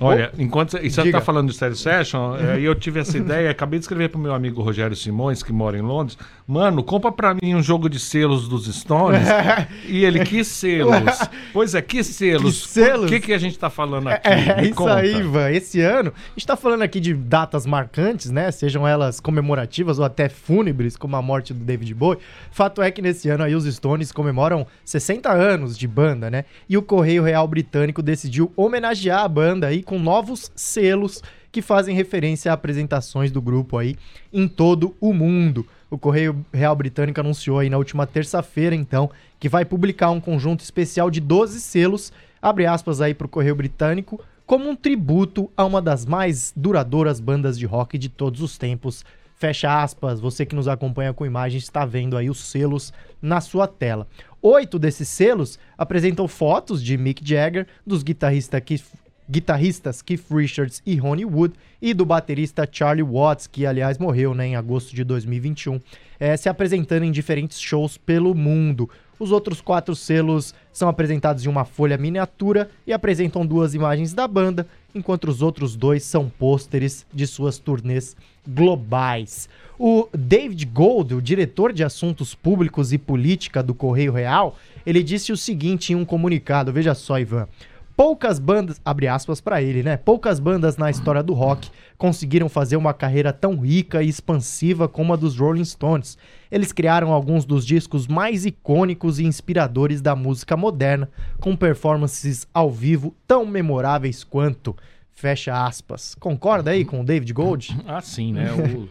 Olha, 0.00 0.32
enquanto 0.38 0.72
você, 0.72 0.80
e 0.82 0.90
você 0.90 1.02
Diga. 1.02 1.18
tá 1.18 1.24
falando 1.24 1.48
de 1.48 1.54
Stereo 1.54 1.76
Session, 1.76 2.36
é, 2.36 2.60
e 2.60 2.64
eu 2.64 2.74
tive 2.74 3.00
essa 3.00 3.16
ideia, 3.16 3.50
acabei 3.50 3.78
de 3.78 3.84
escrever 3.84 4.08
pro 4.08 4.18
meu 4.18 4.34
amigo 4.34 4.62
Rogério 4.62 4.96
Simões, 4.96 5.42
que 5.42 5.52
mora 5.52 5.78
em 5.78 5.82
Londres, 5.82 6.18
mano, 6.46 6.82
compra 6.82 7.10
pra 7.12 7.34
mim 7.34 7.54
um 7.54 7.62
jogo 7.62 7.88
de 7.88 7.98
selos 7.98 8.48
dos 8.48 8.66
Stones. 8.66 9.26
e 9.86 10.04
ele, 10.04 10.24
que 10.24 10.44
selos? 10.44 10.94
Pois 11.52 11.74
é, 11.74 11.80
que 11.80 12.02
selos? 12.02 12.62
Que 12.62 12.68
selos? 12.68 13.06
O 13.06 13.08
que, 13.08 13.20
que 13.20 13.32
a 13.32 13.38
gente 13.38 13.56
tá 13.58 13.70
falando 13.70 14.08
aqui? 14.08 14.28
É, 14.28 14.60
Me 14.60 14.68
isso 14.68 14.74
conta. 14.74 14.96
aí, 14.96 15.16
Ivan. 15.16 15.50
Esse 15.50 15.80
ano, 15.80 16.12
a 16.14 16.30
gente 16.38 16.46
tá 16.46 16.56
falando 16.56 16.82
aqui 16.82 16.98
de 16.98 17.14
datas 17.14 17.64
marcantes, 17.64 18.30
né? 18.30 18.50
Sejam 18.50 18.86
elas 18.86 19.20
comemorativas 19.20 19.98
ou 19.98 20.04
até 20.04 20.28
fúnebres, 20.28 20.96
como 20.96 21.14
a 21.16 21.22
morte 21.22 21.54
do 21.54 21.60
David 21.64 21.94
Bowie. 21.94 22.18
Fato 22.50 22.82
é 22.82 22.90
que 22.90 23.00
nesse 23.00 23.28
ano 23.28 23.44
aí 23.44 23.54
os 23.54 23.64
Stones 23.72 24.10
comemoram 24.10 24.66
60 24.84 25.30
anos 25.30 25.78
de 25.78 25.86
banda, 25.86 26.28
né? 26.30 26.44
E 26.68 26.76
o 26.76 26.82
Correio 26.82 27.22
Real 27.22 27.46
Britânico 27.46 28.02
decidiu 28.02 28.52
homenagear 28.56 29.22
a 29.22 29.28
banda 29.28 29.68
aí 29.68 29.82
com 29.82 29.93
novos 29.98 30.50
selos 30.54 31.22
que 31.50 31.62
fazem 31.62 31.94
referência 31.94 32.50
a 32.50 32.54
apresentações 32.54 33.30
do 33.30 33.40
grupo 33.40 33.78
aí 33.78 33.96
em 34.32 34.48
todo 34.48 34.94
o 35.00 35.12
mundo. 35.12 35.66
O 35.88 35.96
Correio 35.96 36.44
Real 36.52 36.74
Britânico 36.74 37.20
anunciou 37.20 37.60
aí 37.60 37.70
na 37.70 37.78
última 37.78 38.06
terça-feira, 38.06 38.74
então, 38.74 39.08
que 39.38 39.48
vai 39.48 39.64
publicar 39.64 40.10
um 40.10 40.20
conjunto 40.20 40.60
especial 40.60 41.10
de 41.10 41.20
12 41.20 41.60
selos, 41.60 42.12
abre 42.42 42.66
aspas 42.66 43.00
aí 43.00 43.14
pro 43.14 43.28
Correio 43.28 43.54
Britânico, 43.54 44.20
como 44.44 44.68
um 44.68 44.74
tributo 44.74 45.48
a 45.56 45.64
uma 45.64 45.80
das 45.80 46.04
mais 46.04 46.52
duradouras 46.56 47.20
bandas 47.20 47.58
de 47.58 47.66
rock 47.66 47.96
de 47.96 48.08
todos 48.08 48.40
os 48.40 48.58
tempos. 48.58 49.04
Fecha 49.36 49.82
aspas, 49.82 50.20
você 50.20 50.44
que 50.44 50.54
nos 50.54 50.68
acompanha 50.68 51.12
com 51.12 51.24
imagens 51.24 51.62
está 51.62 51.84
vendo 51.84 52.16
aí 52.16 52.28
os 52.28 52.38
selos 52.38 52.92
na 53.22 53.40
sua 53.40 53.66
tela. 53.66 54.06
Oito 54.42 54.78
desses 54.78 55.08
selos 55.08 55.58
apresentam 55.78 56.28
fotos 56.28 56.82
de 56.82 56.98
Mick 56.98 57.26
Jagger, 57.26 57.66
dos 57.86 58.02
guitarristas 58.02 58.60
Keith, 58.60 58.84
guitarristas 59.30 60.02
Keith 60.02 60.24
Richards 60.30 60.82
e 60.84 60.96
Ronnie 60.96 61.24
Wood 61.24 61.54
e 61.80 61.94
do 61.94 62.04
baterista 62.04 62.68
Charlie 62.70 63.02
Watts, 63.02 63.46
que 63.46 63.66
aliás 63.66 63.98
morreu 63.98 64.34
né, 64.34 64.48
em 64.48 64.56
agosto 64.56 64.94
de 64.94 65.04
2021, 65.04 65.80
eh, 66.20 66.36
se 66.36 66.48
apresentando 66.48 67.04
em 67.04 67.12
diferentes 67.12 67.60
shows 67.60 67.96
pelo 67.96 68.34
mundo. 68.34 68.88
Os 69.18 69.30
outros 69.30 69.60
quatro 69.60 69.94
selos 69.94 70.54
são 70.72 70.88
apresentados 70.88 71.44
em 71.44 71.48
uma 71.48 71.64
folha 71.64 71.96
miniatura 71.96 72.68
e 72.86 72.92
apresentam 72.92 73.46
duas 73.46 73.74
imagens 73.74 74.12
da 74.12 74.26
banda, 74.26 74.66
enquanto 74.94 75.28
os 75.28 75.40
outros 75.40 75.76
dois 75.76 76.02
são 76.02 76.28
pôsteres 76.28 77.06
de 77.12 77.26
suas 77.26 77.58
turnês 77.58 78.16
globais. 78.46 79.48
O 79.78 80.08
David 80.12 80.66
Gold, 80.66 81.14
o 81.14 81.22
diretor 81.22 81.72
de 81.72 81.84
assuntos 81.84 82.34
públicos 82.34 82.92
e 82.92 82.98
política 82.98 83.62
do 83.62 83.74
Correio 83.74 84.12
Real, 84.12 84.56
ele 84.84 85.02
disse 85.02 85.32
o 85.32 85.36
seguinte 85.36 85.92
em 85.92 85.96
um 85.96 86.04
comunicado, 86.04 86.72
veja 86.72 86.94
só, 86.94 87.18
Ivan. 87.18 87.48
Poucas 87.96 88.40
bandas, 88.40 88.80
abre 88.84 89.06
aspas 89.06 89.40
pra 89.40 89.62
ele, 89.62 89.84
né? 89.84 89.96
Poucas 89.96 90.40
bandas 90.40 90.76
na 90.76 90.90
história 90.90 91.22
do 91.22 91.32
rock 91.32 91.70
conseguiram 91.96 92.48
fazer 92.48 92.76
uma 92.76 92.92
carreira 92.92 93.32
tão 93.32 93.60
rica 93.60 94.02
e 94.02 94.08
expansiva 94.08 94.88
como 94.88 95.12
a 95.12 95.16
dos 95.16 95.38
Rolling 95.38 95.64
Stones. 95.64 96.18
Eles 96.50 96.72
criaram 96.72 97.12
alguns 97.12 97.44
dos 97.44 97.64
discos 97.64 98.08
mais 98.08 98.44
icônicos 98.44 99.20
e 99.20 99.24
inspiradores 99.24 100.00
da 100.00 100.16
música 100.16 100.56
moderna, 100.56 101.08
com 101.38 101.54
performances 101.54 102.48
ao 102.52 102.68
vivo 102.68 103.14
tão 103.28 103.46
memoráveis 103.46 104.24
quanto. 104.24 104.74
Fecha 105.14 105.64
aspas. 105.66 106.14
Concorda 106.16 106.72
aí 106.72 106.84
com 106.84 107.00
o 107.00 107.04
David 107.04 107.32
Gold? 107.32 107.76
Ah, 107.86 108.00
sim, 108.00 108.32
né? 108.32 108.52
O- 108.52 108.88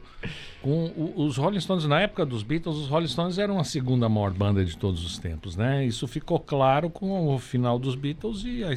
com 0.61 0.85
o- 0.95 1.25
os 1.25 1.35
Rolling 1.35 1.59
Stones, 1.59 1.85
na 1.85 1.99
época 1.99 2.25
dos 2.25 2.43
Beatles, 2.43 2.77
os 2.77 2.87
Rolling 2.87 3.07
Stones 3.09 3.37
eram 3.37 3.59
a 3.59 3.63
segunda 3.65 4.07
maior 4.07 4.31
banda 4.31 4.63
de 4.63 4.77
todos 4.77 5.05
os 5.05 5.17
tempos, 5.17 5.57
né? 5.57 5.85
Isso 5.85 6.07
ficou 6.07 6.39
claro 6.39 6.89
com 6.89 7.27
o 7.35 7.37
final 7.37 7.77
dos 7.77 7.95
Beatles 7.95 8.43
e 8.45 8.63
a, 8.63 8.73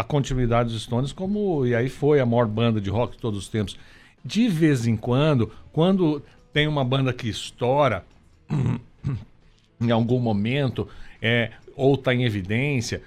a 0.00 0.02
continuidade 0.02 0.72
dos 0.72 0.82
Stones, 0.82 1.12
como. 1.12 1.66
E 1.66 1.74
aí 1.74 1.90
foi 1.90 2.18
a 2.20 2.24
maior 2.26 2.46
banda 2.46 2.80
de 2.80 2.88
rock 2.88 3.16
de 3.16 3.18
todos 3.20 3.38
os 3.38 3.48
tempos. 3.48 3.76
De 4.24 4.48
vez 4.48 4.86
em 4.86 4.96
quando, 4.96 5.52
quando 5.72 6.22
tem 6.54 6.66
uma 6.66 6.84
banda 6.84 7.12
que 7.12 7.28
estoura, 7.28 8.06
em 9.80 9.90
algum 9.90 10.18
momento, 10.18 10.88
é, 11.20 11.50
ou 11.76 11.94
está 11.94 12.14
em 12.14 12.24
evidência, 12.24 13.02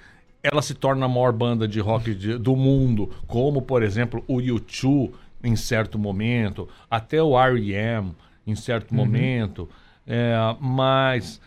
ela 0.50 0.62
se 0.62 0.74
torna 0.74 1.06
a 1.06 1.08
maior 1.08 1.32
banda 1.32 1.66
de 1.68 1.80
rock 1.80 2.14
de- 2.14 2.38
do 2.38 2.54
mundo, 2.56 3.10
como, 3.26 3.62
por 3.62 3.82
exemplo, 3.82 4.24
o 4.26 4.36
U2 4.38 5.10
em 5.44 5.54
certo 5.56 5.98
momento, 5.98 6.68
até 6.90 7.22
o 7.22 7.38
R.E.M. 7.38 8.12
em 8.46 8.54
certo 8.56 8.94
momento, 8.94 9.68
é, 10.06 10.34
mas 10.60 11.40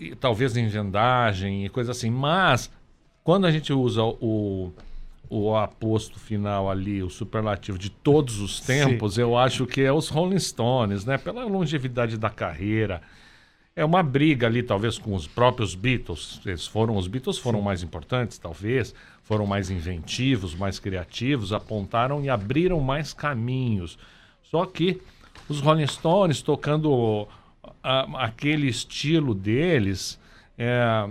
e 0.00 0.14
talvez 0.14 0.56
em 0.56 0.68
vendagem 0.68 1.64
e 1.64 1.68
coisa 1.68 1.90
assim, 1.92 2.08
mas 2.10 2.70
quando 3.24 3.46
a 3.46 3.50
gente 3.50 3.72
usa 3.72 4.02
o, 4.02 4.70
o 5.28 5.56
aposto 5.56 6.18
final 6.20 6.70
ali, 6.70 7.02
o 7.02 7.10
superlativo 7.10 7.76
de 7.78 7.90
todos 7.90 8.38
os 8.40 8.60
tempos, 8.60 9.18
eu 9.18 9.36
acho 9.36 9.66
que 9.66 9.80
é 9.82 9.92
os 9.92 10.08
Rolling 10.08 10.38
Stones, 10.38 11.04
né? 11.04 11.18
Pela 11.18 11.44
longevidade 11.44 12.16
da 12.16 12.30
carreira, 12.30 13.02
é 13.76 13.84
uma 13.84 14.02
briga 14.02 14.46
ali, 14.46 14.62
talvez, 14.62 14.98
com 14.98 15.14
os 15.14 15.26
próprios 15.26 15.74
Beatles. 15.74 16.40
Eles 16.46 16.66
foram, 16.66 16.96
os 16.96 17.08
Beatles 17.08 17.38
foram 17.38 17.60
mais 17.60 17.82
importantes, 17.82 18.38
talvez, 18.38 18.94
foram 19.22 19.46
mais 19.46 19.68
inventivos, 19.70 20.54
mais 20.54 20.78
criativos, 20.78 21.52
apontaram 21.52 22.24
e 22.24 22.28
abriram 22.30 22.78
mais 22.80 23.12
caminhos. 23.12 23.98
Só 24.44 24.64
que 24.64 25.00
os 25.48 25.60
Rolling 25.60 25.86
Stones 25.88 26.40
tocando 26.40 27.26
a- 27.82 28.24
aquele 28.24 28.68
estilo 28.68 29.34
deles 29.34 30.20
é, 30.56 31.08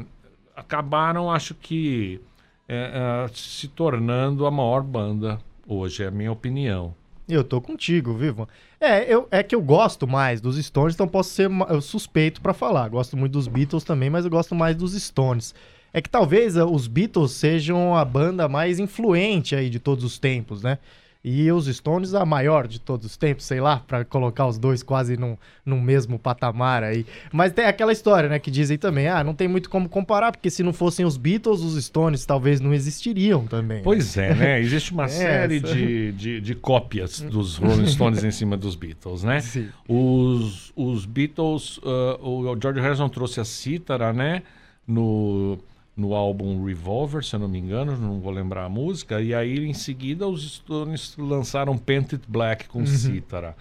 acabaram, 0.55 1.29
acho 1.29 1.53
que, 1.53 2.21
é, 2.67 3.25
é, 3.25 3.31
se 3.33 3.67
tornando 3.67 4.45
a 4.45 4.51
maior 4.51 4.81
banda 4.81 5.37
hoje, 5.67 6.01
é 6.03 6.07
a 6.07 6.11
minha 6.11 6.31
opinião. 6.31 6.95
Eu 7.27 7.43
tô 7.43 7.61
contigo, 7.61 8.13
Vivo. 8.13 8.47
É, 8.79 9.11
eu, 9.11 9.27
é 9.31 9.41
que 9.41 9.55
eu 9.55 9.61
gosto 9.61 10.05
mais 10.05 10.41
dos 10.41 10.57
Stones, 10.63 10.93
então 10.93 11.07
posso 11.07 11.29
ser 11.29 11.49
suspeito 11.81 12.41
pra 12.41 12.53
falar. 12.53 12.89
Gosto 12.89 13.15
muito 13.15 13.33
dos 13.33 13.47
Beatles 13.47 13.83
também, 13.83 14.09
mas 14.09 14.25
eu 14.25 14.31
gosto 14.31 14.53
mais 14.53 14.75
dos 14.75 14.93
Stones. 14.93 15.55
É 15.93 16.01
que 16.01 16.09
talvez 16.09 16.57
eh, 16.57 16.63
os 16.63 16.87
Beatles 16.87 17.31
sejam 17.31 17.95
a 17.95 18.03
banda 18.03 18.49
mais 18.49 18.79
influente 18.79 19.55
aí 19.55 19.69
de 19.69 19.79
todos 19.79 20.03
os 20.03 20.19
tempos, 20.19 20.61
né? 20.63 20.79
E 21.23 21.49
os 21.53 21.67
Stones 21.67 22.13
a 22.13 22.25
maior 22.25 22.67
de 22.67 22.81
todos 22.81 23.05
os 23.05 23.15
tempos, 23.15 23.45
sei 23.45 23.61
lá, 23.61 23.77
pra 23.87 24.03
colocar 24.03 24.45
os 24.45 24.57
dois 24.57 24.83
quase 24.83 25.15
num, 25.15 25.37
num 25.65 25.79
mesmo 25.79 26.19
patamar 26.19 26.83
aí. 26.83 27.05
Mas 27.31 27.53
tem 27.53 27.63
aquela 27.63 27.93
história, 27.93 28.27
né, 28.27 28.39
que 28.39 28.51
dizem 28.51 28.77
também, 28.77 29.07
ah, 29.07 29.23
não 29.23 29.33
tem 29.33 29.47
muito 29.47 29.69
como 29.69 29.87
comparar, 29.87 30.33
porque 30.33 30.49
se 30.49 30.61
não 30.63 30.73
fossem 30.73 31.05
os 31.05 31.15
Beatles, 31.15 31.61
os 31.61 31.81
Stones 31.81 32.25
talvez 32.25 32.59
não 32.59 32.73
existiriam 32.73 33.47
também. 33.47 33.77
né? 33.77 33.83
Pois 33.85 34.17
é, 34.17 34.35
né? 34.35 34.59
Existe 34.59 34.91
uma 34.91 35.07
série 35.09 35.57
essa. 35.57 35.73
de, 35.73 36.11
de, 36.11 36.41
de 36.41 36.55
cópias 36.55 37.21
dos 37.21 37.55
Rolling 37.55 37.87
Stones 37.87 38.21
em 38.23 38.31
cima 38.31 38.57
dos 38.57 38.75
Beatles, 38.75 39.23
né? 39.23 39.39
Sim. 39.41 39.69
Os, 39.87 40.73
os 40.75 41.05
Beatles, 41.05 41.79
ah, 41.85 42.19
o 42.21 42.57
George 42.61 42.81
Harrison 42.81 43.07
trouxe 43.07 43.39
a 43.39 43.45
cítara, 43.45 44.11
né? 44.11 44.43
No, 44.85 45.57
no 45.95 46.13
álbum 46.15 46.63
Revolver, 46.65 47.23
se 47.23 47.35
eu 47.35 47.39
não 47.39 47.47
me 47.47 47.59
engano, 47.59 47.95
não 47.97 48.19
vou 48.19 48.31
lembrar 48.31 48.65
a 48.65 48.69
música. 48.69 49.21
E 49.21 49.33
aí, 49.33 49.59
em 49.65 49.73
seguida, 49.73 50.27
os 50.27 50.55
Stones 50.55 51.15
lançaram 51.17 51.77
Painted 51.77 52.23
Black 52.27 52.67
com 52.67 52.83
cítara. 52.85 53.55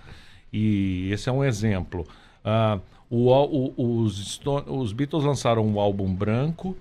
E 0.52 1.10
esse 1.12 1.28
é 1.28 1.32
um 1.32 1.44
exemplo. 1.44 2.06
Ah, 2.44 2.78
o, 3.10 3.28
o- 3.30 4.02
os, 4.02 4.18
Sto- 4.18 4.64
os 4.66 4.92
Beatles 4.92 5.24
lançaram 5.24 5.66
um 5.66 5.78
álbum 5.78 6.12
branco 6.14 6.76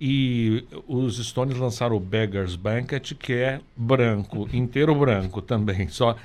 e 0.00 0.64
os 0.88 1.18
Stones 1.24 1.56
lançaram 1.58 1.96
o 1.96 2.00
Beggar's 2.00 2.56
Banquet, 2.56 3.14
que 3.14 3.32
é 3.34 3.60
branco, 3.76 4.48
inteiro 4.52 4.94
branco 4.94 5.40
também. 5.42 5.88
Só, 5.88 6.16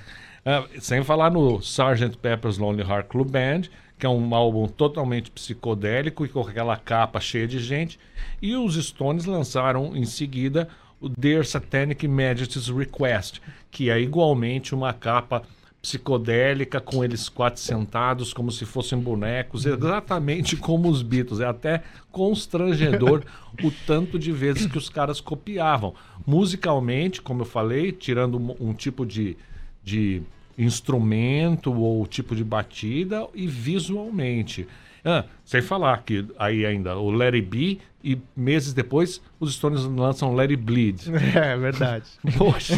ah, 0.45 0.65
sem 0.79 1.03
falar 1.03 1.29
no 1.31 1.57
Sgt. 1.59 2.17
Pepper's 2.21 2.57
Lonely 2.57 2.89
Heart 2.89 3.07
Club 3.07 3.29
Band, 3.29 3.63
que 3.99 4.05
é 4.05 4.09
um 4.09 4.33
álbum 4.33 4.65
totalmente 4.65 5.29
psicodélico 5.29 6.25
e 6.25 6.29
com 6.29 6.39
aquela 6.39 6.77
capa 6.77 7.19
cheia 7.19 7.45
de 7.45 7.59
gente. 7.59 7.99
E 8.41 8.55
os 8.55 8.75
Stones 8.75 9.25
lançaram 9.25 9.93
em 9.93 10.05
seguida 10.05 10.69
o 11.01 11.09
Their 11.09 11.45
Satanic 11.45 12.07
Majesty's 12.07 12.69
Request, 12.69 13.41
que 13.69 13.89
é 13.89 13.99
igualmente 13.99 14.73
uma 14.73 14.93
capa 14.93 15.43
psicodélica 15.81 16.81
com 16.81 17.03
eles 17.03 17.29
quatro 17.29 17.61
sentados 17.61 18.33
como 18.33 18.51
se 18.51 18.65
fossem 18.65 18.99
bonecos, 18.99 19.65
exatamente 19.65 20.55
como 20.57 20.89
os 20.89 21.01
Beatles. 21.01 21.41
É 21.41 21.45
até 21.45 21.83
constrangedor 22.09 23.23
o 23.61 23.69
tanto 23.85 24.17
de 24.17 24.31
vezes 24.31 24.65
que 24.65 24.77
os 24.77 24.89
caras 24.89 25.19
copiavam. 25.19 25.93
Musicalmente, 26.25 27.21
como 27.21 27.41
eu 27.41 27.45
falei, 27.45 27.91
tirando 27.91 28.37
um, 28.37 28.69
um 28.69 28.73
tipo 28.73 29.05
de, 29.05 29.35
de 29.83 30.21
instrumento 30.59 31.73
ou 31.73 32.05
tipo 32.05 32.35
de 32.35 32.43
batida 32.43 33.25
e 33.33 33.47
visualmente. 33.47 34.67
Ah, 35.03 35.23
sem 35.45 35.61
falar 35.61 36.03
que 36.03 36.25
aí 36.37 36.65
ainda 36.65 36.97
o 36.97 37.09
Let 37.09 37.33
It 37.33 37.47
Be 37.47 37.79
e 38.03 38.17
meses 38.35 38.73
depois 38.73 39.21
os 39.39 39.55
Stones 39.55 39.85
lançam 39.85 40.35
Let 40.35 40.49
It 40.51 40.61
Bleed. 40.61 41.03
É 41.35 41.55
verdade. 41.57 42.03
Poxa. 42.37 42.75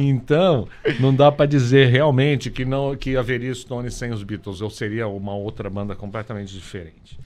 então, 0.00 0.68
não 1.00 1.12
dá 1.14 1.32
pra 1.32 1.44
dizer 1.46 1.88
realmente 1.88 2.50
que 2.50 2.64
não 2.64 2.96
que 2.96 3.16
haveria 3.16 3.52
Stones 3.54 3.94
sem 3.94 4.12
os 4.12 4.22
Beatles. 4.22 4.60
Eu 4.60 4.70
seria 4.70 5.08
uma 5.08 5.34
outra 5.34 5.68
banda 5.68 5.94
completamente 5.96 6.52
diferente. 6.54 7.18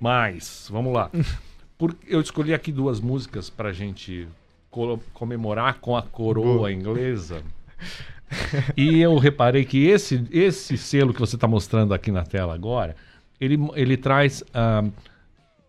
Mas, 0.00 0.66
vamos 0.70 0.92
lá. 0.92 1.08
Por- 1.78 1.96
eu 2.08 2.20
escolhi 2.20 2.52
aqui 2.52 2.70
duas 2.72 3.00
músicas 3.00 3.48
pra 3.48 3.72
gente 3.72 4.26
co- 4.70 4.98
comemorar 5.14 5.78
com 5.80 5.96
a 5.96 6.02
coroa 6.02 6.44
Boa. 6.56 6.72
inglesa. 6.72 7.42
E 8.76 9.00
eu 9.00 9.16
reparei 9.18 9.64
que 9.64 9.86
esse, 9.86 10.24
esse 10.30 10.76
selo 10.76 11.12
que 11.12 11.20
você 11.20 11.36
está 11.36 11.46
mostrando 11.46 11.92
aqui 11.94 12.10
na 12.10 12.24
tela 12.24 12.54
agora, 12.54 12.96
ele, 13.40 13.58
ele 13.74 13.96
traz 13.96 14.42
ah, 14.54 14.84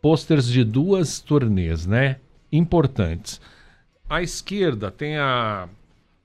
posters 0.02 0.48
de 0.48 0.64
duas 0.64 1.20
turnês, 1.20 1.86
né? 1.86 2.18
Importantes. 2.52 3.42
À 4.10 4.22
esquerda 4.22 4.92
tem 4.92 5.18
a 5.18 5.68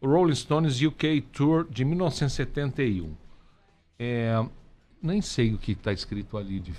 Rolling 0.03 0.35
Stones 0.35 0.81
UK 0.81 1.22
Tour 1.33 1.66
de 1.70 1.85
1971. 1.85 3.11
É, 3.98 4.44
nem 5.03 5.20
sei 5.20 5.55
o 5.55 5.59
que 5.59 5.72
está 5.72 5.92
escrito 5.92 6.37
ali 6.37 6.61
de 6.61 6.72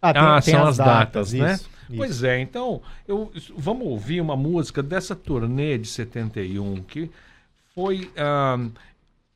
Ah, 0.00 0.12
tem- 0.12 0.22
ah, 0.22 0.40
tem 0.40 0.54
são 0.54 0.66
as 0.66 0.76
datas, 0.76 1.32
né? 1.32 1.54
isso, 1.54 1.68
isso. 1.88 1.96
Pois 1.96 2.22
é, 2.22 2.40
então, 2.40 2.80
eu, 3.06 3.30
vamos 3.56 3.86
ouvir 3.86 4.20
uma 4.20 4.36
música 4.36 4.82
dessa 4.82 5.14
turnê 5.14 5.76
de 5.78 5.88
71, 5.88 6.82
que 6.82 7.10
foi 7.74 8.10
ah, 8.16 8.58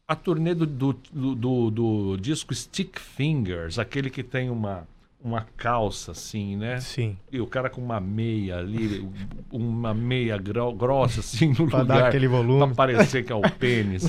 a 0.09 0.14
turnê 0.14 0.55
do, 0.55 0.66
do, 0.66 0.92
do, 1.35 1.71
do- 1.71 2.16
disco 2.16 2.55
Stick 2.55 2.99
Fingers, 3.01 3.79
aquele 3.79 4.09
que 4.09 4.23
tem 4.23 4.49
uma, 4.51 4.87
uma 5.23 5.45
calça 5.57 6.12
assim, 6.12 6.57
né? 6.57 6.79
Sim. 6.81 7.16
E 7.33 7.40
o 7.40 7.47
cara 7.47 7.69
com 7.69 7.81
uma 7.81 7.99
meia 8.01 8.59
ali, 8.59 9.09
uma 9.51 9.92
meia 9.92 10.38
gro- 10.38 10.73
grossa 10.73 11.21
assim 11.21 11.49
no 11.59 11.66
Pra 11.69 11.81
lugar. 11.81 11.85
dar 12.03 12.09
aquele 12.09 12.29
volume. 12.29 12.66
Pra 12.66 12.75
parecer 12.87 13.25
que 13.25 13.33
é 13.33 13.35
o 13.35 13.42
pênis. 13.59 14.05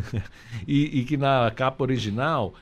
e, 0.66 1.00
e 1.00 1.04
que 1.04 1.18
na 1.18 1.50
capa 1.54 1.84
original, 1.84 2.54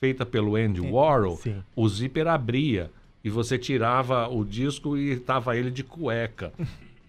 feita 0.00 0.26
pelo 0.26 0.56
Andy 0.56 0.80
Warhol, 0.80 1.36
sim. 1.36 1.62
o 1.76 1.88
zíper 1.88 2.26
abria 2.26 2.90
e 3.22 3.30
você 3.30 3.56
tirava 3.56 4.26
o 4.28 4.44
disco 4.44 4.96
e 4.98 5.16
tava 5.16 5.56
ele 5.56 5.70
de 5.70 5.84
cueca. 5.84 6.52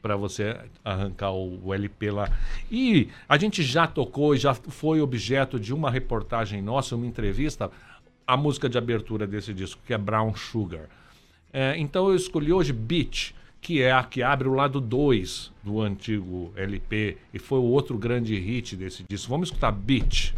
Para 0.01 0.15
você 0.15 0.57
arrancar 0.83 1.31
o, 1.31 1.73
LP 1.73 2.11
lá. 2.11 2.29
E 2.71 3.09
a 3.27 3.37
gente 3.37 3.61
já 3.63 3.85
tocou, 3.87 4.33
e 4.35 4.37
já 4.37 4.53
foi 4.53 5.01
objeto 5.01 5.59
de 5.59 5.73
uma 5.73 5.91
reportagem 5.91 6.61
nossa, 6.61 6.95
uma 6.95 7.05
entrevista, 7.05 7.69
a 8.25 8.35
música 8.35 8.67
de 8.67 8.77
abertura 8.77 9.27
desse 9.27 9.53
disco, 9.53 9.81
que 9.85 9.93
é 9.93 9.97
Brown 9.97 10.33
Sugar. 10.35 10.89
É, 11.53 11.77
então 11.77 12.09
eu 12.09 12.15
escolhi 12.15 12.51
hoje 12.51 12.71
Beach, 12.71 13.35
que 13.59 13.81
é 13.81 13.91
a 13.91 14.03
que 14.03 14.23
abre 14.23 14.47
o 14.47 14.53
lado 14.53 14.81
2 14.81 15.51
do 15.63 15.81
antigo 15.81 16.51
LP 16.55 17.17
e 17.33 17.37
foi 17.37 17.59
o 17.59 17.63
outro 17.63 17.97
grande 17.97 18.37
hit 18.39 18.75
desse 18.75 19.03
disco. 19.07 19.29
Vamos 19.29 19.49
escutar 19.49 19.71
Beach. 19.71 20.33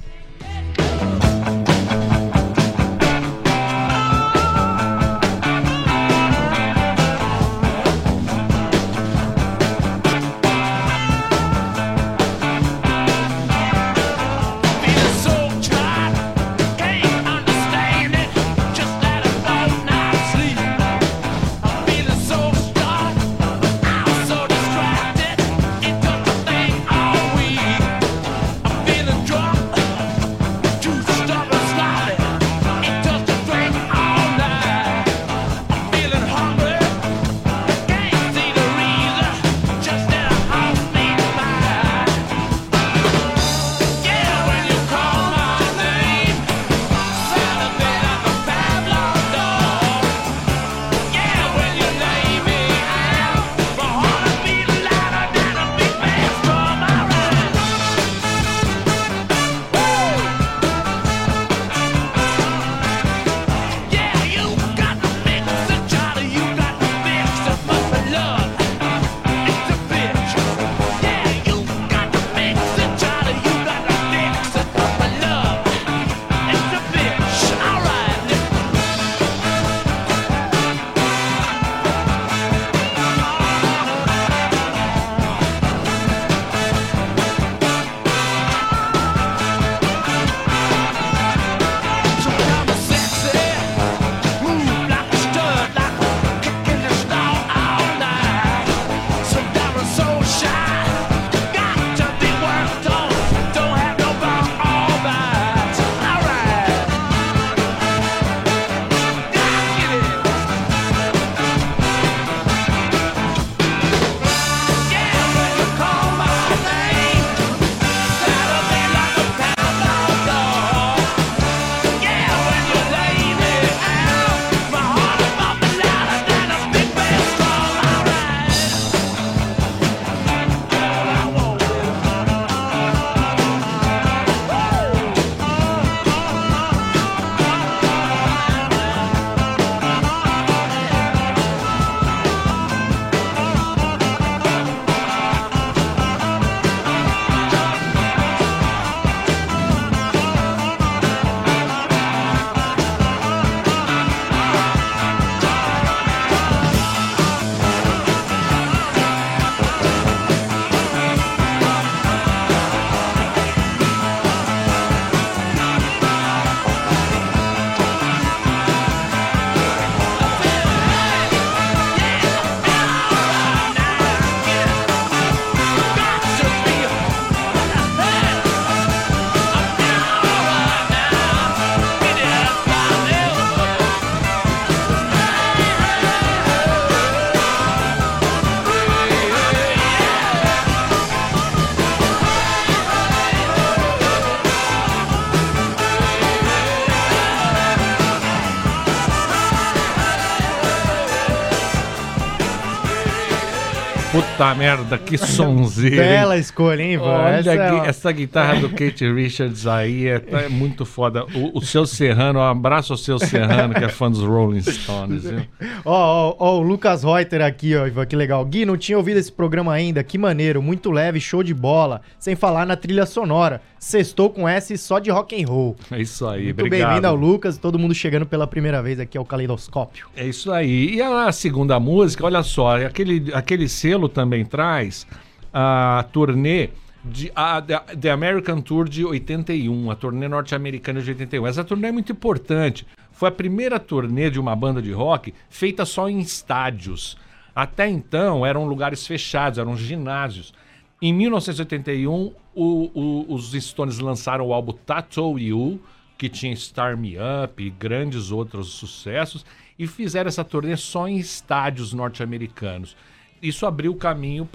Puta 204.33 204.55
merda, 204.55 204.97
que 204.97 205.15
sonzeira. 205.15 205.95
hein? 206.03 206.09
Bela 206.09 206.37
escolha, 206.37 206.81
hein, 206.81 206.93
Ivan? 206.93 207.05
Olha, 207.05 207.35
Essa 207.37 207.51
é 207.53 207.87
essa 207.87 208.11
guitarra 208.11 208.59
do 208.61 208.69
Kate 208.69 209.11
Richards 209.13 209.67
aí 209.67 210.07
é, 210.07 210.23
é 210.45 210.49
muito 210.49 210.85
foda. 210.85 211.23
O, 211.35 211.59
o 211.59 211.61
seu 211.61 211.85
Serrano, 211.85 212.39
um 212.39 212.43
abraço 212.43 212.93
ao 212.93 212.97
seu 212.97 213.19
Serrano, 213.19 213.75
que 213.75 213.83
é 213.83 213.89
fã 213.89 214.09
dos 214.09 214.21
Rolling 214.21 214.61
Stones. 214.61 215.23
Ó, 215.85 216.35
ó, 216.39 216.57
o 216.57 216.61
Lucas 216.61 217.03
Reuter 217.03 217.41
aqui, 217.41 217.75
ó, 217.75 217.85
Ivan, 217.85 218.05
que 218.05 218.15
legal. 218.15 218.43
Gui, 218.45 218.65
não 218.65 218.77
tinha 218.77 218.97
ouvido 218.97 219.17
esse 219.17 219.31
programa 219.31 219.71
ainda, 219.73 220.03
que 220.03 220.17
maneiro, 220.17 220.61
muito 220.61 220.89
leve, 220.89 221.19
show 221.19 221.43
de 221.43 221.53
bola, 221.53 222.01
sem 222.17 222.35
falar 222.35 222.65
na 222.65 222.75
trilha 222.75 223.05
sonora. 223.05 223.61
Sextou 223.77 224.29
com 224.29 224.47
S 224.47 224.77
só 224.77 224.97
de 224.97 225.11
rock 225.11 225.41
and 225.41 225.45
roll. 225.45 225.75
É 225.91 226.01
isso 226.01 226.25
aí, 226.25 226.45
Muito 226.45 226.61
obrigado. 226.61 226.87
bem-vindo 226.87 227.07
ao 227.07 227.15
Lucas, 227.15 227.57
todo 227.57 227.77
mundo 227.77 227.93
chegando 227.93 228.25
pela 228.25 228.47
primeira 228.47 228.81
vez 228.81 228.97
aqui 228.97 229.17
ao 229.17 229.25
Caleidoscópio. 229.25 230.07
É 230.15 230.25
isso 230.25 230.51
aí. 230.53 230.95
E 230.95 231.01
a 231.01 231.29
segunda 231.33 231.77
música, 231.81 232.25
olha 232.25 232.41
só, 232.43 232.77
aquele, 232.77 233.31
aquele 233.33 233.67
selo 233.67 234.07
também 234.07 234.22
traz 234.49 235.05
a 235.53 236.05
turnê 236.11 236.69
de 237.05 237.31
a, 237.35 237.61
The 237.61 238.09
American 238.11 238.61
Tour 238.61 238.87
de 238.87 239.03
81, 239.05 239.91
a 239.91 239.95
turnê 239.95 240.27
norte-americana 240.27 241.01
de 241.01 241.09
81. 241.11 241.45
Essa 241.47 241.63
turnê 241.63 241.89
é 241.89 241.91
muito 241.91 242.11
importante. 242.11 242.85
Foi 243.11 243.29
a 243.29 243.31
primeira 243.31 243.79
turnê 243.79 244.29
de 244.29 244.39
uma 244.39 244.55
banda 244.55 244.81
de 244.81 244.91
rock 244.91 245.33
feita 245.49 245.85
só 245.85 246.09
em 246.09 246.19
estádios. 246.19 247.17
Até 247.55 247.87
então 247.89 248.45
eram 248.45 248.65
lugares 248.65 249.05
fechados, 249.05 249.59
eram 249.59 249.75
ginásios. 249.77 250.53
Em 251.01 251.13
1981, 251.13 252.33
o- 252.55 252.89
o- 252.93 253.33
os 253.33 253.51
Stones 253.51 253.99
lançaram 253.99 254.47
o 254.47 254.53
álbum 254.53 254.71
Tattoo 254.71 255.37
You, 255.37 255.79
que 256.17 256.29
tinha 256.29 256.55
Star 256.55 256.97
Me 256.97 257.17
Up 257.17 257.61
e 257.61 257.69
grandes 257.69 258.31
outros 258.31 258.69
sucessos, 258.69 259.45
e 259.77 259.85
fizeram 259.85 260.29
essa 260.29 260.43
turnê 260.43 260.77
só 260.77 261.07
em 261.07 261.17
estádios 261.17 261.91
norte-americanos. 261.93 262.95
Isso 263.43 263.65
abriu 263.65 263.91
o 263.91 263.95
caminho 263.95 264.47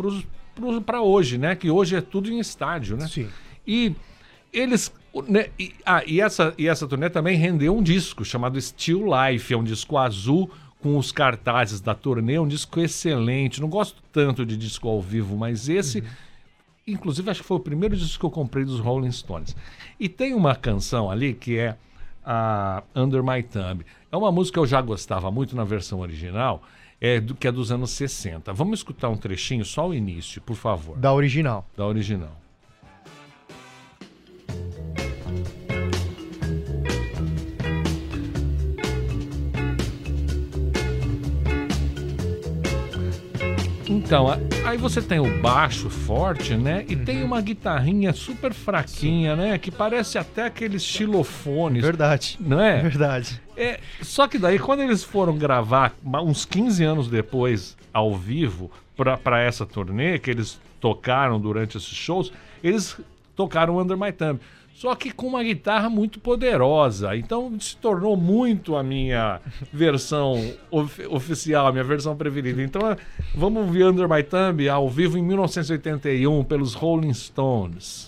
para 0.84 1.03
hoje, 1.03 1.36
né? 1.36 1.55
Que 1.55 1.70
hoje 1.70 1.95
é 1.95 2.01
tudo 2.01 2.30
em 2.30 2.39
estádio, 2.41 2.97
né? 2.97 3.07
Sim. 3.07 3.28
E 3.66 3.95
eles. 4.53 4.91
né, 5.28 5.51
e, 5.59 5.74
ah, 5.84 6.03
e 6.07 6.20
essa, 6.20 6.55
e 6.57 6.66
essa 6.66 6.86
turnê 6.86 7.11
também 7.11 7.36
rendeu 7.36 7.76
um 7.76 7.82
disco 7.82 8.24
chamado 8.24 8.59
Still 8.61 9.05
Life, 9.07 9.53
é 9.53 9.57
um 9.57 9.62
disco 9.62 9.99
azul 9.99 10.51
com 10.80 10.97
os 10.97 11.12
cartazes 11.12 11.80
da 11.80 11.95
turnê, 11.95 12.39
um 12.39 12.49
disco 12.49 12.80
excelente. 12.80 13.61
Não 13.61 13.68
gosto 13.68 14.03
tanto 14.12 14.47
de 14.47 14.57
disco 14.57 14.89
ao 14.89 15.03
vivo, 15.03 15.36
mas 15.36 15.68
esse. 15.68 16.03
Inclusive, 16.86 17.30
acho 17.30 17.43
que 17.43 17.47
foi 17.47 17.59
o 17.59 17.61
primeiro 17.61 17.95
disco 17.95 18.18
que 18.18 18.24
eu 18.24 18.30
comprei 18.30 18.64
dos 18.64 18.80
Rolling 18.80 19.12
Stones. 19.12 19.55
E 20.01 20.09
tem 20.09 20.32
uma 20.32 20.55
canção 20.55 21.11
ali 21.11 21.34
que 21.34 21.59
é 21.59 21.76
a 22.24 22.82
Under 22.97 23.22
My 23.22 23.43
Thumb. 23.43 23.84
É 24.11 24.16
uma 24.16 24.32
música 24.32 24.55
que 24.55 24.61
eu 24.61 24.66
já 24.66 24.80
gostava 24.80 25.30
muito 25.30 25.55
na 25.55 25.64
versão 25.64 26.01
original, 26.01 26.62
é 27.01 27.20
do, 27.20 27.34
que 27.34 27.46
é 27.46 27.53
dos 27.53 27.70
anos 27.70 27.90
60. 27.90 28.53
Vamos 28.53 28.80
escutar 28.80 29.09
um 29.09 29.16
trechinho, 29.16 29.64
só 29.64 29.88
o 29.88 29.94
início, 29.94 30.40
por 30.42 30.57
favor, 30.57 30.96
Da 30.99 31.12
original. 31.12 31.66
da 31.76 31.86
original. 31.86 32.36
Então, 43.99 44.28
aí 44.64 44.78
você 44.78 45.03
tem 45.03 45.18
o 45.18 45.42
baixo 45.42 45.90
forte, 45.90 46.55
né? 46.55 46.84
E 46.88 46.94
tem 46.94 47.24
uma 47.24 47.40
guitarrinha 47.40 48.12
super 48.12 48.55
fraquinha, 48.55 49.34
né? 49.34 49.59
Que 49.59 49.72
parece 49.72 50.16
até 50.16 50.46
aqueles 50.46 50.84
xilofones, 50.84 51.82
Verdade. 51.82 52.38
não 52.40 52.61
é? 52.61 52.80
Verdade. 52.80 53.42
É, 53.57 53.80
só 54.01 54.28
que 54.28 54.38
daí, 54.38 54.57
quando 54.57 54.82
eles 54.82 55.03
foram 55.03 55.36
gravar, 55.36 55.92
uns 56.05 56.44
15 56.44 56.84
anos 56.84 57.09
depois, 57.09 57.76
ao 57.92 58.14
vivo, 58.16 58.70
pra, 58.96 59.16
pra 59.16 59.40
essa 59.40 59.66
turnê, 59.66 60.16
que 60.20 60.30
eles 60.30 60.61
tocaram 60.80 61.40
durante 61.40 61.76
esses 61.76 61.88
shows, 61.88 62.32
eles 62.62 62.96
tocaram 63.34 63.78
Under 63.80 63.99
My 63.99 64.12
Thumb. 64.12 64.38
Só 64.78 64.94
que 64.94 65.10
com 65.10 65.26
uma 65.26 65.42
guitarra 65.42 65.90
muito 65.90 66.20
poderosa. 66.20 67.16
Então 67.16 67.58
se 67.58 67.76
tornou 67.78 68.16
muito 68.16 68.76
a 68.76 68.82
minha 68.84 69.40
versão 69.72 70.34
of- 70.70 71.04
oficial, 71.08 71.66
a 71.66 71.72
minha 71.72 71.82
versão 71.82 72.14
preferida. 72.16 72.62
Então 72.62 72.88
é, 72.88 72.96
vamos 73.34 73.62
ouvir 73.66 73.84
Under 73.84 74.08
My 74.08 74.22
Thumb 74.22 74.68
ao 74.68 74.88
vivo 74.88 75.18
em 75.18 75.22
1981 75.22 76.44
pelos 76.44 76.74
Rolling 76.74 77.12
Stones. 77.12 78.06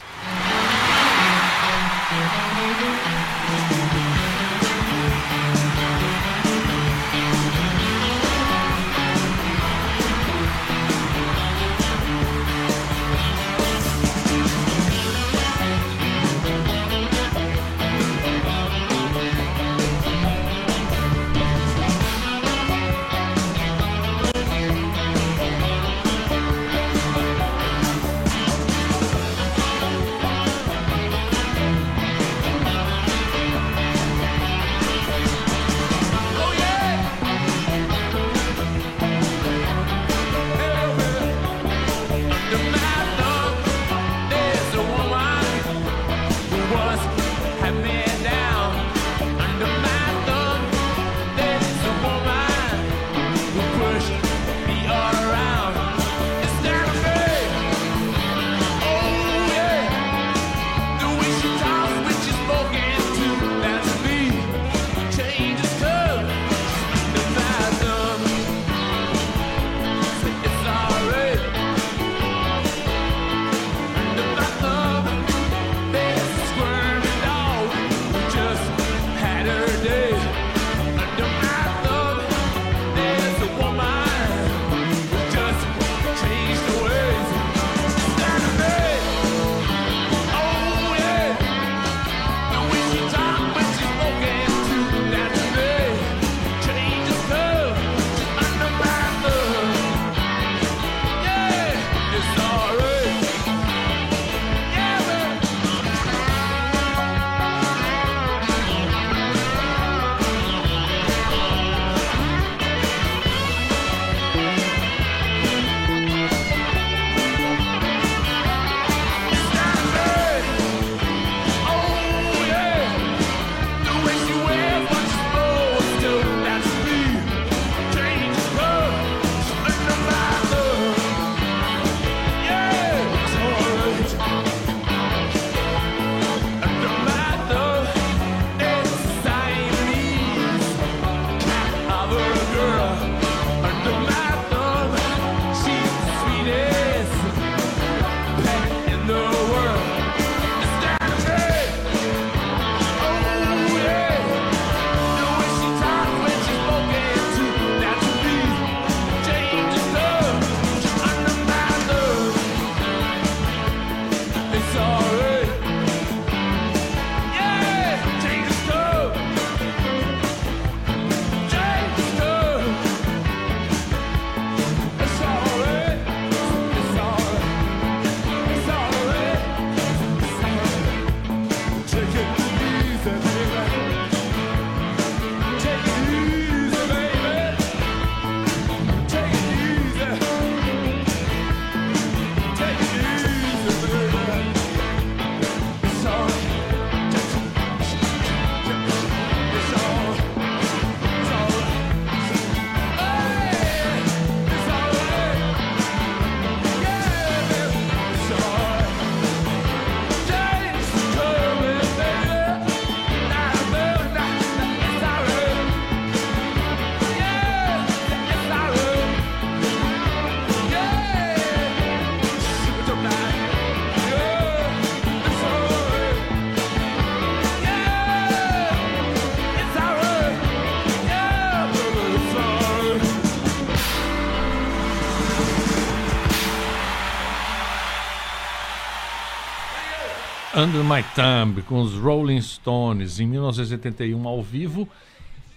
Under 240.61 240.85
My 240.85 241.03
Thumb 241.15 241.63
com 241.63 241.81
os 241.81 241.95
Rolling 241.95 242.43
Stones 242.43 243.19
em 243.19 243.27
1981 243.27 244.29
ao 244.29 244.43
vivo, 244.43 244.87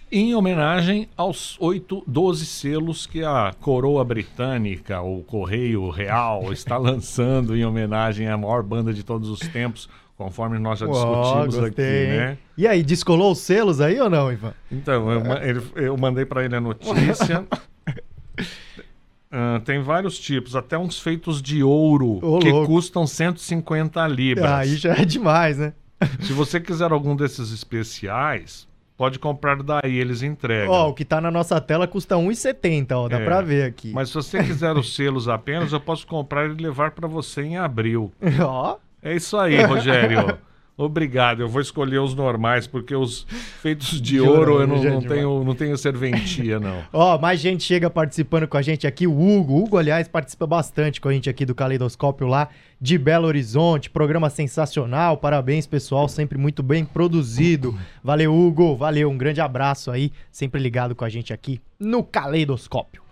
em 0.09 0.33
homenagem 0.33 1.09
aos 1.17 1.57
8, 1.59 2.05
12 2.07 2.45
selos 2.45 3.05
que 3.05 3.21
a 3.21 3.53
coroa 3.59 4.05
britânica, 4.05 5.01
o 5.01 5.21
Correio 5.23 5.89
Real, 5.89 6.51
está 6.53 6.77
lançando 6.77 7.53
em 7.53 7.65
homenagem 7.65 8.29
à 8.29 8.37
maior 8.37 8.63
banda 8.63 8.93
de 8.93 9.03
todos 9.03 9.27
os 9.27 9.39
tempos, 9.39 9.89
conforme 10.17 10.57
nós 10.57 10.79
já 10.79 10.87
discutimos 10.87 11.59
aqui, 11.59 11.81
né? 11.81 12.37
E 12.57 12.65
aí, 12.65 12.81
descolou 12.81 13.33
os 13.33 13.39
selos 13.39 13.81
aí 13.81 13.99
ou 13.99 14.09
não, 14.09 14.31
Ivan? 14.31 14.53
Então, 14.71 15.11
eu, 15.11 15.63
eu 15.75 15.97
mandei 15.97 16.25
para 16.25 16.45
ele 16.45 16.55
a 16.55 16.61
notícia. 16.61 17.45
Ah, 19.35 19.59
tem 19.65 19.81
vários 19.81 20.19
tipos, 20.19 20.55
até 20.55 20.77
uns 20.77 20.99
feitos 20.99 21.41
de 21.41 21.63
ouro, 21.63 22.19
Ô, 22.21 22.37
que 22.37 22.51
louco. 22.51 22.67
custam 22.67 23.07
150 23.07 24.05
libras. 24.07 24.45
Aí 24.51 24.75
já 24.75 24.93
é 24.93 25.03
demais, 25.03 25.57
né? 25.57 25.73
Se 26.21 26.33
você 26.33 26.59
quiser 26.59 26.91
algum 26.91 27.15
desses 27.15 27.51
especiais, 27.51 28.67
pode 28.95 29.17
comprar 29.17 29.63
daí, 29.63 29.97
eles 29.97 30.21
entregam. 30.21 30.69
Ó, 30.71 30.89
o 30.89 30.93
que 30.93 31.03
tá 31.03 31.19
na 31.19 31.31
nossa 31.31 31.59
tela 31.59 31.87
custa 31.87 32.15
1,70, 32.15 32.91
ó, 32.91 33.07
dá 33.09 33.19
É. 33.19 33.25
pra 33.25 33.41
ver 33.41 33.63
aqui. 33.63 33.91
Mas 33.91 34.09
se 34.09 34.15
você 34.15 34.43
quiser 34.43 34.77
os 34.77 34.93
selos 34.95 35.27
apenas, 35.27 35.73
eu 35.73 35.79
posso 35.79 36.05
comprar 36.05 36.45
e 36.49 36.53
levar 36.53 36.91
para 36.91 37.07
você 37.07 37.41
em 37.41 37.57
abril. 37.57 38.11
Ó, 38.41 38.77
É 39.01 39.15
isso 39.15 39.35
aí, 39.37 39.61
Rogério. 39.63 40.37
Obrigado. 40.75 41.41
Eu 41.41 41.47
vou 41.47 41.61
escolher 41.61 41.99
os 41.99 42.15
normais, 42.15 42.65
porque 42.65 42.95
os 42.95 43.27
feitos 43.61 44.01
de 44.01 44.13
De 44.13 44.21
ouro 44.21 44.53
ouro 44.53 44.61
eu 44.61 44.67
não, 44.67 44.81
já 44.81 44.89
é 44.89 44.93
não 44.93 45.01
tenho, 45.01 45.43
não 45.43 45.55
tenho 45.55 45.77
serventia, 45.77 46.59
não. 46.59 46.83
Ó, 46.91 47.17
mais 47.19 47.39
gente 47.39 47.63
chega 47.63 47.89
participando 47.89 48.47
com 48.47 48.57
a 48.57 48.61
gente 48.61 48.87
aqui. 48.87 49.05
O 49.05 49.11
Hugo. 49.11 49.53
O 49.53 49.63
Hugo, 49.63 49.77
aliás, 49.77 50.07
participa 50.07 50.47
bastante 50.47 50.99
com 50.99 51.09
a 51.09 51.13
gente 51.13 51.29
aqui 51.29 51.45
do 51.45 51.53
Caleidoscópio 51.53 52.27
lá 52.27 52.49
de 52.81 52.97
Belo 52.97 53.27
Horizonte. 53.27 53.89
Programa 53.89 54.29
sensacional. 54.29 55.17
Parabéns, 55.17 55.67
pessoal. 55.67 56.07
Sempre 56.07 56.37
muito 56.37 56.63
bem 56.63 56.83
produzido. 56.83 57.77
Valeu, 58.03 58.35
Hugo. 58.35 58.75
Valeu. 58.75 59.11
Um 59.11 59.17
grande 59.17 59.41
abraço 59.41 59.91
aí. 59.91 60.11
Sempre 60.31 60.59
ligado 60.59 60.95
com 60.95 61.05
a 61.05 61.09
gente 61.09 61.31
aqui 61.31 61.61
no 61.79 62.03
Caleidoscópio. 62.03 63.03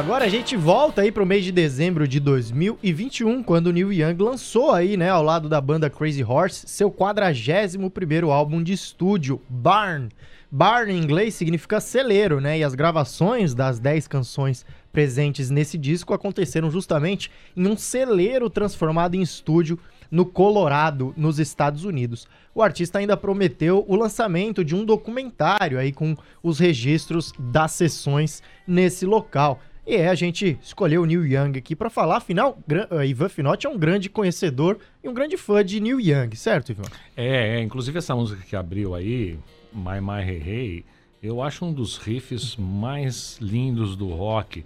Agora 0.00 0.24
a 0.24 0.28
gente 0.28 0.56
volta 0.56 1.02
aí 1.02 1.12
pro 1.12 1.26
mês 1.26 1.44
de 1.44 1.52
dezembro 1.52 2.08
de 2.08 2.18
2021, 2.20 3.42
quando 3.42 3.66
o 3.66 3.70
Neil 3.70 3.92
Young 3.92 4.16
lançou 4.22 4.70
aí, 4.70 4.96
né, 4.96 5.10
ao 5.10 5.22
lado 5.22 5.46
da 5.46 5.60
banda 5.60 5.90
Crazy 5.90 6.24
Horse, 6.24 6.66
seu 6.66 6.90
41º 6.90 8.30
álbum 8.30 8.62
de 8.62 8.72
estúdio, 8.72 9.42
Barn. 9.46 10.08
Barn 10.50 10.90
em 10.90 10.96
inglês 10.96 11.34
significa 11.34 11.80
celeiro, 11.80 12.40
né, 12.40 12.58
e 12.58 12.64
as 12.64 12.74
gravações 12.74 13.52
das 13.52 13.78
10 13.78 14.08
canções 14.08 14.64
presentes 14.90 15.50
nesse 15.50 15.76
disco 15.76 16.14
aconteceram 16.14 16.70
justamente 16.70 17.30
em 17.54 17.66
um 17.66 17.76
celeiro 17.76 18.48
transformado 18.48 19.16
em 19.16 19.20
estúdio 19.20 19.78
no 20.10 20.24
Colorado, 20.24 21.12
nos 21.14 21.38
Estados 21.38 21.84
Unidos. 21.84 22.26
O 22.54 22.62
artista 22.62 22.98
ainda 22.98 23.18
prometeu 23.18 23.84
o 23.86 23.94
lançamento 23.94 24.64
de 24.64 24.74
um 24.74 24.82
documentário 24.82 25.78
aí 25.78 25.92
com 25.92 26.16
os 26.42 26.58
registros 26.58 27.32
das 27.38 27.72
sessões 27.72 28.42
nesse 28.66 29.04
local. 29.04 29.60
E 29.86 29.96
é, 29.96 30.08
a 30.08 30.14
gente 30.14 30.58
escolheu 30.62 31.02
o 31.02 31.06
Neil 31.06 31.26
Young 31.26 31.58
aqui 31.58 31.74
para 31.74 31.90
falar, 31.90 32.18
afinal, 32.18 32.58
eh, 32.68 33.06
Ivan 33.06 33.28
Finotti 33.28 33.66
é 33.66 33.70
um 33.70 33.78
grande 33.78 34.08
conhecedor 34.08 34.78
e 35.02 35.08
um 35.08 35.14
grande 35.14 35.36
fã 35.36 35.64
de 35.64 35.80
Neil 35.80 36.00
Young, 36.00 36.36
certo, 36.36 36.72
Ivan? 36.72 36.84
É, 37.16 37.56
é, 37.58 37.62
inclusive 37.62 37.98
essa 37.98 38.14
música 38.14 38.42
que 38.42 38.54
abriu 38.54 38.94
aí, 38.94 39.38
My 39.72 40.00
My 40.00 40.22
Hey 40.22 40.42
Hey, 40.46 40.84
eu 41.22 41.42
acho 41.42 41.64
um 41.64 41.72
dos 41.72 41.96
riffs 41.96 42.56
mais 42.56 43.38
lindos 43.40 43.96
do 43.96 44.08
rock. 44.08 44.64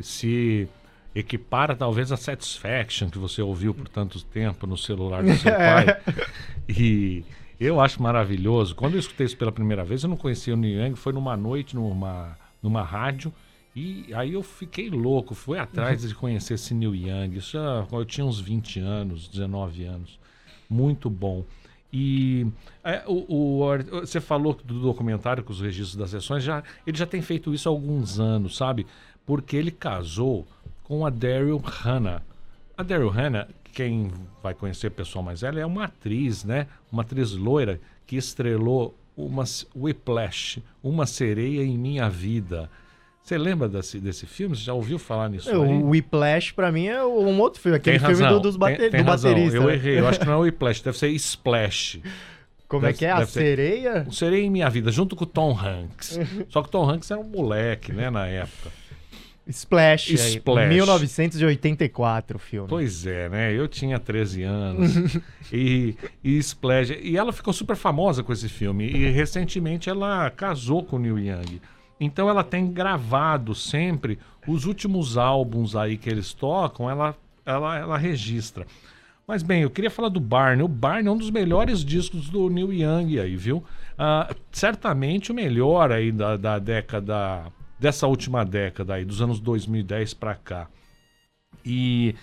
Se 0.00 0.68
equipara 1.14 1.74
talvez 1.74 2.12
a 2.12 2.16
Satisfaction 2.16 3.10
que 3.10 3.18
você 3.18 3.42
ouviu 3.42 3.74
por 3.74 3.88
tanto 3.88 4.22
tempo 4.24 4.66
no 4.66 4.76
celular 4.76 5.22
do 5.22 5.34
seu 5.34 5.52
pai. 5.52 6.00
E 6.68 7.24
eu 7.58 7.80
acho 7.80 8.02
maravilhoso. 8.02 8.74
Quando 8.74 8.94
eu 8.94 9.00
escutei 9.00 9.26
isso 9.26 9.36
pela 9.36 9.52
primeira 9.52 9.84
vez, 9.84 10.02
eu 10.02 10.08
não 10.08 10.16
conhecia 10.16 10.54
o 10.54 10.56
Neil 10.56 10.86
Young, 10.86 10.96
foi 10.96 11.12
numa 11.12 11.36
noite 11.36 11.74
numa, 11.74 12.36
numa 12.62 12.82
rádio. 12.82 13.32
E 13.74 14.12
aí 14.14 14.32
eu 14.32 14.42
fiquei 14.42 14.90
louco, 14.90 15.34
fui 15.34 15.58
atrás 15.58 16.02
de 16.02 16.14
conhecer 16.14 16.54
esse 16.54 16.74
Neil 16.74 16.94
Young. 16.94 17.36
Isso 17.36 17.52
já, 17.52 17.86
eu 17.90 18.04
tinha 18.04 18.24
uns 18.24 18.40
20 18.40 18.80
anos, 18.80 19.28
19 19.28 19.84
anos. 19.84 20.18
Muito 20.68 21.08
bom. 21.08 21.44
E 21.92 22.46
é, 22.84 23.02
o, 23.06 23.62
o 23.62 23.78
você 24.00 24.20
falou 24.20 24.54
do 24.54 24.80
documentário 24.80 25.42
com 25.42 25.52
os 25.52 25.60
registros 25.60 25.96
das 25.96 26.10
sessões, 26.10 26.42
já, 26.42 26.62
ele 26.86 26.96
já 26.96 27.06
tem 27.06 27.20
feito 27.20 27.52
isso 27.52 27.68
há 27.68 27.72
alguns 27.72 28.20
anos, 28.20 28.56
sabe? 28.56 28.86
Porque 29.26 29.56
ele 29.56 29.70
casou 29.70 30.46
com 30.84 31.04
a 31.04 31.10
Daryl 31.10 31.58
Hannah. 31.58 32.22
A 32.76 32.82
Daryl 32.82 33.08
Hannah, 33.08 33.48
quem 33.72 34.10
vai 34.42 34.54
conhecer 34.54 34.90
pessoal 34.90 35.24
mais 35.24 35.40
velho, 35.40 35.58
é 35.58 35.66
uma 35.66 35.84
atriz, 35.84 36.44
né? 36.44 36.66
Uma 36.90 37.02
atriz 37.02 37.32
loira 37.32 37.80
que 38.06 38.16
estrelou 38.16 38.96
uma 39.16 39.44
Whiplash, 39.76 40.62
Uma 40.82 41.06
Sereia 41.06 41.62
em 41.62 41.76
Minha 41.76 42.08
Vida. 42.08 42.70
Você 43.22 43.38
lembra 43.38 43.68
desse, 43.68 44.00
desse 44.00 44.26
filme? 44.26 44.56
Você 44.56 44.62
já 44.64 44.72
ouviu 44.74 44.98
falar 44.98 45.28
nisso 45.28 45.48
aí? 45.50 45.56
O 45.56 45.88
Whiplash, 45.90 46.52
pra 46.52 46.72
mim, 46.72 46.86
é 46.86 47.04
um 47.04 47.38
outro 47.40 47.60
filme, 47.60 47.76
aquele 47.76 47.98
Tem 47.98 48.08
filme 48.08 48.22
razão, 48.24 48.38
do, 48.38 48.42
dos 48.42 48.52
tem- 48.54 48.58
bate- 48.60 48.90
tem 48.90 49.04
do 49.04 49.10
razão. 49.10 49.30
baterista. 49.32 49.56
Eu 49.58 49.66
né? 49.66 49.74
errei, 49.74 49.98
eu 50.00 50.08
acho 50.08 50.18
que 50.18 50.26
não 50.26 50.32
é 50.32 50.36
o 50.36 50.40
Whiplash, 50.48 50.82
deve 50.82 50.98
ser 50.98 51.08
Splash. 51.10 52.00
Como 52.66 52.84
é 52.86 52.88
deve- 52.88 52.98
que 52.98 53.04
é? 53.04 53.10
A 53.10 53.18
deve 53.20 53.30
ser- 53.30 53.40
sereia? 53.40 54.06
O 54.08 54.12
Serei 54.12 54.44
em 54.44 54.50
Minha 54.50 54.68
Vida, 54.68 54.90
junto 54.90 55.14
com 55.14 55.24
o 55.24 55.26
Tom 55.26 55.56
Hanks. 55.56 56.18
Só 56.48 56.62
que 56.62 56.68
o 56.68 56.70
Tom 56.72 56.88
Hanks 56.90 57.10
era 57.10 57.20
um 57.20 57.24
moleque, 57.24 57.92
né, 57.92 58.10
na 58.10 58.26
época. 58.26 58.70
Splash, 59.46 60.10
aí, 60.10 60.36
Splash. 60.36 60.68
1984 60.68 62.36
o 62.36 62.40
filme. 62.40 62.68
Pois 62.68 63.04
é, 63.06 63.28
né? 63.28 63.52
Eu 63.52 63.66
tinha 63.66 63.98
13 63.98 64.42
anos. 64.44 64.92
e, 65.52 65.96
e 66.22 66.38
Splash. 66.38 66.90
E 67.02 67.16
ela 67.16 67.32
ficou 67.32 67.52
super 67.52 67.74
famosa 67.74 68.22
com 68.22 68.32
esse 68.32 68.48
filme. 68.48 68.88
E 68.88 69.10
recentemente 69.10 69.88
ela 69.90 70.30
casou 70.30 70.84
com 70.84 70.96
o 70.96 70.98
Neil 70.98 71.18
Young. 71.18 71.60
Então 72.00 72.28
ela 72.28 72.42
tem 72.42 72.72
gravado 72.72 73.54
sempre 73.54 74.18
os 74.48 74.64
últimos 74.64 75.18
álbuns 75.18 75.76
aí 75.76 75.98
que 75.98 76.08
eles 76.08 76.32
tocam, 76.32 76.88
ela, 76.88 77.14
ela, 77.44 77.76
ela 77.76 77.98
registra. 77.98 78.66
Mas 79.26 79.44
bem, 79.44 79.62
eu 79.62 79.70
queria 79.70 79.90
falar 79.90 80.08
do 80.08 80.18
Barney. 80.18 80.64
O 80.64 80.68
Barney 80.68 81.06
é 81.06 81.10
um 81.12 81.16
dos 81.16 81.30
melhores 81.30 81.84
discos 81.84 82.28
do 82.28 82.50
Neil 82.50 82.72
Young 82.72 83.20
aí, 83.20 83.36
viu? 83.36 83.62
Ah, 83.96 84.34
certamente 84.50 85.30
o 85.30 85.34
melhor 85.34 85.92
aí 85.92 86.10
da, 86.10 86.36
da 86.36 86.58
década, 86.58 87.44
dessa 87.78 88.08
última 88.08 88.44
década 88.44 88.94
aí, 88.94 89.04
dos 89.04 89.22
anos 89.22 89.38
2010 89.38 90.14
pra 90.14 90.34
cá. 90.34 90.66
E 91.64 92.16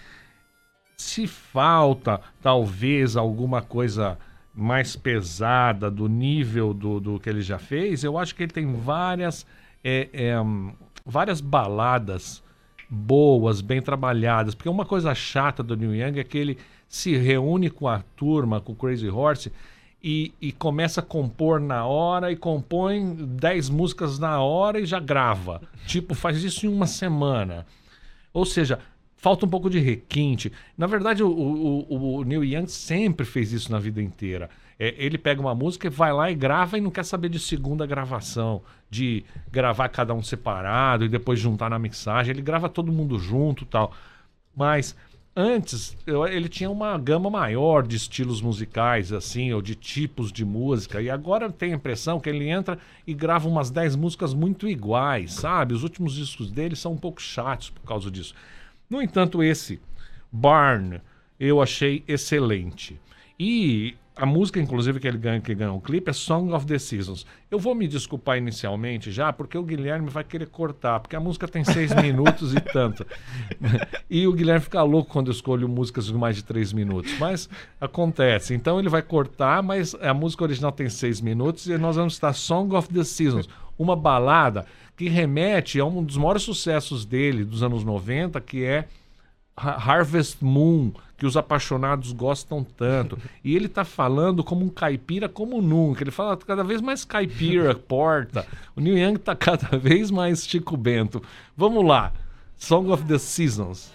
se 0.98 1.28
falta 1.28 2.20
talvez 2.42 3.16
alguma 3.16 3.62
coisa 3.62 4.18
mais 4.54 4.96
pesada 4.96 5.92
do 5.92 6.10
nível 6.10 6.74
do, 6.74 7.00
do 7.00 7.20
que 7.20 7.30
ele 7.30 7.42
já 7.42 7.60
fez, 7.60 8.04
eu 8.04 8.18
acho 8.18 8.34
que 8.34 8.44
ele 8.44 8.52
tem 8.52 8.74
várias, 8.74 9.46
é, 9.90 10.10
é, 10.14 10.42
hum, 10.42 10.74
várias 11.06 11.40
baladas 11.40 12.44
boas, 12.90 13.62
bem 13.62 13.82
trabalhadas. 13.82 14.54
Porque 14.56 14.70
uma 14.70 14.86
coisa 14.86 15.14
chata 15.16 15.62
do 15.64 15.76
Neil 15.76 15.96
Young 15.96 16.20
é 16.20 16.24
que 16.24 16.38
ele 16.38 16.58
se 16.88 17.16
reúne 17.18 17.70
com 17.70 17.88
a 17.88 18.02
turma, 18.16 18.60
com 18.62 18.72
o 18.72 18.76
Crazy 18.76 19.10
Horse, 19.10 19.52
e, 20.04 20.32
e 20.42 20.52
começa 20.52 21.02
a 21.02 21.04
compor 21.04 21.60
na 21.60 21.86
hora 21.86 22.32
e 22.32 22.36
compõe 22.36 23.14
10 23.16 23.70
músicas 23.70 24.20
na 24.20 24.40
hora 24.42 24.80
e 24.80 24.86
já 24.86 25.00
grava. 25.00 25.62
Tipo, 25.86 26.14
faz 26.16 26.44
isso 26.44 26.66
em 26.66 26.70
uma 26.70 26.86
semana. 26.88 27.66
Ou 28.34 28.46
seja, 28.46 28.80
falta 29.18 29.46
um 29.46 29.50
pouco 29.50 29.70
de 29.70 29.80
requinte. 29.80 30.52
Na 30.78 30.86
verdade, 30.88 31.24
o, 31.24 31.30
o- 31.30 32.18
o 32.20 32.24
Neil 32.24 32.44
Young 32.44 32.68
sempre 32.68 33.26
fez 33.26 33.52
isso 33.52 33.72
na 33.72 33.80
vida 33.80 34.02
inteira. 34.02 34.50
É, 34.80 34.94
ele 34.98 35.18
pega 35.18 35.42
uma 35.42 35.56
música 35.56 35.88
e 35.88 35.90
vai 35.90 36.14
lá 36.14 36.30
e 36.30 36.36
grava 36.36 36.78
e 36.78 36.82
não 36.82 36.92
quer 36.92 37.04
saber 37.04 37.30
de 37.30 37.40
segunda 37.40 37.86
gravação, 37.86 38.62
de 38.90 39.24
gravar 39.52 39.90
cada 39.90 40.14
um 40.14 40.22
separado 40.22 41.04
e 41.04 41.10
depois 41.10 41.40
juntar 41.40 41.70
na 41.70 41.80
mixagem. 41.80 42.32
Ele 42.32 42.42
grava 42.42 42.70
todo 42.70 42.92
mundo 42.92 43.18
junto 43.18 43.66
tal. 43.66 43.92
Mas 44.56 44.96
antes 45.36 45.98
eu- 46.06 46.28
ele 46.28 46.48
tinha 46.48 46.70
uma 46.70 46.98
gama 46.98 47.30
maior 47.30 47.86
de 47.86 47.96
estilos 47.96 48.40
musicais, 48.42 49.12
assim, 49.12 49.52
ou 49.52 49.62
de 49.62 49.74
tipos 49.76 50.32
de 50.32 50.46
música. 50.46 51.02
E 51.02 51.10
agora 51.10 51.52
tenho 51.52 51.74
a 51.74 51.78
impressão 51.78 52.20
que 52.20 52.30
ele 52.30 52.48
entra 52.48 52.78
e 53.06 53.14
grava 53.14 53.48
umas 53.48 53.70
10 53.72 53.96
músicas 53.96 54.34
muito 54.34 54.68
iguais, 54.68 55.34
sabe? 55.34 55.74
Os 55.74 55.84
últimos 55.84 56.14
discos 56.14 56.52
dele 56.52 56.76
são 56.76 56.94
um 56.94 56.98
pouco 56.98 57.22
chatos 57.22 57.70
por 57.72 57.82
causa 57.82 58.12
disso. 58.12 58.34
No 58.90 59.02
entanto, 59.02 59.42
esse, 59.44 59.80
Barn, 60.32 61.02
eu 61.40 61.62
achei 61.62 62.04
excelente. 62.08 63.00
E 63.40 63.96
a 64.18 64.26
música, 64.26 64.60
inclusive, 64.60 65.00
que 65.00 65.08
ele 65.08 65.18
ganha, 65.18 65.40
que 65.40 65.54
ganha 65.54 65.72
o 65.72 65.80
clipe 65.80 66.10
é 66.10 66.14
Song 66.14 66.52
of 66.52 66.66
the 66.66 66.80
Seasons. 66.80 67.26
Eu 67.50 67.60
vou 67.60 67.76
me 67.76 67.88
desculpar 67.88 68.38
inicialmente 68.38 69.12
já, 69.12 69.32
porque 69.32 69.58
o 69.58 69.64
Guilherme 69.64 70.10
vai 70.10 70.24
querer 70.24 70.48
cortar, 70.48 71.00
porque 71.00 71.16
a 71.16 71.20
música 71.20 71.48
tem 71.48 71.64
seis 71.64 71.94
minutos 72.02 72.54
e 72.54 72.60
tanto. 72.60 73.06
E 74.10 74.28
o 74.28 74.34
Guilherme 74.34 74.62
fica 74.62 74.82
louco 74.82 75.12
quando 75.12 75.28
eu 75.28 75.32
escolho 75.32 75.70
músicas 75.70 76.08
de 76.08 76.14
mais 76.14 76.36
de 76.36 76.44
três 76.44 76.74
minutos. 76.74 77.18
Mas 77.20 77.50
acontece. 77.80 78.54
Então 78.54 78.80
ele 78.80 78.90
vai 78.90 79.02
cortar, 79.02 79.62
mas 79.62 79.96
a 79.96 80.14
música 80.14 80.44
original 80.44 80.72
tem 80.72 80.90
seis 80.90 81.22
minutos 81.22 81.68
e 81.68 81.78
nós 81.78 81.96
vamos 81.96 82.14
estar 82.14 82.34
Song 82.34 82.76
of 82.76 82.90
the 82.90 83.04
Seasons, 83.04 83.48
uma 83.78 83.96
balada 83.96 84.66
que 84.96 85.08
remete 85.08 85.80
a 85.80 85.86
um 85.86 86.04
dos 86.04 86.18
maiores 86.18 86.42
sucessos 86.42 87.06
dele 87.06 87.46
dos 87.46 87.62
anos 87.62 87.84
90, 87.84 88.42
que 88.42 88.64
é 88.64 88.88
Harvest 89.58 90.38
Moon, 90.42 90.92
que 91.18 91.26
os 91.26 91.36
apaixonados 91.36 92.12
gostam 92.12 92.64
tanto. 92.64 93.18
E 93.44 93.56
ele 93.56 93.68
tá 93.68 93.84
falando 93.84 94.44
como 94.44 94.64
um 94.64 94.70
caipira 94.70 95.28
como 95.28 95.60
nunca. 95.62 96.04
Ele 96.04 96.12
fala 96.12 96.38
cada 96.38 96.64
vez 96.64 96.80
mais 96.80 97.04
caipira, 97.04 97.74
porta. 97.76 98.46
O 98.76 98.80
Neil 98.80 98.98
Young 98.98 99.18
tá 99.18 99.36
cada 99.36 99.78
vez 99.78 100.12
mais 100.12 100.48
Chico 100.48 100.78
Bento. 100.78 101.22
Vamos 101.56 101.84
lá. 101.84 102.14
Song 102.56 102.92
of 102.92 103.04
the 103.06 103.18
Seasons. 103.18 103.92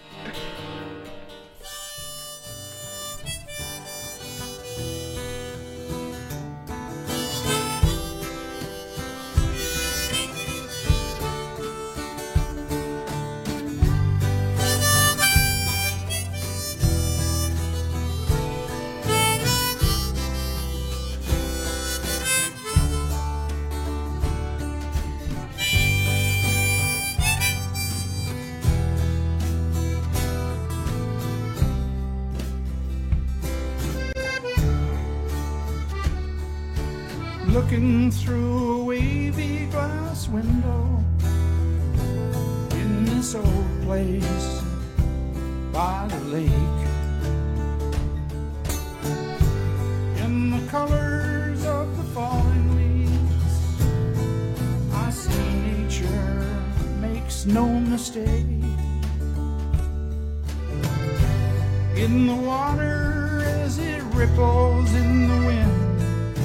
Colors 50.73 51.63
of 51.65 51.85
the 51.97 52.03
falling 52.15 52.75
leaves, 52.75 53.55
I 54.91 55.11
see 55.11 55.53
nature 55.69 56.49
makes 56.99 57.45
no 57.45 57.67
mistake. 57.67 58.47
In 61.95 62.25
the 62.25 62.35
water 62.35 63.43
as 63.61 63.77
it 63.77 64.01
ripples 64.15 64.91
in 64.95 65.27
the 65.27 65.39
wind. 65.45 66.35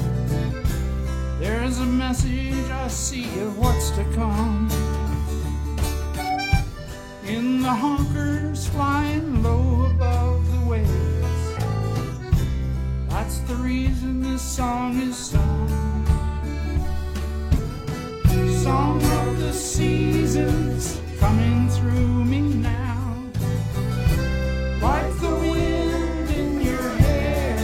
There's 1.39 1.79
a 1.79 1.87
message 1.87 2.69
I 2.69 2.87
see 2.87 3.27
of 3.39 3.57
what's 3.57 3.89
to 3.97 4.03
come. 4.13 4.69
In 7.25 7.63
the 7.63 7.73
honkers 7.83 8.69
flying 8.69 9.41
low 9.41 9.87
above 9.89 10.38
the 13.49 13.55
reason 13.55 14.21
this 14.21 14.43
song 14.43 14.95
is 15.01 15.17
sung. 15.17 16.05
Song 18.63 18.97
of 18.97 19.39
the 19.39 19.51
seasons 19.51 21.01
coming 21.19 21.67
through 21.69 22.25
me 22.25 22.41
now. 22.41 23.23
Like 24.83 25.11
the 25.25 25.35
wind 25.51 26.29
in 26.29 26.61
your 26.61 26.89
hair. 27.03 27.57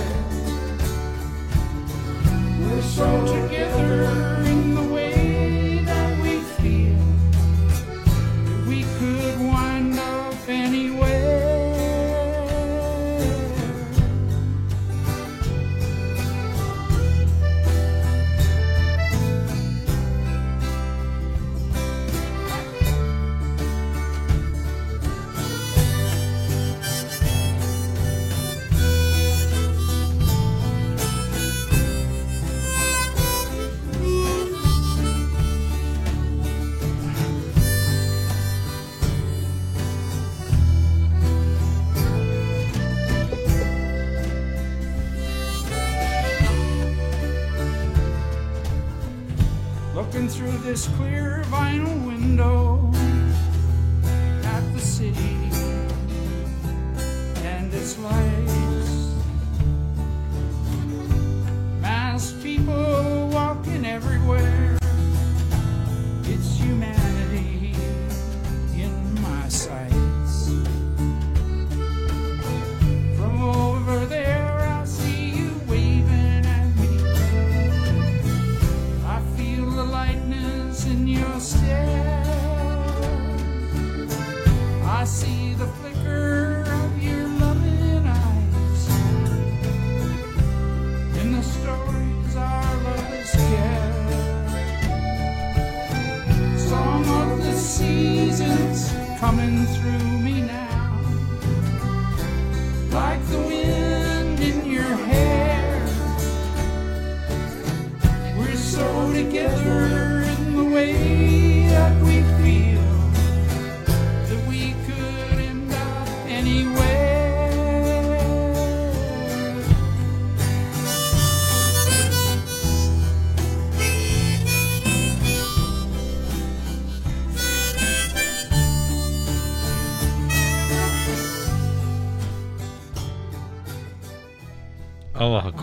We're 2.62 2.82
so 2.82 3.10
together 3.28 3.85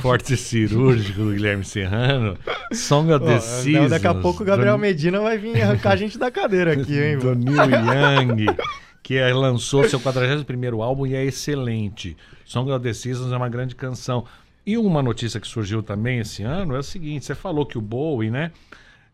corte 0.02 0.36
cirúrgico 0.36 1.18
do 1.22 1.30
Guilherme 1.32 1.64
Serrano. 1.64 2.36
Song 2.72 3.12
of 3.12 3.24
the 3.24 3.38
Seasons. 3.40 3.90
daqui 3.90 4.06
a 4.06 4.14
pouco 4.14 4.42
o 4.42 4.46
Gabriel 4.46 4.76
do, 4.76 4.80
Medina 4.80 5.20
vai 5.20 5.38
vir 5.38 5.62
arrancar 5.62 5.92
a 5.92 5.96
gente 5.96 6.18
da 6.18 6.30
cadeira 6.30 6.72
aqui, 6.72 6.98
hein, 6.98 7.18
do? 7.18 7.34
Neil 7.34 7.56
Young, 7.70 8.46
que 9.02 9.16
é- 9.16 9.32
lançou 9.32 9.88
seu 9.88 10.00
41º 10.00 10.82
álbum 10.82 11.06
e 11.06 11.14
é 11.14 11.24
excelente. 11.24 12.16
Song 12.44 12.70
of 12.70 12.82
the 12.82 12.92
Seasons 12.92 13.32
é 13.32 13.36
uma 13.36 13.48
grande 13.48 13.74
canção. 13.74 14.24
E 14.66 14.76
uma 14.76 15.02
notícia 15.02 15.40
que 15.40 15.46
surgiu 15.46 15.82
também 15.82 16.18
esse 16.20 16.42
ano 16.42 16.74
é 16.74 16.78
o 16.78 16.82
seguinte, 16.82 17.24
você 17.24 17.34
falou 17.34 17.64
que 17.66 17.76
o 17.78 17.80
Bowie, 17.80 18.30
né, 18.30 18.52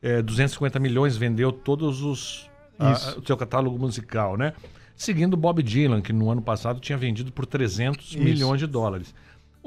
é, 0.02 0.20
250 0.22 0.78
milhões 0.78 1.16
vendeu 1.16 1.50
todos 1.52 2.02
os 2.02 2.48
a- 2.78 3.16
o 3.18 3.26
seu 3.26 3.36
catálogo 3.36 3.76
musical, 3.78 4.36
né? 4.36 4.52
Seguindo 4.94 5.36
Bob 5.36 5.62
Dylan, 5.62 6.00
que 6.00 6.12
no 6.12 6.30
ano 6.30 6.40
passado 6.42 6.80
tinha 6.80 6.96
vendido 6.98 7.32
por 7.32 7.44
300 7.46 8.10
Isso. 8.10 8.18
milhões 8.20 8.58
de 8.60 8.66
dólares. 8.66 9.14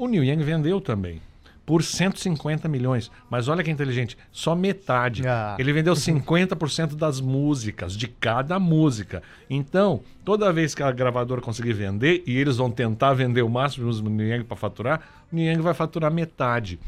O 0.02 0.08
Neil 0.08 0.24
Young 0.24 0.42
vendeu 0.42 0.80
também 0.80 1.22
por 1.64 1.80
150 1.80 2.66
milhões. 2.66 3.08
Mas 3.30 3.46
olha 3.46 3.62
que 3.62 3.70
inteligente, 3.70 4.18
só 4.32 4.52
metade. 4.52 5.24
Ah. 5.24 5.54
Ele 5.60 5.72
vendeu 5.72 5.94
50% 5.94 6.96
das 6.96 7.20
músicas, 7.20 7.96
de 7.96 8.08
cada 8.08 8.58
música. 8.58 9.22
Então, 9.48 10.00
toda 10.24 10.52
vez 10.52 10.74
que 10.74 10.82
a 10.82 10.90
gravadora 10.90 11.40
conseguir 11.40 11.72
vender, 11.72 12.24
e 12.26 12.36
eles 12.36 12.56
vão 12.56 12.68
tentar 12.68 13.14
vender 13.14 13.42
o 13.42 13.48
máximo 13.48 13.92
do 13.92 14.22
Young 14.24 14.42
para 14.42 14.56
faturar, 14.56 15.02
o 15.32 15.38
Young 15.38 15.60
vai 15.60 15.72
faturar 15.72 16.12
metade. 16.12 16.80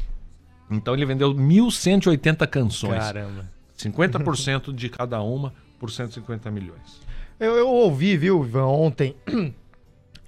Então 0.69 0.93
ele 0.93 1.05
vendeu 1.05 1.33
1.180 1.33 2.45
canções. 2.47 2.99
Caramba. 2.99 3.49
50% 3.77 4.75
de 4.75 4.89
cada 4.89 5.21
uma 5.21 5.53
por 5.79 5.89
150 5.89 6.51
milhões. 6.51 6.99
Eu, 7.39 7.55
eu 7.55 7.69
ouvi, 7.69 8.17
viu, 8.17 8.43
Ivan, 8.43 8.65
ontem 8.65 9.15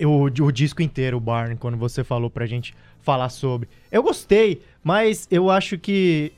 o, 0.05 0.23
o 0.23 0.51
disco 0.51 0.81
inteiro, 0.81 1.17
o 1.17 1.19
Barn, 1.19 1.55
quando 1.57 1.77
você 1.77 2.03
falou 2.03 2.29
pra 2.29 2.45
gente 2.45 2.73
falar 3.01 3.29
sobre. 3.29 3.69
Eu 3.91 4.03
gostei, 4.03 4.61
mas 4.83 5.27
eu 5.31 5.49
acho 5.49 5.77
que, 5.77 6.31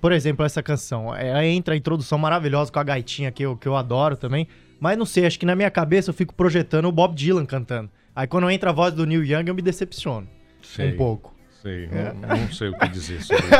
por 0.00 0.12
exemplo, 0.12 0.44
essa 0.44 0.62
canção, 0.62 1.14
ela 1.14 1.44
entra 1.44 1.74
a 1.74 1.76
introdução 1.76 2.18
maravilhosa 2.18 2.70
com 2.70 2.78
a 2.78 2.84
gaitinha 2.84 3.30
que 3.32 3.42
eu, 3.42 3.56
que 3.56 3.66
eu 3.66 3.76
adoro 3.76 4.16
também, 4.16 4.46
mas 4.78 4.96
não 4.96 5.06
sei, 5.06 5.26
acho 5.26 5.38
que 5.38 5.46
na 5.46 5.56
minha 5.56 5.70
cabeça 5.70 6.10
eu 6.10 6.14
fico 6.14 6.34
projetando 6.34 6.86
o 6.86 6.92
Bob 6.92 7.14
Dylan 7.14 7.46
cantando. 7.46 7.90
Aí 8.14 8.26
quando 8.26 8.48
entra 8.50 8.70
a 8.70 8.72
voz 8.72 8.94
do 8.94 9.04
Neil 9.04 9.24
Young 9.24 9.48
eu 9.48 9.54
me 9.54 9.62
decepciono 9.62 10.28
Sei, 10.62 10.92
um 10.92 10.96
pouco. 10.96 11.34
Sei, 11.62 11.88
não, 11.88 12.36
não 12.36 12.52
sei 12.52 12.68
o 12.68 12.78
que 12.78 12.88
dizer 12.88 13.22
sobre 13.22 13.44
isso. 13.44 13.54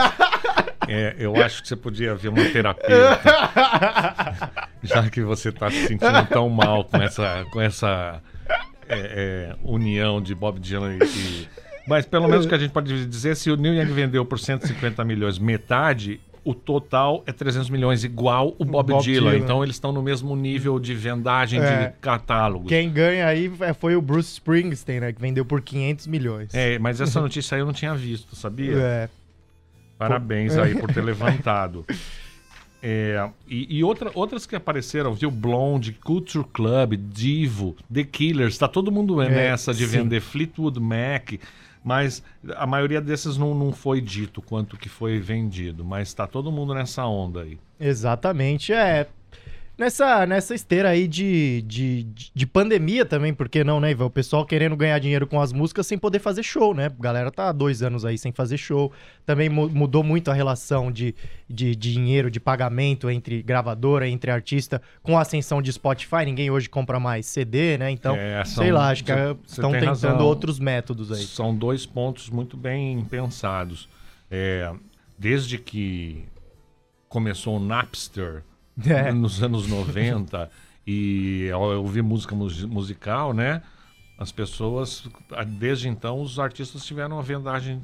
É, 0.89 1.17
eu 1.19 1.35
acho 1.37 1.63
que 1.63 1.69
você 1.69 1.77
podia 1.77 2.15
ver 2.15 2.29
uma 2.29 2.45
terapeuta, 2.45 3.21
já 4.83 5.09
que 5.09 5.23
você 5.23 5.49
está 5.49 5.71
se 5.71 5.87
sentindo 5.87 6.27
tão 6.29 6.49
mal 6.49 6.85
com 6.85 6.99
essa, 6.99 7.47
com 7.51 7.61
essa 7.61 8.21
é, 8.89 8.99
é, 9.53 9.57
união 9.65 10.21
de 10.21 10.35
Bob 10.35 10.59
Dylan 10.61 10.97
e, 10.97 11.49
Mas 11.87 12.07
pelo 12.07 12.29
menos 12.29 12.47
o 12.47 12.49
que 12.49 12.55
a 12.55 12.59
gente 12.59 12.71
pode 12.73 13.07
dizer, 13.07 13.37
se 13.37 13.51
o 13.51 13.57
Neil 13.57 13.75
Young 13.75 13.93
vendeu 13.93 14.25
por 14.25 14.39
150 14.39 15.05
milhões 15.05 15.39
metade, 15.39 16.19
o 16.43 16.55
total 16.55 17.23
é 17.27 17.33
300 17.33 17.71
milhões, 17.71 18.05
igual 18.05 18.55
o 18.59 18.65
Bob, 18.65 18.93
Bob 18.93 19.03
Dylan. 19.03 19.31
Dylan. 19.33 19.45
Então 19.45 19.63
eles 19.63 19.77
estão 19.77 19.93
no 19.93 20.03
mesmo 20.03 20.35
nível 20.37 20.79
de 20.79 20.95
vendagem 20.95 21.61
É. 21.61 21.87
de 21.89 21.93
catálogos. 22.01 22.69
Quem 22.69 22.91
ganha 22.91 23.27
aí 23.27 23.51
é- 23.61 23.73
foi 23.75 23.97
o 23.97 24.03
Bruce 24.03 24.33
Springsteen, 24.33 25.01
né, 25.01 25.13
que 25.13 25.21
vendeu 25.21 25.45
por 25.45 25.61
500 25.63 26.07
milhões. 26.07 26.55
É, 26.55 26.79
mas 26.79 27.01
essa 27.01 27.21
notícia 27.21 27.55
aí 27.55 27.61
eu 27.63 27.67
não 27.67 27.73
tinha 27.73 27.95
visto, 27.95 28.35
sabia? 28.37 28.73
É. 28.77 29.09
Parabéns 29.99 30.57
aí 30.57 30.75
por 30.75 30.93
ter 30.93 31.03
levantado. 31.03 31.85
É, 32.87 33.31
e 33.49 33.79
e 33.79 33.83
outra- 33.85 34.11
outras 34.15 34.45
que 34.45 34.55
apareceram, 34.55 35.15
viu? 35.15 35.31
Blonde, 35.31 35.93
Culture 35.93 36.45
Club, 36.53 36.97
Divo, 36.97 37.75
The 37.93 38.05
Killers, 38.05 38.59
tá 38.59 38.69
todo 38.69 38.93
mundo 38.93 39.23
É, 39.23 39.29
nessa 39.31 39.73
de 39.73 39.87
sim. 39.87 39.99
vender 40.01 40.21
Fleetwood 40.21 40.79
Mac, 40.79 41.33
mas 41.83 42.23
a 42.57 42.67
maioria 42.67 43.01
desses 43.01 43.39
não, 43.39 43.55
não 43.55 43.73
foi 43.73 44.03
dito 44.03 44.43
quanto 44.43 44.77
que 44.77 44.91
foi 44.91 45.19
vendido, 45.19 45.83
mas 45.83 46.13
tá 46.13 46.27
todo 46.27 46.53
mundo 46.53 46.75
nessa 46.75 47.07
onda 47.07 47.41
aí. 47.43 47.59
Exatamente, 47.81 48.73
é. 48.73 49.07
Nessa, 49.77 50.25
nessa 50.25 50.55
esteira 50.55 50.91
aí 50.91 51.09
de, 51.09 51.63
de, 51.63 52.05
de 52.33 52.47
pandemia 52.47 53.05
também, 53.05 53.35
por 53.35 53.49
que 53.49 53.65
não, 53.65 53.81
né, 53.81 53.91
Ivan? 53.91 54.05
O 54.05 54.11
pessoal 54.11 54.47
querendo 54.47 54.77
ganhar 54.77 54.97
dinheiro 55.01 55.27
com 55.27 55.41
as 55.41 55.53
músicas 55.53 55.85
sem 55.89 55.99
poder 55.99 56.21
fazer 56.21 56.45
show, 56.45 56.73
né? 56.73 56.87
A 56.87 57.03
galera 57.03 57.29
tá 57.33 57.49
há 57.49 57.53
dois 57.53 57.83
anos 57.83 58.05
aí 58.05 58.17
sem 58.17 58.31
fazer 58.31 58.57
show. 58.57 58.93
Também 59.27 59.49
mu- 59.49 59.69
mudou 59.69 60.05
muito 60.05 60.31
a 60.31 60.35
relação 60.35 60.93
de, 60.93 61.13
de, 61.51 61.75
dinheiro, 61.75 62.31
de 62.31 62.39
pagamento 62.39 63.11
entre 63.11 63.43
gravadora, 63.43 64.09
entre 64.09 64.31
artista, 64.31 64.81
com 65.03 65.19
a 65.19 65.23
ascensão 65.23 65.61
de 65.61 65.73
Spotify. 65.73 66.25
Ninguém 66.25 66.53
hoje 66.53 66.69
compra 66.69 67.01
mais 67.01 67.27
CD, 67.27 67.77
né? 67.77 67.91
Então, 67.91 68.15
É, 68.15 68.45
são- 68.45 68.63
sei 68.63 68.71
lá, 68.71 68.91
acho 68.91 69.03
que 69.03 69.13
cê 69.13 69.37
estão 69.45 69.73
tentando 69.73 69.89
razão. 69.89 70.19
outros 70.25 70.61
métodos 70.61 71.11
aí. 71.11 71.25
São 71.25 71.53
dois 71.53 71.85
pontos 71.85 72.31
muito 72.31 72.57
bem 72.57 73.05
pensados. 73.07 73.89
É, 74.31 74.73
desde 75.19 75.59
que 75.59 76.23
começou 77.09 77.57
o 77.57 77.61
Napster, 77.61 78.45
É. 78.87 79.13
nos 79.13 79.43
anos 79.43 79.67
90 79.69 80.51
e 80.87 81.49
ao 81.53 81.63
ouvir 81.79 82.03
música 82.03 82.35
mus- 82.35 82.65
musical, 82.65 83.33
né? 83.33 83.63
As 84.19 84.31
pessoas, 84.33 85.09
desde 85.59 85.89
então, 85.89 86.21
os 86.21 86.39
artistas 86.39 86.85
tiveram 86.85 87.17
uma 87.17 87.23
vendagem 87.23 87.83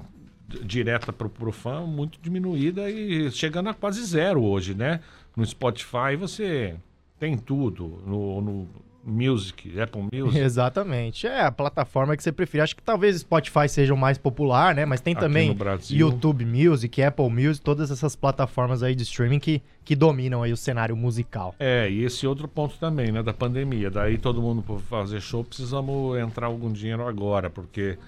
direta 0.64 1.12
para 1.12 1.28
o 1.48 1.52
fã 1.52 1.82
muito 1.86 2.18
diminuída 2.20 2.90
e 2.90 3.30
chegando 3.30 3.68
a 3.68 3.74
quase 3.74 4.04
zero 4.04 4.42
hoje, 4.42 4.74
né? 4.74 5.00
No 5.36 5.44
Spotify 5.46 6.16
você 6.18 6.76
tem 7.18 7.36
tudo, 7.36 8.02
no, 8.06 8.40
no 8.40 8.68
Music, 9.04 9.80
Apple 9.80 10.08
Music. 10.12 10.38
Exatamente. 10.38 11.26
É 11.26 11.42
a 11.44 11.52
plataforma 11.52 12.16
que 12.16 12.22
você 12.22 12.32
prefere. 12.32 12.62
Acho 12.62 12.76
que 12.76 12.82
talvez 12.82 13.20
Spotify 13.20 13.68
seja 13.68 13.94
o 13.94 13.96
mais 13.96 14.18
popular, 14.18 14.74
né? 14.74 14.84
Mas 14.84 15.00
tem 15.00 15.12
Aqui 15.14 15.20
também. 15.20 15.56
YouTube 15.90 16.44
Music, 16.44 17.02
Apple 17.02 17.30
Music, 17.30 17.64
todas 17.64 17.90
essas 17.90 18.14
plataformas 18.14 18.82
aí 18.82 18.94
de 18.94 19.02
streaming 19.02 19.38
que, 19.38 19.62
que 19.84 19.96
dominam 19.96 20.42
aí 20.42 20.52
o 20.52 20.56
cenário 20.56 20.96
musical. 20.96 21.54
É, 21.58 21.90
e 21.90 22.04
esse 22.04 22.26
outro 22.26 22.46
ponto 22.46 22.78
também, 22.78 23.10
né, 23.10 23.22
da 23.22 23.32
pandemia. 23.32 23.90
Daí 23.90 24.18
todo 24.18 24.40
mundo 24.40 24.62
para 24.62 24.78
fazer 24.78 25.20
show 25.20 25.44
precisamos 25.44 26.18
entrar 26.18 26.46
algum 26.46 26.72
dinheiro 26.72 27.06
agora, 27.06 27.48
porque 27.50 27.98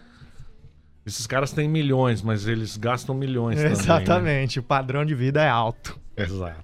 esses 1.07 1.27
caras 1.27 1.53
têm 1.53 1.69
milhões, 1.69 2.23
mas 2.23 2.47
eles 2.47 2.77
gastam 2.77 3.15
milhões 3.15 3.57
também. 3.57 3.73
né? 3.73 3.79
Exatamente. 3.79 4.59
O 4.59 4.63
padrão 4.63 5.05
de 5.05 5.15
vida 5.15 5.43
é 5.43 5.49
alto. 5.49 5.99
Exato. 6.17 6.63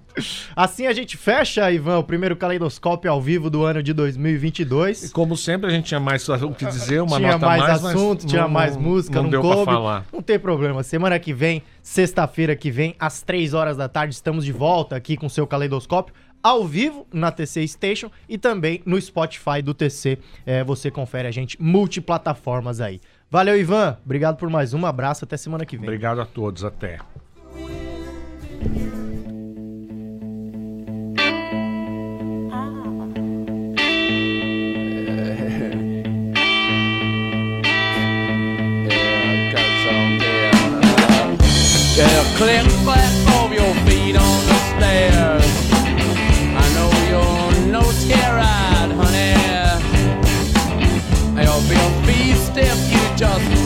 Assim 0.55 0.85
a 0.85 0.93
gente 0.93 1.17
fecha, 1.17 1.71
Ivan, 1.71 1.97
o 1.97 2.03
primeiro 2.03 2.35
caleidoscópio 2.35 3.09
ao 3.11 3.19
vivo 3.21 3.49
do 3.49 3.63
ano 3.63 3.81
de 3.81 3.91
E 3.91 3.93
2022. 3.93 5.11
como 5.11 5.35
sempre 5.35 5.69
a 5.69 5.73
gente 5.73 5.85
tinha 5.85 5.99
mais 5.99 6.27
o 6.29 6.51
que 6.51 6.65
dizer, 6.65 7.01
uma 7.01 7.17
tinha 7.17 7.31
nota 7.33 7.45
mais, 7.47 7.61
mais, 7.63 7.81
mas 7.81 7.95
assunto, 7.95 8.27
tinha 8.27 8.43
não- 8.43 8.49
mais 8.49 8.77
música, 8.77 9.15
não, 9.15 9.23
não, 9.23 9.29
deu 9.31 9.41
coube. 9.41 9.63
para 9.65 9.73
falar. 9.73 10.05
Não 10.13 10.21
tem 10.21 10.37
problema. 10.37 10.83
Semana 10.83 11.17
que 11.17 11.33
vem, 11.33 11.63
sexta-feira 11.81 12.55
que 12.55 12.69
vem, 12.69 12.95
às 12.99 13.21
3 13.23 13.53
horas 13.55 13.75
da 13.77 13.87
tarde, 13.89 14.13
estamos 14.13 14.45
de 14.45 14.51
volta 14.51 14.95
aqui 14.95 15.17
com 15.17 15.25
o 15.25 15.29
seu 15.29 15.47
caleidoscópio. 15.47 16.13
Ao 16.41 16.65
vivo 16.65 17.05
na 17.11 17.31
TC 17.31 17.67
Station 17.67 18.09
e 18.27 18.37
também 18.37 18.81
no 18.85 19.01
Spotify 19.01 19.61
do 19.61 19.73
TC. 19.73 20.17
É, 20.45 20.63
você 20.63 20.89
confere 20.89 21.27
a 21.27 21.31
gente 21.31 21.61
multiplataformas 21.61 22.79
aí. 22.79 23.01
Valeu, 23.31 23.57
Ivan. 23.59 23.97
Obrigado 24.03 24.37
por 24.37 24.49
mais 24.49 24.73
um. 24.73 24.85
Abraço. 24.85 25.25
Até 25.25 25.37
semana 25.37 25.65
que 25.65 25.77
vem. 25.77 25.85
Obrigado 25.87 26.19
a 26.21 26.25
todos, 26.25 26.63
até. 26.63 26.99
Yeah, 41.97 42.23
click 42.37 42.63
clack 42.85 43.11
of 43.43 43.51
your 43.51 43.73
feet 43.85 44.15
on 44.15 44.39
the 44.47 44.57
stairs. 44.71 45.45
I 46.55 46.65
know 46.75 46.89
you're 47.11 47.71
no 47.73 47.81
scared, 47.91 48.39
just 53.19 53.58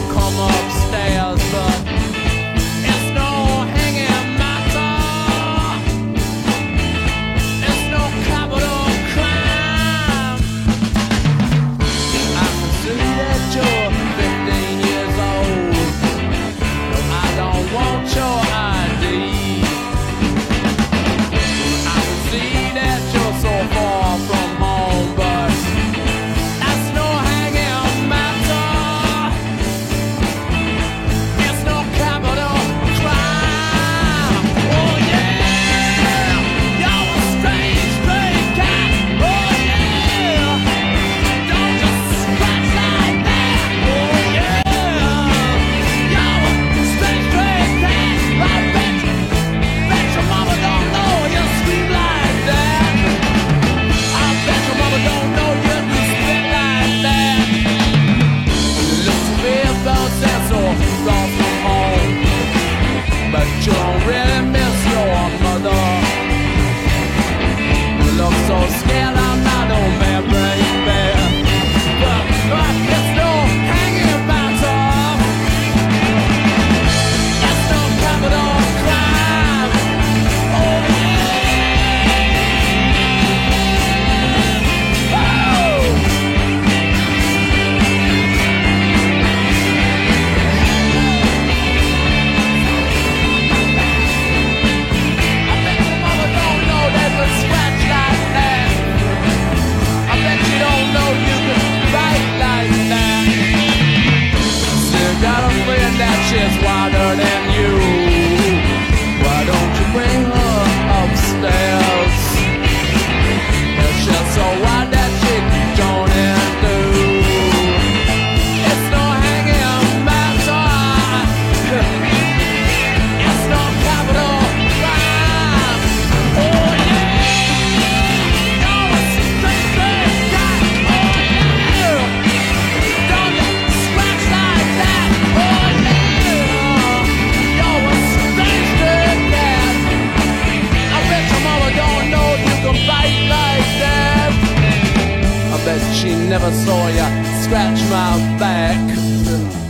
saw 146.66 146.88
ya 146.88 147.08
scratch 147.44 147.82
my 147.92 148.40
back. 148.40 149.63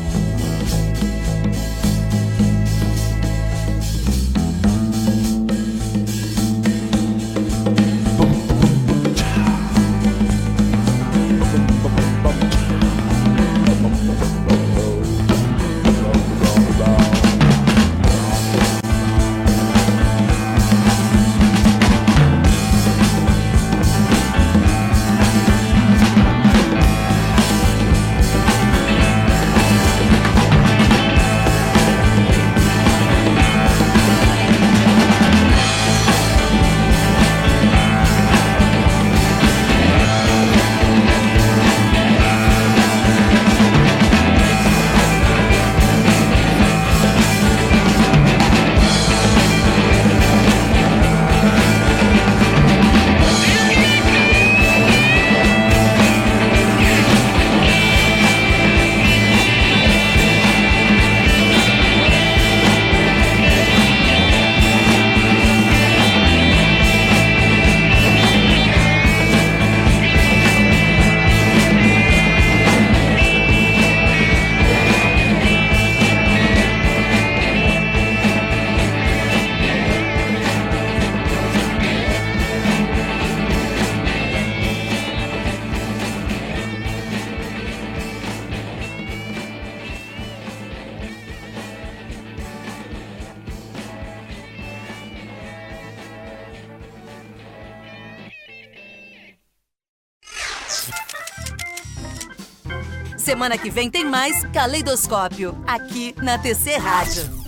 Semana 103.43 103.57
que 103.57 103.69
vem 103.69 103.89
tem 103.89 104.05
mais 104.05 104.45
Caleidoscópio, 104.53 105.53
aqui 105.67 106.15
na 106.19 106.37
TC 106.37 106.77
Rádio. 106.77 107.42